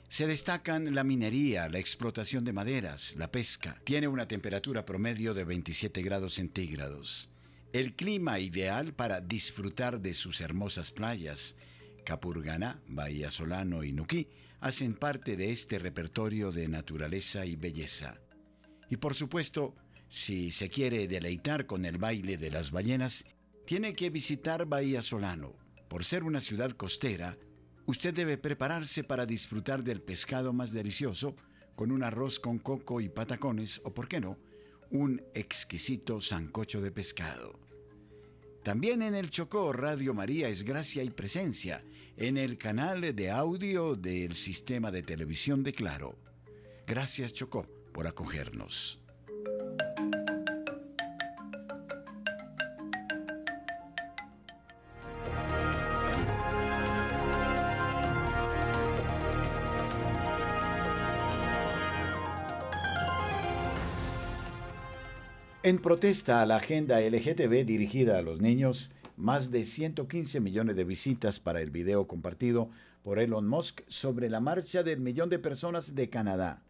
Se 0.10 0.26
destacan 0.26 0.96
la 0.96 1.04
minería, 1.04 1.70
la 1.70 1.78
explotación 1.78 2.44
de 2.44 2.54
maderas, 2.54 3.16
la 3.18 3.32
pesca. 3.32 3.80
Tiene 3.84 4.08
una 4.08 4.28
temperatura 4.28 4.84
promedio 4.84 5.36
de 5.36 5.44
27 5.44 6.02
grados 6.02 6.34
centígrados. 6.34 7.30
El 7.72 7.96
clima 7.96 8.40
ideal 8.40 8.96
para 8.96 9.22
disfrutar 9.22 10.02
de 10.02 10.16
sus 10.16 10.42
hermosas 10.42 10.90
playas. 10.90 11.56
Capurganá, 12.04 12.82
Bahía 12.88 13.30
Solano 13.30 13.84
y 13.84 13.94
Nuquí 13.94 14.28
hacen 14.60 14.96
parte 14.96 15.36
de 15.36 15.52
este 15.52 15.78
repertorio 15.78 16.52
de 16.52 16.68
naturaleza 16.68 17.46
y 17.46 17.58
belleza. 17.58 18.20
Y 18.90 18.98
por 18.98 19.14
supuesto, 19.14 19.76
si 20.08 20.50
se 20.50 20.70
quiere 20.70 21.08
deleitar 21.08 21.68
con 21.68 21.86
el 21.86 22.00
baile 22.00 22.38
de 22.38 22.50
las 22.50 22.72
ballenas, 22.72 23.24
tiene 23.66 23.94
que 23.94 24.10
visitar 24.10 24.66
Bahía 24.66 25.02
Solano. 25.02 25.56
Por 25.88 26.04
ser 26.04 26.24
una 26.24 26.40
ciudad 26.40 26.72
costera, 26.72 27.38
usted 27.86 28.14
debe 28.14 28.38
prepararse 28.38 29.04
para 29.04 29.26
disfrutar 29.26 29.84
del 29.84 30.02
pescado 30.02 30.54
más 30.54 30.72
delicioso 30.72 31.36
con 31.76 31.92
un 31.92 32.04
arroz 32.04 32.40
con 32.40 32.60
coco 32.60 33.02
y 33.02 33.10
patacones 33.10 33.82
o, 33.84 33.94
por 33.94 34.08
qué 34.08 34.20
no, 34.20 34.38
un 34.92 35.22
exquisito 35.34 36.20
sancocho 36.20 36.82
de 36.82 36.92
pescado. 36.92 37.60
También 38.64 39.02
en 39.02 39.16
el 39.16 39.32
Chocó 39.32 39.74
Radio 39.74 40.14
María 40.14 40.48
es 40.48 40.64
gracia 40.64 41.04
y 41.04 41.10
presencia 41.10 41.84
en 42.16 42.38
el 42.38 42.58
canal 42.58 43.16
de 43.16 43.32
audio 43.32 43.96
del 43.96 44.34
sistema 44.34 44.92
de 44.92 45.02
televisión 45.02 45.64
de 45.64 45.74
Claro. 45.74 46.20
Gracias 46.86 47.34
Chocó 47.34 47.68
por 47.92 48.06
acogernos. 48.06 49.01
En 65.72 65.80
protesta 65.80 66.42
a 66.42 66.46
la 66.46 66.58
agenda 66.58 67.00
LGTB 67.00 67.64
dirigida 67.66 68.18
a 68.18 68.22
los 68.22 68.42
niños, 68.42 68.92
más 69.16 69.52
de 69.52 69.64
115 69.64 70.42
millones 70.42 70.76
de 70.76 70.84
visitas 70.84 71.40
para 71.40 71.62
el 71.62 71.72
video 71.72 72.08
compartido 72.08 72.70
por 73.04 73.20
Elon 73.20 73.48
Musk 73.48 73.80
sobre 73.88 74.30
la 74.30 74.42
marcha 74.42 74.84
del 74.84 75.00
millón 75.00 75.30
de 75.30 75.40
personas 75.40 75.96
de 75.96 76.10
Canadá. 76.10 76.62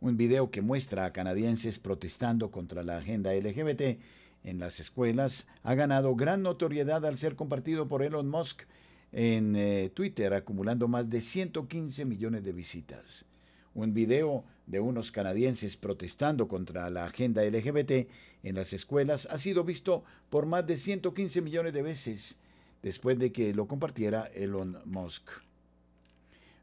Un 0.00 0.18
video 0.18 0.50
que 0.50 0.60
muestra 0.60 1.06
a 1.06 1.14
canadienses 1.14 1.78
protestando 1.78 2.50
contra 2.50 2.82
la 2.82 2.98
agenda 2.98 3.32
LGBT 3.32 3.98
en 4.44 4.58
las 4.58 4.80
escuelas 4.80 5.46
ha 5.62 5.74
ganado 5.74 6.14
gran 6.14 6.42
notoriedad 6.42 7.06
al 7.06 7.16
ser 7.16 7.36
compartido 7.36 7.88
por 7.88 8.02
Elon 8.02 8.28
Musk 8.28 8.64
en 9.12 9.56
eh, 9.56 9.90
Twitter, 9.94 10.34
acumulando 10.34 10.88
más 10.88 11.08
de 11.08 11.22
115 11.22 12.04
millones 12.04 12.44
de 12.44 12.52
visitas. 12.52 13.24
Un 13.72 13.94
video 13.94 14.44
de 14.66 14.80
unos 14.80 15.12
canadienses 15.12 15.76
protestando 15.76 16.48
contra 16.48 16.90
la 16.90 17.04
agenda 17.04 17.44
LGBT 17.44 18.08
en 18.42 18.54
las 18.54 18.72
escuelas 18.72 19.26
ha 19.30 19.38
sido 19.38 19.64
visto 19.64 20.04
por 20.28 20.46
más 20.46 20.66
de 20.66 20.76
115 20.76 21.40
millones 21.40 21.72
de 21.72 21.82
veces 21.82 22.38
después 22.82 23.18
de 23.18 23.32
que 23.32 23.54
lo 23.54 23.66
compartiera 23.66 24.30
Elon 24.34 24.78
Musk. 24.84 25.28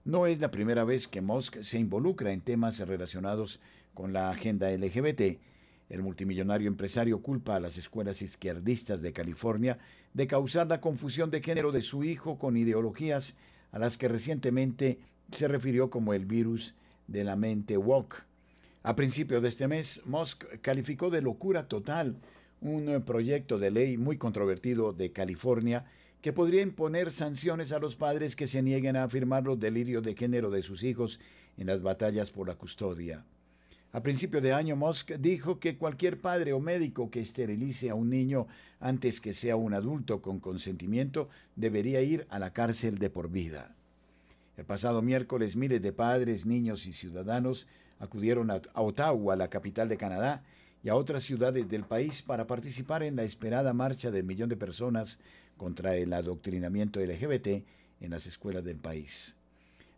No 0.05 0.27
es 0.27 0.39
la 0.39 0.51
primera 0.51 0.83
vez 0.83 1.07
que 1.07 1.21
Musk 1.21 1.61
se 1.61 1.79
involucra 1.79 2.33
en 2.33 2.41
temas 2.41 2.79
relacionados 2.79 3.61
con 3.93 4.11
la 4.11 4.29
agenda 4.29 4.69
LGBT. 4.69 5.39
El 5.89 6.01
multimillonario 6.01 6.67
empresario 6.67 7.21
culpa 7.21 7.55
a 7.55 7.59
las 7.59 7.77
escuelas 7.77 8.21
izquierdistas 8.21 9.01
de 9.01 9.13
California 9.13 9.77
de 10.13 10.27
causar 10.27 10.67
la 10.67 10.81
confusión 10.81 11.31
de 11.31 11.41
género 11.41 11.71
de 11.71 11.81
su 11.81 12.03
hijo 12.03 12.37
con 12.37 12.57
ideologías 12.57 13.35
a 13.71 13.79
las 13.79 13.97
que 13.97 14.07
recientemente 14.07 14.99
se 15.31 15.47
refirió 15.47 15.89
como 15.89 16.13
el 16.13 16.25
virus 16.25 16.75
de 17.07 17.23
la 17.23 17.35
mente 17.35 17.77
woke. 17.77 18.23
A 18.83 18.95
principio 18.95 19.39
de 19.41 19.47
este 19.47 19.67
mes, 19.67 20.01
Musk 20.05 20.43
calificó 20.61 21.09
de 21.09 21.21
locura 21.21 21.67
total 21.67 22.17
un 22.61 23.03
proyecto 23.05 23.57
de 23.59 23.71
ley 23.71 23.97
muy 23.97 24.17
controvertido 24.17 24.93
de 24.93 25.11
California 25.11 25.85
que 26.21 26.33
podría 26.33 26.61
imponer 26.61 27.11
sanciones 27.11 27.73
a 27.73 27.79
los 27.79 27.97
padres 27.97 28.35
que 28.35 28.47
se 28.47 28.61
nieguen 28.61 28.95
a 28.95 29.03
afirmar 29.03 29.43
los 29.43 29.59
delirios 29.59 30.03
de 30.03 30.15
género 30.15 30.49
de 30.49 30.61
sus 30.61 30.83
hijos 30.83 31.19
en 31.57 31.67
las 31.67 31.81
batallas 31.81 32.31
por 32.31 32.47
la 32.47 32.55
custodia. 32.55 33.25
A 33.91 34.01
principio 34.01 34.41
de 34.41 34.53
año, 34.53 34.75
Musk 34.75 35.11
dijo 35.19 35.59
que 35.59 35.77
cualquier 35.77 36.17
padre 36.17 36.53
o 36.53 36.59
médico 36.59 37.11
que 37.11 37.19
esterilice 37.19 37.89
a 37.89 37.95
un 37.95 38.09
niño 38.09 38.47
antes 38.79 39.21
que 39.21 39.33
sea 39.33 39.55
un 39.55 39.73
adulto 39.73 40.21
con 40.21 40.39
consentimiento 40.39 41.29
debería 41.55 42.01
ir 42.01 42.25
a 42.29 42.39
la 42.39 42.53
cárcel 42.53 42.97
de 42.97 43.09
por 43.09 43.29
vida. 43.29 43.75
El 44.55 44.65
pasado 44.65 45.01
miércoles 45.01 45.55
miles 45.55 45.81
de 45.81 45.91
padres, 45.93 46.45
niños 46.45 46.85
y 46.85 46.93
ciudadanos 46.93 47.67
acudieron 47.99 48.51
a 48.51 48.61
Ottawa, 48.75 49.35
la 49.35 49.49
capital 49.49 49.89
de 49.89 49.97
Canadá, 49.97 50.43
y 50.83 50.89
a 50.89 50.95
otras 50.95 51.23
ciudades 51.23 51.69
del 51.69 51.85
país 51.85 52.21
para 52.21 52.45
participar 52.45 53.03
en 53.03 53.15
la 53.15 53.23
esperada 53.23 53.73
marcha 53.73 54.11
del 54.11 54.25
millón 54.25 54.49
de 54.49 54.57
personas 54.57 55.17
contra 55.57 55.95
el 55.95 56.11
adoctrinamiento 56.13 56.99
LGBT 56.99 57.47
en 58.01 58.11
las 58.11 58.27
escuelas 58.27 58.63
del 58.63 58.77
país. 58.77 59.37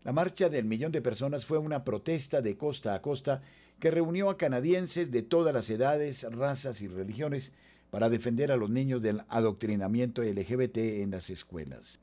La 0.03 0.11
marcha 0.11 0.47
del 0.47 0.65
millón 0.65 0.91
de 0.91 1.01
personas 1.01 1.45
fue 1.45 1.57
una 1.57 1.83
protesta 1.83 2.41
de 2.41 2.55
costa 2.55 2.93
a 2.93 3.01
costa 3.01 3.41
que 3.79 3.89
reunió 3.89 4.29
a 4.29 4.37
canadienses 4.37 5.11
de 5.11 5.23
todas 5.23 5.53
las 5.53 5.69
edades, 5.69 6.23
razas 6.31 6.81
y 6.81 6.87
religiones 6.87 7.51
para 7.89 8.09
defender 8.09 8.51
a 8.51 8.57
los 8.57 8.69
niños 8.69 9.01
del 9.01 9.23
adoctrinamiento 9.27 10.21
LGBT 10.21 10.77
en 10.77 11.11
las 11.11 11.29
escuelas. 11.29 11.99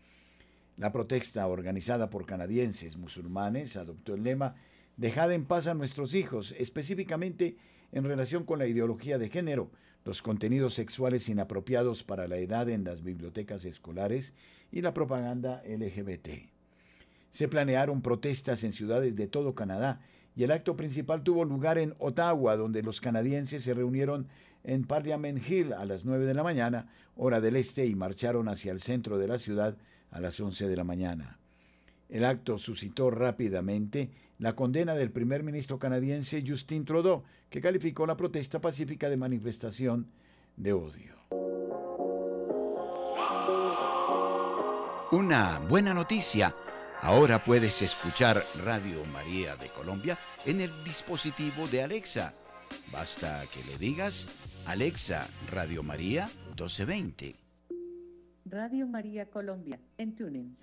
La 0.76 0.90
protesta 0.90 1.46
organizada 1.46 2.08
por 2.08 2.24
canadienses 2.26 2.96
musulmanes 2.96 3.76
adoptó 3.76 4.14
el 4.14 4.22
lema 4.22 4.54
Dejad 4.96 5.32
en 5.32 5.44
paz 5.44 5.66
a 5.66 5.74
nuestros 5.74 6.14
hijos, 6.14 6.54
específicamente 6.58 7.56
en 7.92 8.04
relación 8.04 8.44
con 8.44 8.58
la 8.58 8.66
ideología 8.66 9.18
de 9.18 9.28
género, 9.28 9.70
los 10.04 10.22
contenidos 10.22 10.74
sexuales 10.74 11.28
inapropiados 11.28 12.02
para 12.02 12.26
la 12.26 12.36
edad 12.36 12.68
en 12.68 12.84
las 12.84 13.02
bibliotecas 13.02 13.64
escolares 13.64 14.34
y 14.70 14.80
la 14.80 14.94
propaganda 14.94 15.62
LGBT. 15.66 16.50
Se 17.30 17.48
planearon 17.48 18.02
protestas 18.02 18.64
en 18.64 18.72
ciudades 18.72 19.14
de 19.16 19.28
todo 19.28 19.54
Canadá 19.54 20.00
y 20.34 20.44
el 20.44 20.50
acto 20.50 20.76
principal 20.76 21.22
tuvo 21.22 21.44
lugar 21.44 21.78
en 21.78 21.94
Ottawa, 21.98 22.56
donde 22.56 22.82
los 22.82 23.00
canadienses 23.00 23.62
se 23.62 23.74
reunieron 23.74 24.28
en 24.64 24.84
Parliament 24.84 25.42
Hill 25.48 25.72
a 25.72 25.84
las 25.84 26.04
9 26.04 26.24
de 26.24 26.34
la 26.34 26.42
mañana, 26.42 26.88
hora 27.16 27.40
del 27.40 27.56
este, 27.56 27.86
y 27.86 27.94
marcharon 27.94 28.48
hacia 28.48 28.72
el 28.72 28.80
centro 28.80 29.18
de 29.18 29.28
la 29.28 29.38
ciudad 29.38 29.76
a 30.12 30.20
las 30.20 30.38
11 30.38 30.68
de 30.68 30.76
la 30.76 30.84
mañana. 30.84 31.38
El 32.08 32.24
acto 32.24 32.58
suscitó 32.58 33.10
rápidamente 33.10 34.10
la 34.38 34.54
condena 34.54 34.94
del 34.94 35.10
primer 35.10 35.42
ministro 35.42 35.78
canadiense 35.78 36.44
Justin 36.46 36.84
Trudeau, 36.84 37.24
que 37.48 37.60
calificó 37.60 38.06
la 38.06 38.16
protesta 38.16 38.60
pacífica 38.60 39.08
de 39.08 39.16
manifestación 39.16 40.06
de 40.56 40.72
odio. 40.72 41.16
Una 45.12 45.58
buena 45.68 45.92
noticia. 45.92 46.54
Ahora 47.00 47.44
puedes 47.44 47.82
escuchar 47.82 48.42
Radio 48.64 49.04
María 49.12 49.56
de 49.56 49.68
Colombia 49.68 50.18
en 50.46 50.60
el 50.60 50.70
dispositivo 50.84 51.66
de 51.68 51.82
Alexa. 51.82 52.34
Basta 52.90 53.42
que 53.52 53.62
le 53.70 53.78
digas, 53.78 54.28
Alexa, 54.66 55.28
Radio 55.50 55.82
María 55.82 56.30
1220. 56.56 57.41
Radio 58.52 58.86
María 58.86 59.30
Colombia, 59.30 59.80
en 59.96 60.14
TuneIn. 60.14 60.58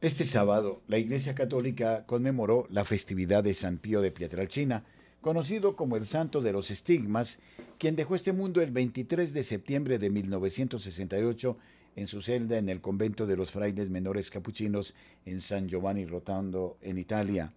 Este 0.00 0.24
sábado, 0.24 0.80
la 0.88 0.96
Iglesia 0.96 1.34
Católica 1.34 2.06
conmemoró 2.06 2.66
la 2.70 2.86
festividad 2.86 3.44
de 3.44 3.52
San 3.52 3.76
Pío 3.76 4.00
de 4.00 4.10
Pietralcina, 4.10 4.84
conocido 5.22 5.76
como 5.76 5.96
el 5.96 6.04
Santo 6.04 6.42
de 6.42 6.52
los 6.52 6.70
Estigmas, 6.70 7.38
quien 7.78 7.96
dejó 7.96 8.14
este 8.14 8.32
mundo 8.32 8.60
el 8.60 8.72
23 8.72 9.32
de 9.32 9.42
septiembre 9.42 9.98
de 9.98 10.10
1968 10.10 11.56
en 11.96 12.06
su 12.06 12.20
celda 12.20 12.58
en 12.58 12.68
el 12.68 12.80
convento 12.80 13.26
de 13.26 13.36
los 13.36 13.52
frailes 13.52 13.88
menores 13.88 14.30
capuchinos 14.30 14.94
en 15.24 15.40
San 15.40 15.68
Giovanni 15.68 16.04
Rotondo, 16.06 16.76
en 16.82 16.98
Italia. 16.98 17.52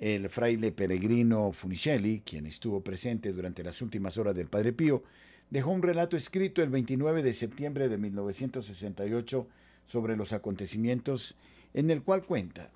El 0.00 0.28
fraile 0.28 0.70
peregrino 0.70 1.50
Funicelli, 1.52 2.20
quien 2.20 2.46
estuvo 2.46 2.82
presente 2.82 3.32
durante 3.32 3.64
las 3.64 3.80
últimas 3.80 4.18
horas 4.18 4.34
del 4.34 4.48
Padre 4.48 4.74
Pío, 4.74 5.02
dejó 5.48 5.70
un 5.70 5.82
relato 5.82 6.16
escrito 6.16 6.62
el 6.62 6.68
29 6.68 7.22
de 7.22 7.32
septiembre 7.32 7.88
de 7.88 7.96
1968 7.96 9.46
sobre 9.86 10.16
los 10.16 10.34
acontecimientos 10.34 11.36
en 11.72 11.90
el 11.90 12.02
cual 12.02 12.24
cuenta, 12.24 12.70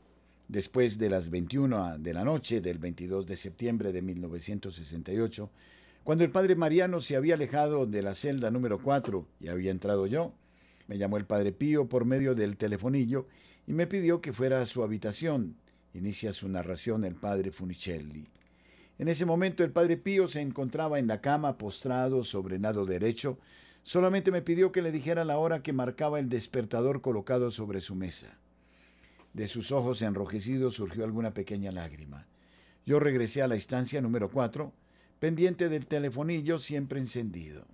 después 0.50 0.98
de 0.98 1.08
las 1.08 1.30
21 1.30 1.98
de 1.98 2.12
la 2.12 2.24
noche 2.24 2.60
del 2.60 2.78
22 2.78 3.26
de 3.26 3.36
septiembre 3.36 3.92
de 3.92 4.02
1968, 4.02 5.50
cuando 6.02 6.24
el 6.24 6.30
padre 6.30 6.56
Mariano 6.56 7.00
se 7.00 7.16
había 7.16 7.34
alejado 7.34 7.86
de 7.86 8.02
la 8.02 8.14
celda 8.14 8.50
número 8.50 8.78
4 8.78 9.26
y 9.40 9.48
había 9.48 9.70
entrado 9.70 10.06
yo, 10.06 10.34
me 10.88 10.98
llamó 10.98 11.18
el 11.18 11.24
padre 11.24 11.52
Pío 11.52 11.88
por 11.88 12.04
medio 12.04 12.34
del 12.34 12.56
telefonillo 12.56 13.26
y 13.66 13.72
me 13.72 13.86
pidió 13.86 14.20
que 14.20 14.32
fuera 14.32 14.60
a 14.60 14.66
su 14.66 14.82
habitación. 14.82 15.56
Inicia 15.94 16.32
su 16.32 16.48
narración 16.48 17.04
el 17.04 17.14
padre 17.14 17.52
Funicelli. 17.52 18.28
En 18.98 19.08
ese 19.08 19.24
momento 19.24 19.62
el 19.62 19.70
padre 19.70 19.96
Pío 19.96 20.26
se 20.26 20.40
encontraba 20.40 20.98
en 20.98 21.06
la 21.06 21.20
cama 21.20 21.58
postrado 21.58 22.24
sobre 22.24 22.58
nado 22.58 22.86
derecho, 22.86 23.38
Solamente 23.82 24.30
me 24.30 24.42
pidió 24.42 24.72
que 24.72 24.82
le 24.82 24.92
dijera 24.92 25.24
la 25.24 25.38
hora 25.38 25.62
que 25.62 25.72
marcaba 25.72 26.18
el 26.18 26.28
despertador 26.28 27.00
colocado 27.00 27.50
sobre 27.50 27.80
su 27.80 27.94
mesa. 27.94 28.38
De 29.32 29.46
sus 29.46 29.72
ojos 29.72 30.02
enrojecidos 30.02 30.74
surgió 30.74 31.04
alguna 31.04 31.32
pequeña 31.32 31.72
lágrima. 31.72 32.26
Yo 32.84 32.98
regresé 32.98 33.42
a 33.42 33.48
la 33.48 33.54
estancia 33.54 34.00
número 34.00 34.28
4, 34.28 34.72
pendiente 35.18 35.68
del 35.68 35.86
telefonillo 35.86 36.58
siempre 36.58 36.98
encendido. 36.98 37.66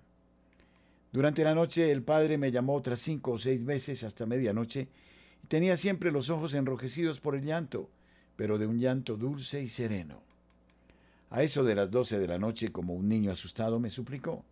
Durante 1.11 1.43
la 1.43 1.55
noche 1.55 1.91
el 1.91 2.03
padre 2.03 2.37
me 2.37 2.51
llamó 2.51 2.75
otras 2.75 2.99
cinco 2.99 3.31
o 3.31 3.39
seis 3.39 3.65
veces 3.65 4.03
hasta 4.03 4.25
medianoche 4.25 4.87
y 5.43 5.47
tenía 5.47 5.77
siempre 5.77 6.11
los 6.11 6.29
ojos 6.29 6.53
enrojecidos 6.53 7.19
por 7.19 7.35
el 7.35 7.43
llanto, 7.43 7.89
pero 8.35 8.57
de 8.57 8.67
un 8.67 8.79
llanto 8.79 9.15
dulce 9.15 9.61
y 9.61 9.67
sereno. 9.67 10.21
A 11.29 11.43
eso 11.43 11.63
de 11.63 11.75
las 11.75 11.91
doce 11.91 12.19
de 12.19 12.27
la 12.27 12.37
noche, 12.37 12.71
como 12.71 12.93
un 12.93 13.09
niño 13.09 13.31
asustado, 13.31 13.79
me 13.79 13.89
suplicó 13.89 14.45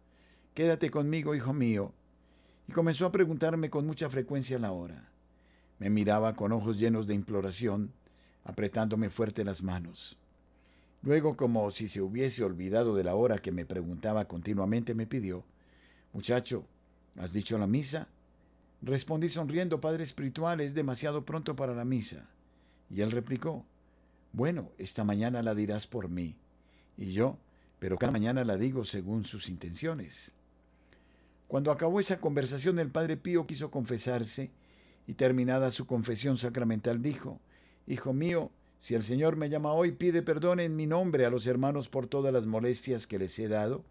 Quédate 0.53 0.89
conmigo, 0.89 1.35
hijo 1.35 1.53
mío. 1.53 1.93
Y 2.67 2.71
comenzó 2.71 3.05
a 3.05 3.11
preguntarme 3.11 3.69
con 3.69 3.85
mucha 3.85 4.09
frecuencia 4.09 4.57
la 4.57 4.71
hora. 4.71 5.09
Me 5.79 5.89
miraba 5.89 6.33
con 6.33 6.51
ojos 6.51 6.79
llenos 6.79 7.07
de 7.07 7.13
imploración, 7.13 7.91
apretándome 8.43 9.09
fuerte 9.09 9.43
las 9.43 9.61
manos. 9.63 10.17
Luego, 11.01 11.35
como 11.35 11.69
si 11.71 11.87
se 11.87 12.01
hubiese 12.01 12.43
olvidado 12.43 12.95
de 12.95 13.03
la 13.03 13.15
hora 13.15 13.37
que 13.37 13.51
me 13.51 13.65
preguntaba 13.65 14.25
continuamente, 14.25 14.95
me 14.95 15.05
pidió, 15.05 15.43
Muchacho, 16.13 16.65
¿has 17.17 17.33
dicho 17.33 17.57
la 17.57 17.67
misa? 17.67 18.07
Respondí 18.81 19.29
sonriendo, 19.29 19.81
Padre 19.81 20.03
Espiritual, 20.03 20.61
es 20.61 20.73
demasiado 20.73 21.25
pronto 21.25 21.55
para 21.55 21.75
la 21.75 21.85
misa. 21.85 22.29
Y 22.89 23.01
él 23.01 23.11
replicó, 23.11 23.65
Bueno, 24.31 24.71
esta 24.77 25.03
mañana 25.03 25.41
la 25.43 25.53
dirás 25.53 25.87
por 25.87 26.09
mí. 26.09 26.37
Y 26.97 27.11
yo, 27.11 27.37
pero 27.79 27.97
cada 27.97 28.11
mañana 28.11 28.43
la 28.45 28.57
digo 28.57 28.85
según 28.85 29.25
sus 29.25 29.49
intenciones. 29.49 30.31
Cuando 31.47 31.71
acabó 31.71 31.99
esa 31.99 32.19
conversación, 32.19 32.79
el 32.79 32.89
padre 32.89 33.17
Pío 33.17 33.45
quiso 33.45 33.69
confesarse 33.69 34.51
y 35.07 35.13
terminada 35.13 35.69
su 35.71 35.85
confesión 35.85 36.37
sacramental 36.37 37.01
dijo, 37.01 37.39
Hijo 37.87 38.13
mío, 38.13 38.51
si 38.77 38.95
el 38.95 39.03
Señor 39.03 39.35
me 39.35 39.49
llama 39.49 39.73
hoy, 39.73 39.91
pide 39.91 40.21
perdón 40.21 40.59
en 40.59 40.75
mi 40.75 40.87
nombre 40.87 41.25
a 41.25 41.29
los 41.29 41.47
hermanos 41.47 41.89
por 41.89 42.07
todas 42.07 42.33
las 42.33 42.45
molestias 42.45 43.07
que 43.07 43.19
les 43.19 43.37
he 43.39 43.47
dado 43.47 43.83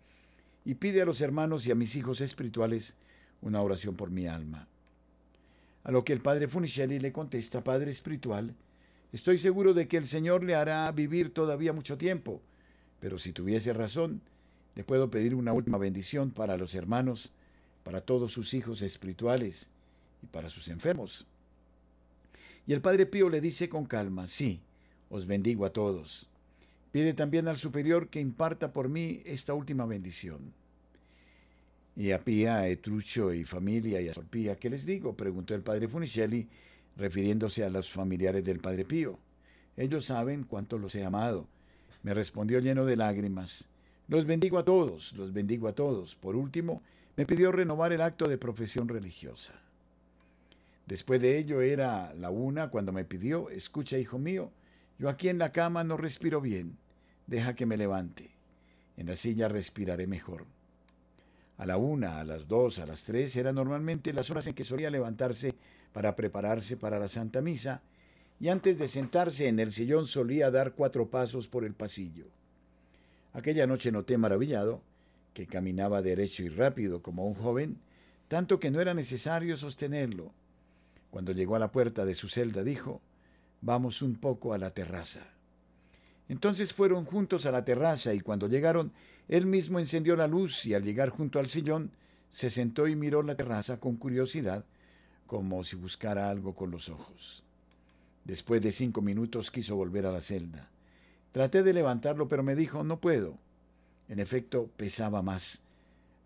y 0.65 0.75
pide 0.75 1.03
a 1.03 1.05
los 1.05 1.21
hermanos 1.21 1.67
y 1.67 1.71
a 1.71 1.75
mis 1.75 1.97
hijos 1.97 2.21
espirituales 2.21 2.97
una 3.43 3.61
oración 3.61 3.97
por 3.97 4.11
mi 4.11 4.27
alma. 4.27 4.69
A 5.85 5.91
lo 5.91 6.05
que 6.05 6.13
el 6.13 6.21
padre 6.21 6.49
Funicelli 6.49 6.99
le 6.99 7.13
contesta, 7.13 7.63
Padre 7.63 7.91
espiritual, 7.91 8.55
estoy 9.13 9.39
seguro 9.39 9.75
de 9.75 9.87
que 9.87 9.99
el 9.99 10.07
Señor 10.07 10.43
le 10.43 10.55
hará 10.55 10.91
vivir 10.93 11.33
todavía 11.33 11.73
mucho 11.73 11.99
tiempo, 11.99 12.41
pero 13.01 13.19
si 13.19 13.33
tuviese 13.33 13.73
razón, 13.75 14.23
le 14.75 14.85
puedo 14.85 15.11
pedir 15.11 15.35
una 15.35 15.53
última 15.53 15.79
bendición 15.79 16.31
para 16.31 16.57
los 16.57 16.75
hermanos 16.75 17.33
para 17.85 18.01
todos 18.01 18.33
sus 18.33 18.55
hijos 18.55 18.81
espirituales 18.81 19.69
y 20.25 20.27
para 20.27 20.51
sus 20.51 20.69
enfermos. 20.69 21.27
Y 22.67 22.73
el 22.73 22.81
Padre 22.81 23.07
Pío 23.07 23.29
le 23.29 23.41
dice 23.41 23.69
con 23.69 23.85
calma, 23.85 24.27
sí, 24.27 24.61
os 25.11 25.27
bendigo 25.27 25.65
a 25.67 25.71
todos. 25.71 26.29
Pide 26.93 27.13
también 27.13 27.49
al 27.49 27.59
Superior 27.59 28.09
que 28.09 28.21
imparta 28.21 28.73
por 28.73 28.89
mí 28.89 29.21
esta 29.25 29.53
última 29.53 29.85
bendición. 29.85 30.53
Y 31.97 32.11
a 32.11 32.19
Pía, 32.19 32.57
a 32.57 32.69
Etrucho 32.69 33.33
y 33.33 33.45
familia 33.45 34.01
y 34.01 34.09
a 34.09 34.15
Sorpía, 34.15 34.57
¿qué 34.57 34.71
les 34.71 34.87
digo? 34.87 35.15
preguntó 35.15 35.55
el 35.55 35.63
Padre 35.63 35.89
Funicelli, 35.89 36.49
refiriéndose 36.97 37.65
a 37.65 37.71
los 37.71 37.91
familiares 37.91 38.45
del 38.45 38.61
Padre 38.61 38.85
Pío. 38.85 39.19
Ellos 39.77 40.07
saben 40.07 40.45
cuánto 40.45 40.79
los 40.79 40.95
he 40.95 41.05
amado. 41.05 41.47
Me 42.03 42.15
respondió 42.15 42.61
lleno 42.61 42.85
de 42.85 42.97
lágrimas. 42.97 43.69
Los 44.09 44.25
bendigo 44.27 44.59
a 44.59 44.65
todos, 44.65 45.13
los 45.15 45.33
bendigo 45.33 45.69
a 45.69 45.75
todos. 45.75 46.17
Por 46.17 46.37
último, 46.37 46.83
me 47.17 47.27
pidió 47.27 47.53
renovar 47.53 47.93
el 47.93 48.03
acto 48.03 48.29
de 48.29 48.39
profesión 48.39 48.89
religiosa. 48.89 49.55
Después 50.87 51.21
de 51.21 51.39
ello 51.39 51.63
era 51.63 52.13
la 52.15 52.31
una 52.31 52.69
cuando 52.71 52.93
me 52.93 53.05
pidió, 53.05 53.49
escucha, 53.51 53.99
hijo 53.99 54.19
mío, 54.19 54.51
yo 54.99 55.09
aquí 55.09 55.29
en 55.29 55.39
la 55.39 55.53
cama 55.53 55.83
no 55.83 55.97
respiro 55.97 56.41
bien, 56.41 56.77
deja 57.27 57.55
que 57.55 57.67
me 57.67 57.77
levante. 57.77 58.31
En 58.97 59.07
la 59.07 59.17
silla 59.17 59.49
respiraré 59.49 60.07
mejor. 60.07 60.47
A 61.57 61.67
la 61.67 61.77
una, 61.77 62.21
a 62.21 62.25
las 62.25 62.49
dos, 62.49 62.79
a 62.79 62.87
las 62.87 63.05
tres 63.05 63.35
eran 63.37 63.55
normalmente 63.55 64.13
las 64.13 64.31
horas 64.31 64.47
en 64.47 64.55
que 64.55 64.65
solía 64.65 64.91
levantarse 64.91 65.55
para 65.93 66.17
prepararse 66.17 66.77
para 66.77 66.99
la 66.99 67.09
Santa 67.09 67.41
Misa, 67.41 67.83
y 68.41 68.49
antes 68.49 68.79
de 68.79 68.89
sentarse 68.89 69.49
en 69.49 69.61
el 69.61 69.71
sillón 69.71 70.07
solía 70.07 70.51
dar 70.51 70.73
cuatro 70.73 71.09
pasos 71.09 71.49
por 71.49 71.65
el 71.65 71.73
pasillo. 71.73 72.27
Aquella 73.33 73.67
noche 73.67 73.91
noté 73.91 74.19
maravillado 74.19 74.83
que 75.33 75.47
caminaba 75.47 76.03
derecho 76.03 76.43
y 76.43 76.49
rápido 76.49 77.03
como 77.03 77.27
un 77.27 77.35
joven, 77.35 77.79
tanto 78.29 78.61
que 78.61 78.71
no 78.71 78.81
era 78.81 78.95
necesario 78.95 79.57
sostenerlo. 79.57 80.33
Cuando 81.15 81.31
llegó 81.31 81.55
a 81.55 81.61
la 81.61 81.71
puerta 81.71 82.05
de 82.05 82.17
su 82.17 82.29
celda 82.29 82.65
dijo, 82.65 83.01
Vamos 83.61 84.03
un 84.03 84.17
poco 84.17 84.53
a 84.53 84.59
la 84.59 84.73
terraza. 84.73 85.21
Entonces 86.29 86.73
fueron 86.73 87.05
juntos 87.05 87.47
a 87.47 87.53
la 87.53 87.65
terraza 87.65 88.13
y 88.15 88.21
cuando 88.21 88.49
llegaron, 88.49 88.91
él 89.29 89.47
mismo 89.47 89.79
encendió 89.79 90.17
la 90.17 90.27
luz 90.27 90.67
y 90.67 90.75
al 90.75 90.83
llegar 90.83 91.11
junto 91.11 91.39
al 91.39 91.47
sillón, 91.47 91.93
se 92.31 92.51
sentó 92.51 92.89
y 92.89 92.97
miró 92.97 93.23
la 93.23 93.37
terraza 93.37 93.79
con 93.79 93.95
curiosidad, 93.95 94.65
como 95.29 95.63
si 95.63 95.77
buscara 95.77 96.31
algo 96.31 96.57
con 96.57 96.73
los 96.73 96.89
ojos. 96.89 97.45
Después 98.25 98.61
de 98.61 98.73
cinco 98.73 99.01
minutos 99.01 99.53
quiso 99.53 99.77
volver 99.77 100.07
a 100.07 100.11
la 100.13 100.21
celda. 100.21 100.69
Traté 101.31 101.63
de 101.63 101.75
levantarlo, 101.75 102.27
pero 102.27 102.43
me 102.43 102.57
dijo, 102.57 102.83
no 102.83 102.99
puedo. 102.99 103.39
En 104.09 104.19
efecto, 104.19 104.69
pesaba 104.77 105.23
más. 105.23 105.63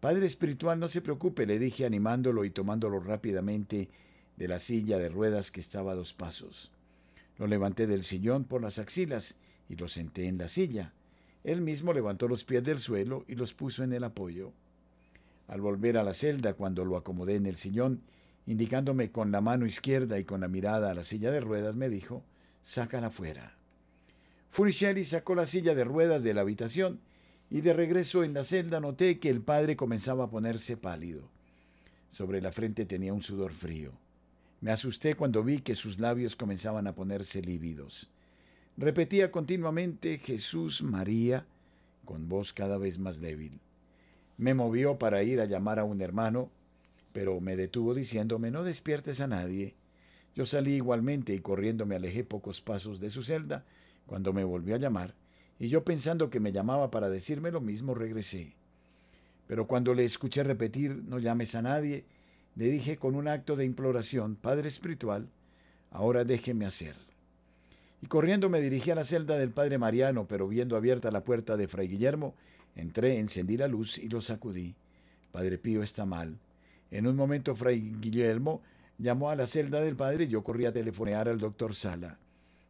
Padre 0.01 0.25
espiritual, 0.25 0.81
no 0.81 0.89
se 0.89 1.03
preocupe, 1.03 1.45
le 1.45 1.59
dije 1.59 1.85
animándolo 1.85 2.47
y 2.47 2.51
tomándolo 2.51 3.01
rápidamente 3.01 3.91
de 4.39 4.47
la 4.47 4.61
silla 4.61 4.99
de 4.99 5.09
ruedas 5.09 5.51
que 5.51 5.61
estaba 5.61 5.93
a 5.93 5.95
dos 5.97 6.15
pasos. 6.15 6.71
Lo 7.39 7.49
levanté 7.49 7.89
del 7.89 8.05
sillón 8.05 8.45
por 8.45 8.63
las 8.63 8.79
axilas 8.79 9.35
y 9.69 9.75
lo 9.75 9.89
senté 9.89 10.29
en 10.29 10.39
la 10.39 10.47
silla. 10.47 10.93
Él 11.43 11.61
mismo 11.61 11.93
levantó 11.93 12.29
los 12.29 12.45
pies 12.45 12.63
del 12.63 12.79
suelo 12.79 13.25
y 13.27 13.35
los 13.35 13.53
puso 13.53 13.83
en 13.83 13.93
el 13.93 14.05
apoyo. 14.05 14.53
Al 15.49 15.61
volver 15.61 15.99
a 15.99 16.05
la 16.05 16.13
celda, 16.13 16.55
cuando 16.55 16.85
lo 16.85 16.97
acomodé 16.97 17.35
en 17.35 17.47
el 17.47 17.57
sillón, 17.57 18.01
indicándome 18.47 19.11
con 19.11 19.33
la 19.33 19.41
mano 19.41 19.67
izquierda 19.67 20.21
y 20.21 20.25
con 20.25 20.41
la 20.41 20.49
mirada 20.49 20.93
a 20.93 20.95
la 20.95 21.03
silla 21.03 21.33
de 21.33 21.41
ruedas, 21.41 21.75
me 21.75 21.89
dijo, 21.89 22.23
sácala 22.63 23.11
fuera. 23.11 23.57
Funicelli 24.51 25.03
sacó 25.03 25.35
la 25.35 25.47
silla 25.47 25.75
de 25.75 25.85
ruedas 25.85 26.23
de 26.23 26.33
la 26.33 26.43
habitación 26.43 27.01
y 27.51 27.61
de 27.63 27.73
regreso 27.73 28.23
en 28.23 28.35
la 28.35 28.45
celda 28.45 28.79
noté 28.79 29.19
que 29.19 29.31
el 29.31 29.41
padre 29.41 29.75
comenzaba 29.75 30.25
a 30.25 30.31
ponerse 30.31 30.77
pálido. 30.77 31.29
Sobre 32.09 32.41
la 32.41 32.53
frente 32.53 32.87
tenía 32.87 33.13
un 33.13 33.23
sudor 33.23 33.53
frío. 33.53 33.93
Me 34.61 34.73
asusté 34.73 35.15
cuando 35.15 35.45
vi 35.45 35.61
que 35.61 35.75
sus 35.75 36.01
labios 36.01 36.35
comenzaban 36.35 36.87
a 36.87 36.95
ponerse 36.95 37.43
lívidos. 37.43 38.11
Repetía 38.77 39.31
continuamente 39.31 40.19
Jesús, 40.19 40.83
María, 40.83 41.47
con 42.05 42.29
voz 42.29 42.53
cada 42.53 42.79
vez 42.79 42.99
más 42.99 43.21
débil. 43.21 43.61
Me 44.37 44.55
movió 44.55 44.99
para 44.99 45.23
ir 45.23 45.41
a 45.41 45.47
llamar 45.47 45.79
a 45.79 45.85
un 45.85 46.01
hermano, 46.01 46.51
pero 47.13 47.41
me 47.41 47.57
detuvo 47.57 47.95
diciéndome 47.95 48.51
no 48.51 48.65
despiertes 48.65 49.21
a 49.21 49.27
nadie. 49.27 49.75
Yo 50.35 50.47
salí 50.47 50.75
igualmente 50.75 51.35
y 51.35 51.41
corriendo 51.41 51.87
me 51.87 51.97
alejé 51.97 52.25
pocos 52.25 52.61
pasos 52.61 53.01
de 53.01 53.11
su 53.11 53.23
celda 53.23 53.65
cuando 54.07 54.33
me 54.33 54.45
volvió 54.45 54.75
a 54.75 54.79
llamar, 54.79 55.15
y 55.59 55.69
yo 55.69 55.85
pensando 55.85 56.31
que 56.31 56.41
me 56.41 56.53
llamaba 56.53 56.91
para 56.91 57.09
decirme 57.09 57.51
lo 57.51 57.61
mismo 57.61 57.95
regresé. 57.95 58.55
Pero 59.47 59.67
cuando 59.67 59.95
le 59.95 60.05
escuché 60.05 60.43
repetir 60.43 61.03
no 61.05 61.19
llames 61.19 61.55
a 61.55 61.63
nadie, 61.63 62.05
le 62.59 62.67
dije 62.73 62.97
con 62.97 63.15
un 63.15 63.29
acto 63.29 63.55
de 63.55 63.65
imploración, 63.65 64.35
Padre 64.35 64.67
Espiritual, 64.67 65.29
ahora 65.93 66.25
déjeme 66.25 66.67
hacer. 66.67 66.97
Y 68.03 68.09
corriendo 68.09 68.49
me 68.49 68.61
dirigí 68.61 68.91
a 68.91 68.97
la 68.97 69.05
celda 69.05 69.39
del 69.39 69.51
Padre 69.51 69.79
Mariano, 69.79 70.27
pero 70.27 70.49
viendo 70.49 70.77
abierta 70.77 71.13
la 71.13 71.23
puerta 71.23 71.57
de 71.57 71.69
Fray 71.69 71.87
Guillermo, 71.87 72.35
entré, 72.75 73.21
encendí 73.21 73.57
la 73.57 73.69
luz 73.69 73.97
y 73.99 74.09
lo 74.09 74.21
sacudí. 74.21 74.75
Padre 75.31 75.57
Pío 75.57 75.85
está 75.85 76.05
mal. 76.05 76.37
En 76.91 77.07
un 77.07 77.15
momento 77.15 77.55
Fray 77.55 77.95
Guillermo 78.01 78.61
llamó 78.99 79.31
a 79.31 79.37
la 79.37 79.47
celda 79.47 79.81
del 79.81 79.95
Padre 79.95 80.25
y 80.25 80.29
yo 80.29 80.43
corrí 80.43 80.67
a 80.67 80.73
telefonear 80.73 81.29
al 81.29 81.39
doctor 81.39 81.77
Sala. 81.77 82.19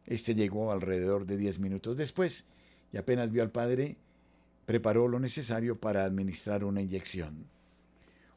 Este 0.05 0.35
llegó 0.35 0.71
alrededor 0.71 1.25
de 1.25 1.37
diez 1.37 1.57
minutos 1.57 1.97
después 1.97 2.45
y 2.93 2.97
apenas 2.97 3.31
vio 3.31 3.41
al 3.41 3.49
Padre, 3.49 3.97
preparó 4.67 5.07
lo 5.07 5.19
necesario 5.19 5.75
para 5.77 6.05
administrar 6.05 6.63
una 6.63 6.83
inyección. 6.83 7.47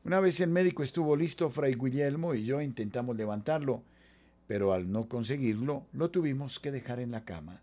Una 0.05 0.19
vez 0.19 0.41
el 0.41 0.51
médico 0.51 0.83
estuvo 0.83 1.15
listo, 1.15 1.49
Fray 1.49 1.77
Guillermo 1.77 2.35
y 2.35 2.45
yo 2.45 2.61
intentamos 2.61 3.17
levantarlo, 3.17 3.83
pero 4.49 4.73
al 4.73 4.91
no 4.91 5.09
conseguirlo, 5.09 5.87
lo 5.93 6.11
tuvimos 6.11 6.59
que 6.59 6.73
dejar 6.73 6.99
en 6.99 7.13
la 7.13 7.25
cama. 7.25 7.61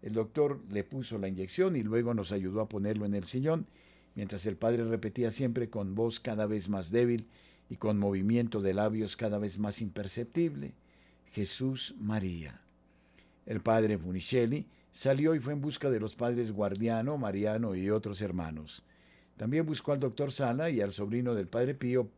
El 0.00 0.12
doctor 0.12 0.60
le 0.70 0.84
puso 0.84 1.18
la 1.18 1.26
inyección 1.26 1.74
y 1.74 1.82
luego 1.82 2.14
nos 2.14 2.30
ayudó 2.30 2.60
a 2.60 2.68
ponerlo 2.68 3.06
en 3.06 3.14
el 3.14 3.24
sillón, 3.24 3.66
mientras 4.14 4.46
el 4.46 4.56
padre 4.56 4.84
repetía 4.84 5.32
siempre 5.32 5.68
con 5.68 5.96
voz 5.96 6.20
cada 6.20 6.46
vez 6.46 6.68
más 6.68 6.92
débil 6.92 7.26
y 7.68 7.76
con 7.76 7.98
movimiento 7.98 8.60
de 8.60 8.74
labios 8.74 9.16
cada 9.16 9.38
vez 9.38 9.58
más 9.58 9.80
imperceptible, 9.80 10.74
Jesús 11.32 11.96
María. 11.98 12.60
El 13.46 13.60
padre 13.60 13.98
Funicelli 13.98 14.66
salió 14.92 15.34
y 15.34 15.40
fue 15.40 15.54
en 15.54 15.60
busca 15.60 15.90
de 15.90 15.98
los 15.98 16.14
padres 16.14 16.52
Guardiano, 16.52 17.18
Mariano 17.18 17.74
y 17.74 17.90
otros 17.90 18.22
hermanos. 18.22 18.84
También 19.36 19.66
buscó 19.66 19.92
al 19.92 20.00
doctor 20.00 20.32
Sala 20.32 20.70
y 20.70 20.80
al 20.80 20.92
sobrino 20.92 21.34
del 21.34 21.48
padre 21.48 21.74
Pío, 21.74 22.08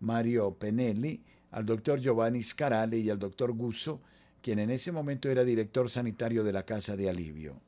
Mario 0.00 0.54
Penelli, 0.54 1.22
al 1.52 1.64
doctor 1.64 2.00
Giovanni 2.00 2.42
Scarale 2.42 2.98
y 2.98 3.08
al 3.08 3.18
doctor 3.18 3.52
Gusso, 3.52 4.00
quien 4.42 4.58
en 4.58 4.70
ese 4.70 4.92
momento 4.92 5.28
era 5.28 5.44
director 5.44 5.88
sanitario 5.88 6.44
de 6.44 6.52
la 6.52 6.64
Casa 6.64 6.96
de 6.96 7.08
Alivio. 7.08 7.60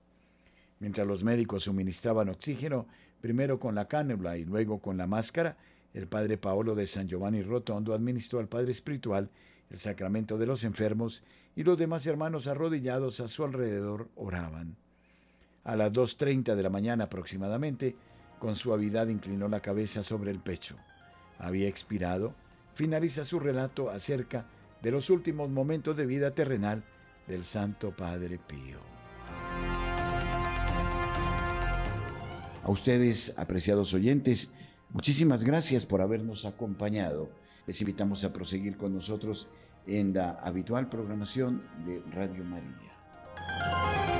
Mientras 0.80 1.06
los 1.06 1.24
médicos 1.24 1.64
suministraban 1.64 2.28
oxígeno, 2.28 2.86
primero 3.20 3.58
con 3.58 3.74
la 3.74 3.88
cánula 3.88 4.36
y 4.36 4.44
luego 4.44 4.78
con 4.80 4.96
la 4.96 5.06
máscara, 5.06 5.56
el 5.94 6.06
padre 6.06 6.36
Paolo 6.36 6.74
de 6.74 6.86
San 6.86 7.08
Giovanni 7.08 7.42
Rotondo 7.42 7.94
administró 7.94 8.38
al 8.38 8.48
padre 8.48 8.72
espiritual 8.72 9.30
el 9.70 9.78
sacramento 9.78 10.38
de 10.38 10.46
los 10.46 10.64
enfermos 10.64 11.24
y 11.56 11.64
los 11.64 11.78
demás 11.78 12.06
hermanos 12.06 12.46
arrodillados 12.46 13.20
a 13.20 13.28
su 13.28 13.44
alrededor 13.44 14.08
oraban. 14.14 14.76
A 15.64 15.76
las 15.76 15.92
2.30 15.92 16.54
de 16.54 16.62
la 16.62 16.70
mañana 16.70 17.04
aproximadamente, 17.04 17.96
con 18.38 18.56
suavidad 18.56 19.08
inclinó 19.08 19.48
la 19.48 19.60
cabeza 19.60 20.02
sobre 20.02 20.30
el 20.30 20.38
pecho. 20.40 20.76
Había 21.38 21.68
expirado. 21.68 22.34
Finaliza 22.74 23.24
su 23.24 23.40
relato 23.40 23.90
acerca 23.90 24.46
de 24.82 24.90
los 24.90 25.10
últimos 25.10 25.50
momentos 25.50 25.96
de 25.96 26.06
vida 26.06 26.30
terrenal 26.30 26.84
del 27.26 27.44
Santo 27.44 27.94
Padre 27.96 28.38
Pío. 28.38 28.78
A 32.62 32.70
ustedes, 32.70 33.38
apreciados 33.38 33.94
oyentes, 33.94 34.52
muchísimas 34.90 35.44
gracias 35.44 35.86
por 35.86 36.02
habernos 36.02 36.44
acompañado. 36.44 37.30
Les 37.66 37.80
invitamos 37.80 38.24
a 38.24 38.32
proseguir 38.32 38.76
con 38.76 38.94
nosotros 38.94 39.48
en 39.86 40.14
la 40.14 40.32
habitual 40.42 40.88
programación 40.88 41.62
de 41.86 42.02
Radio 42.12 42.44
María. 42.44 44.17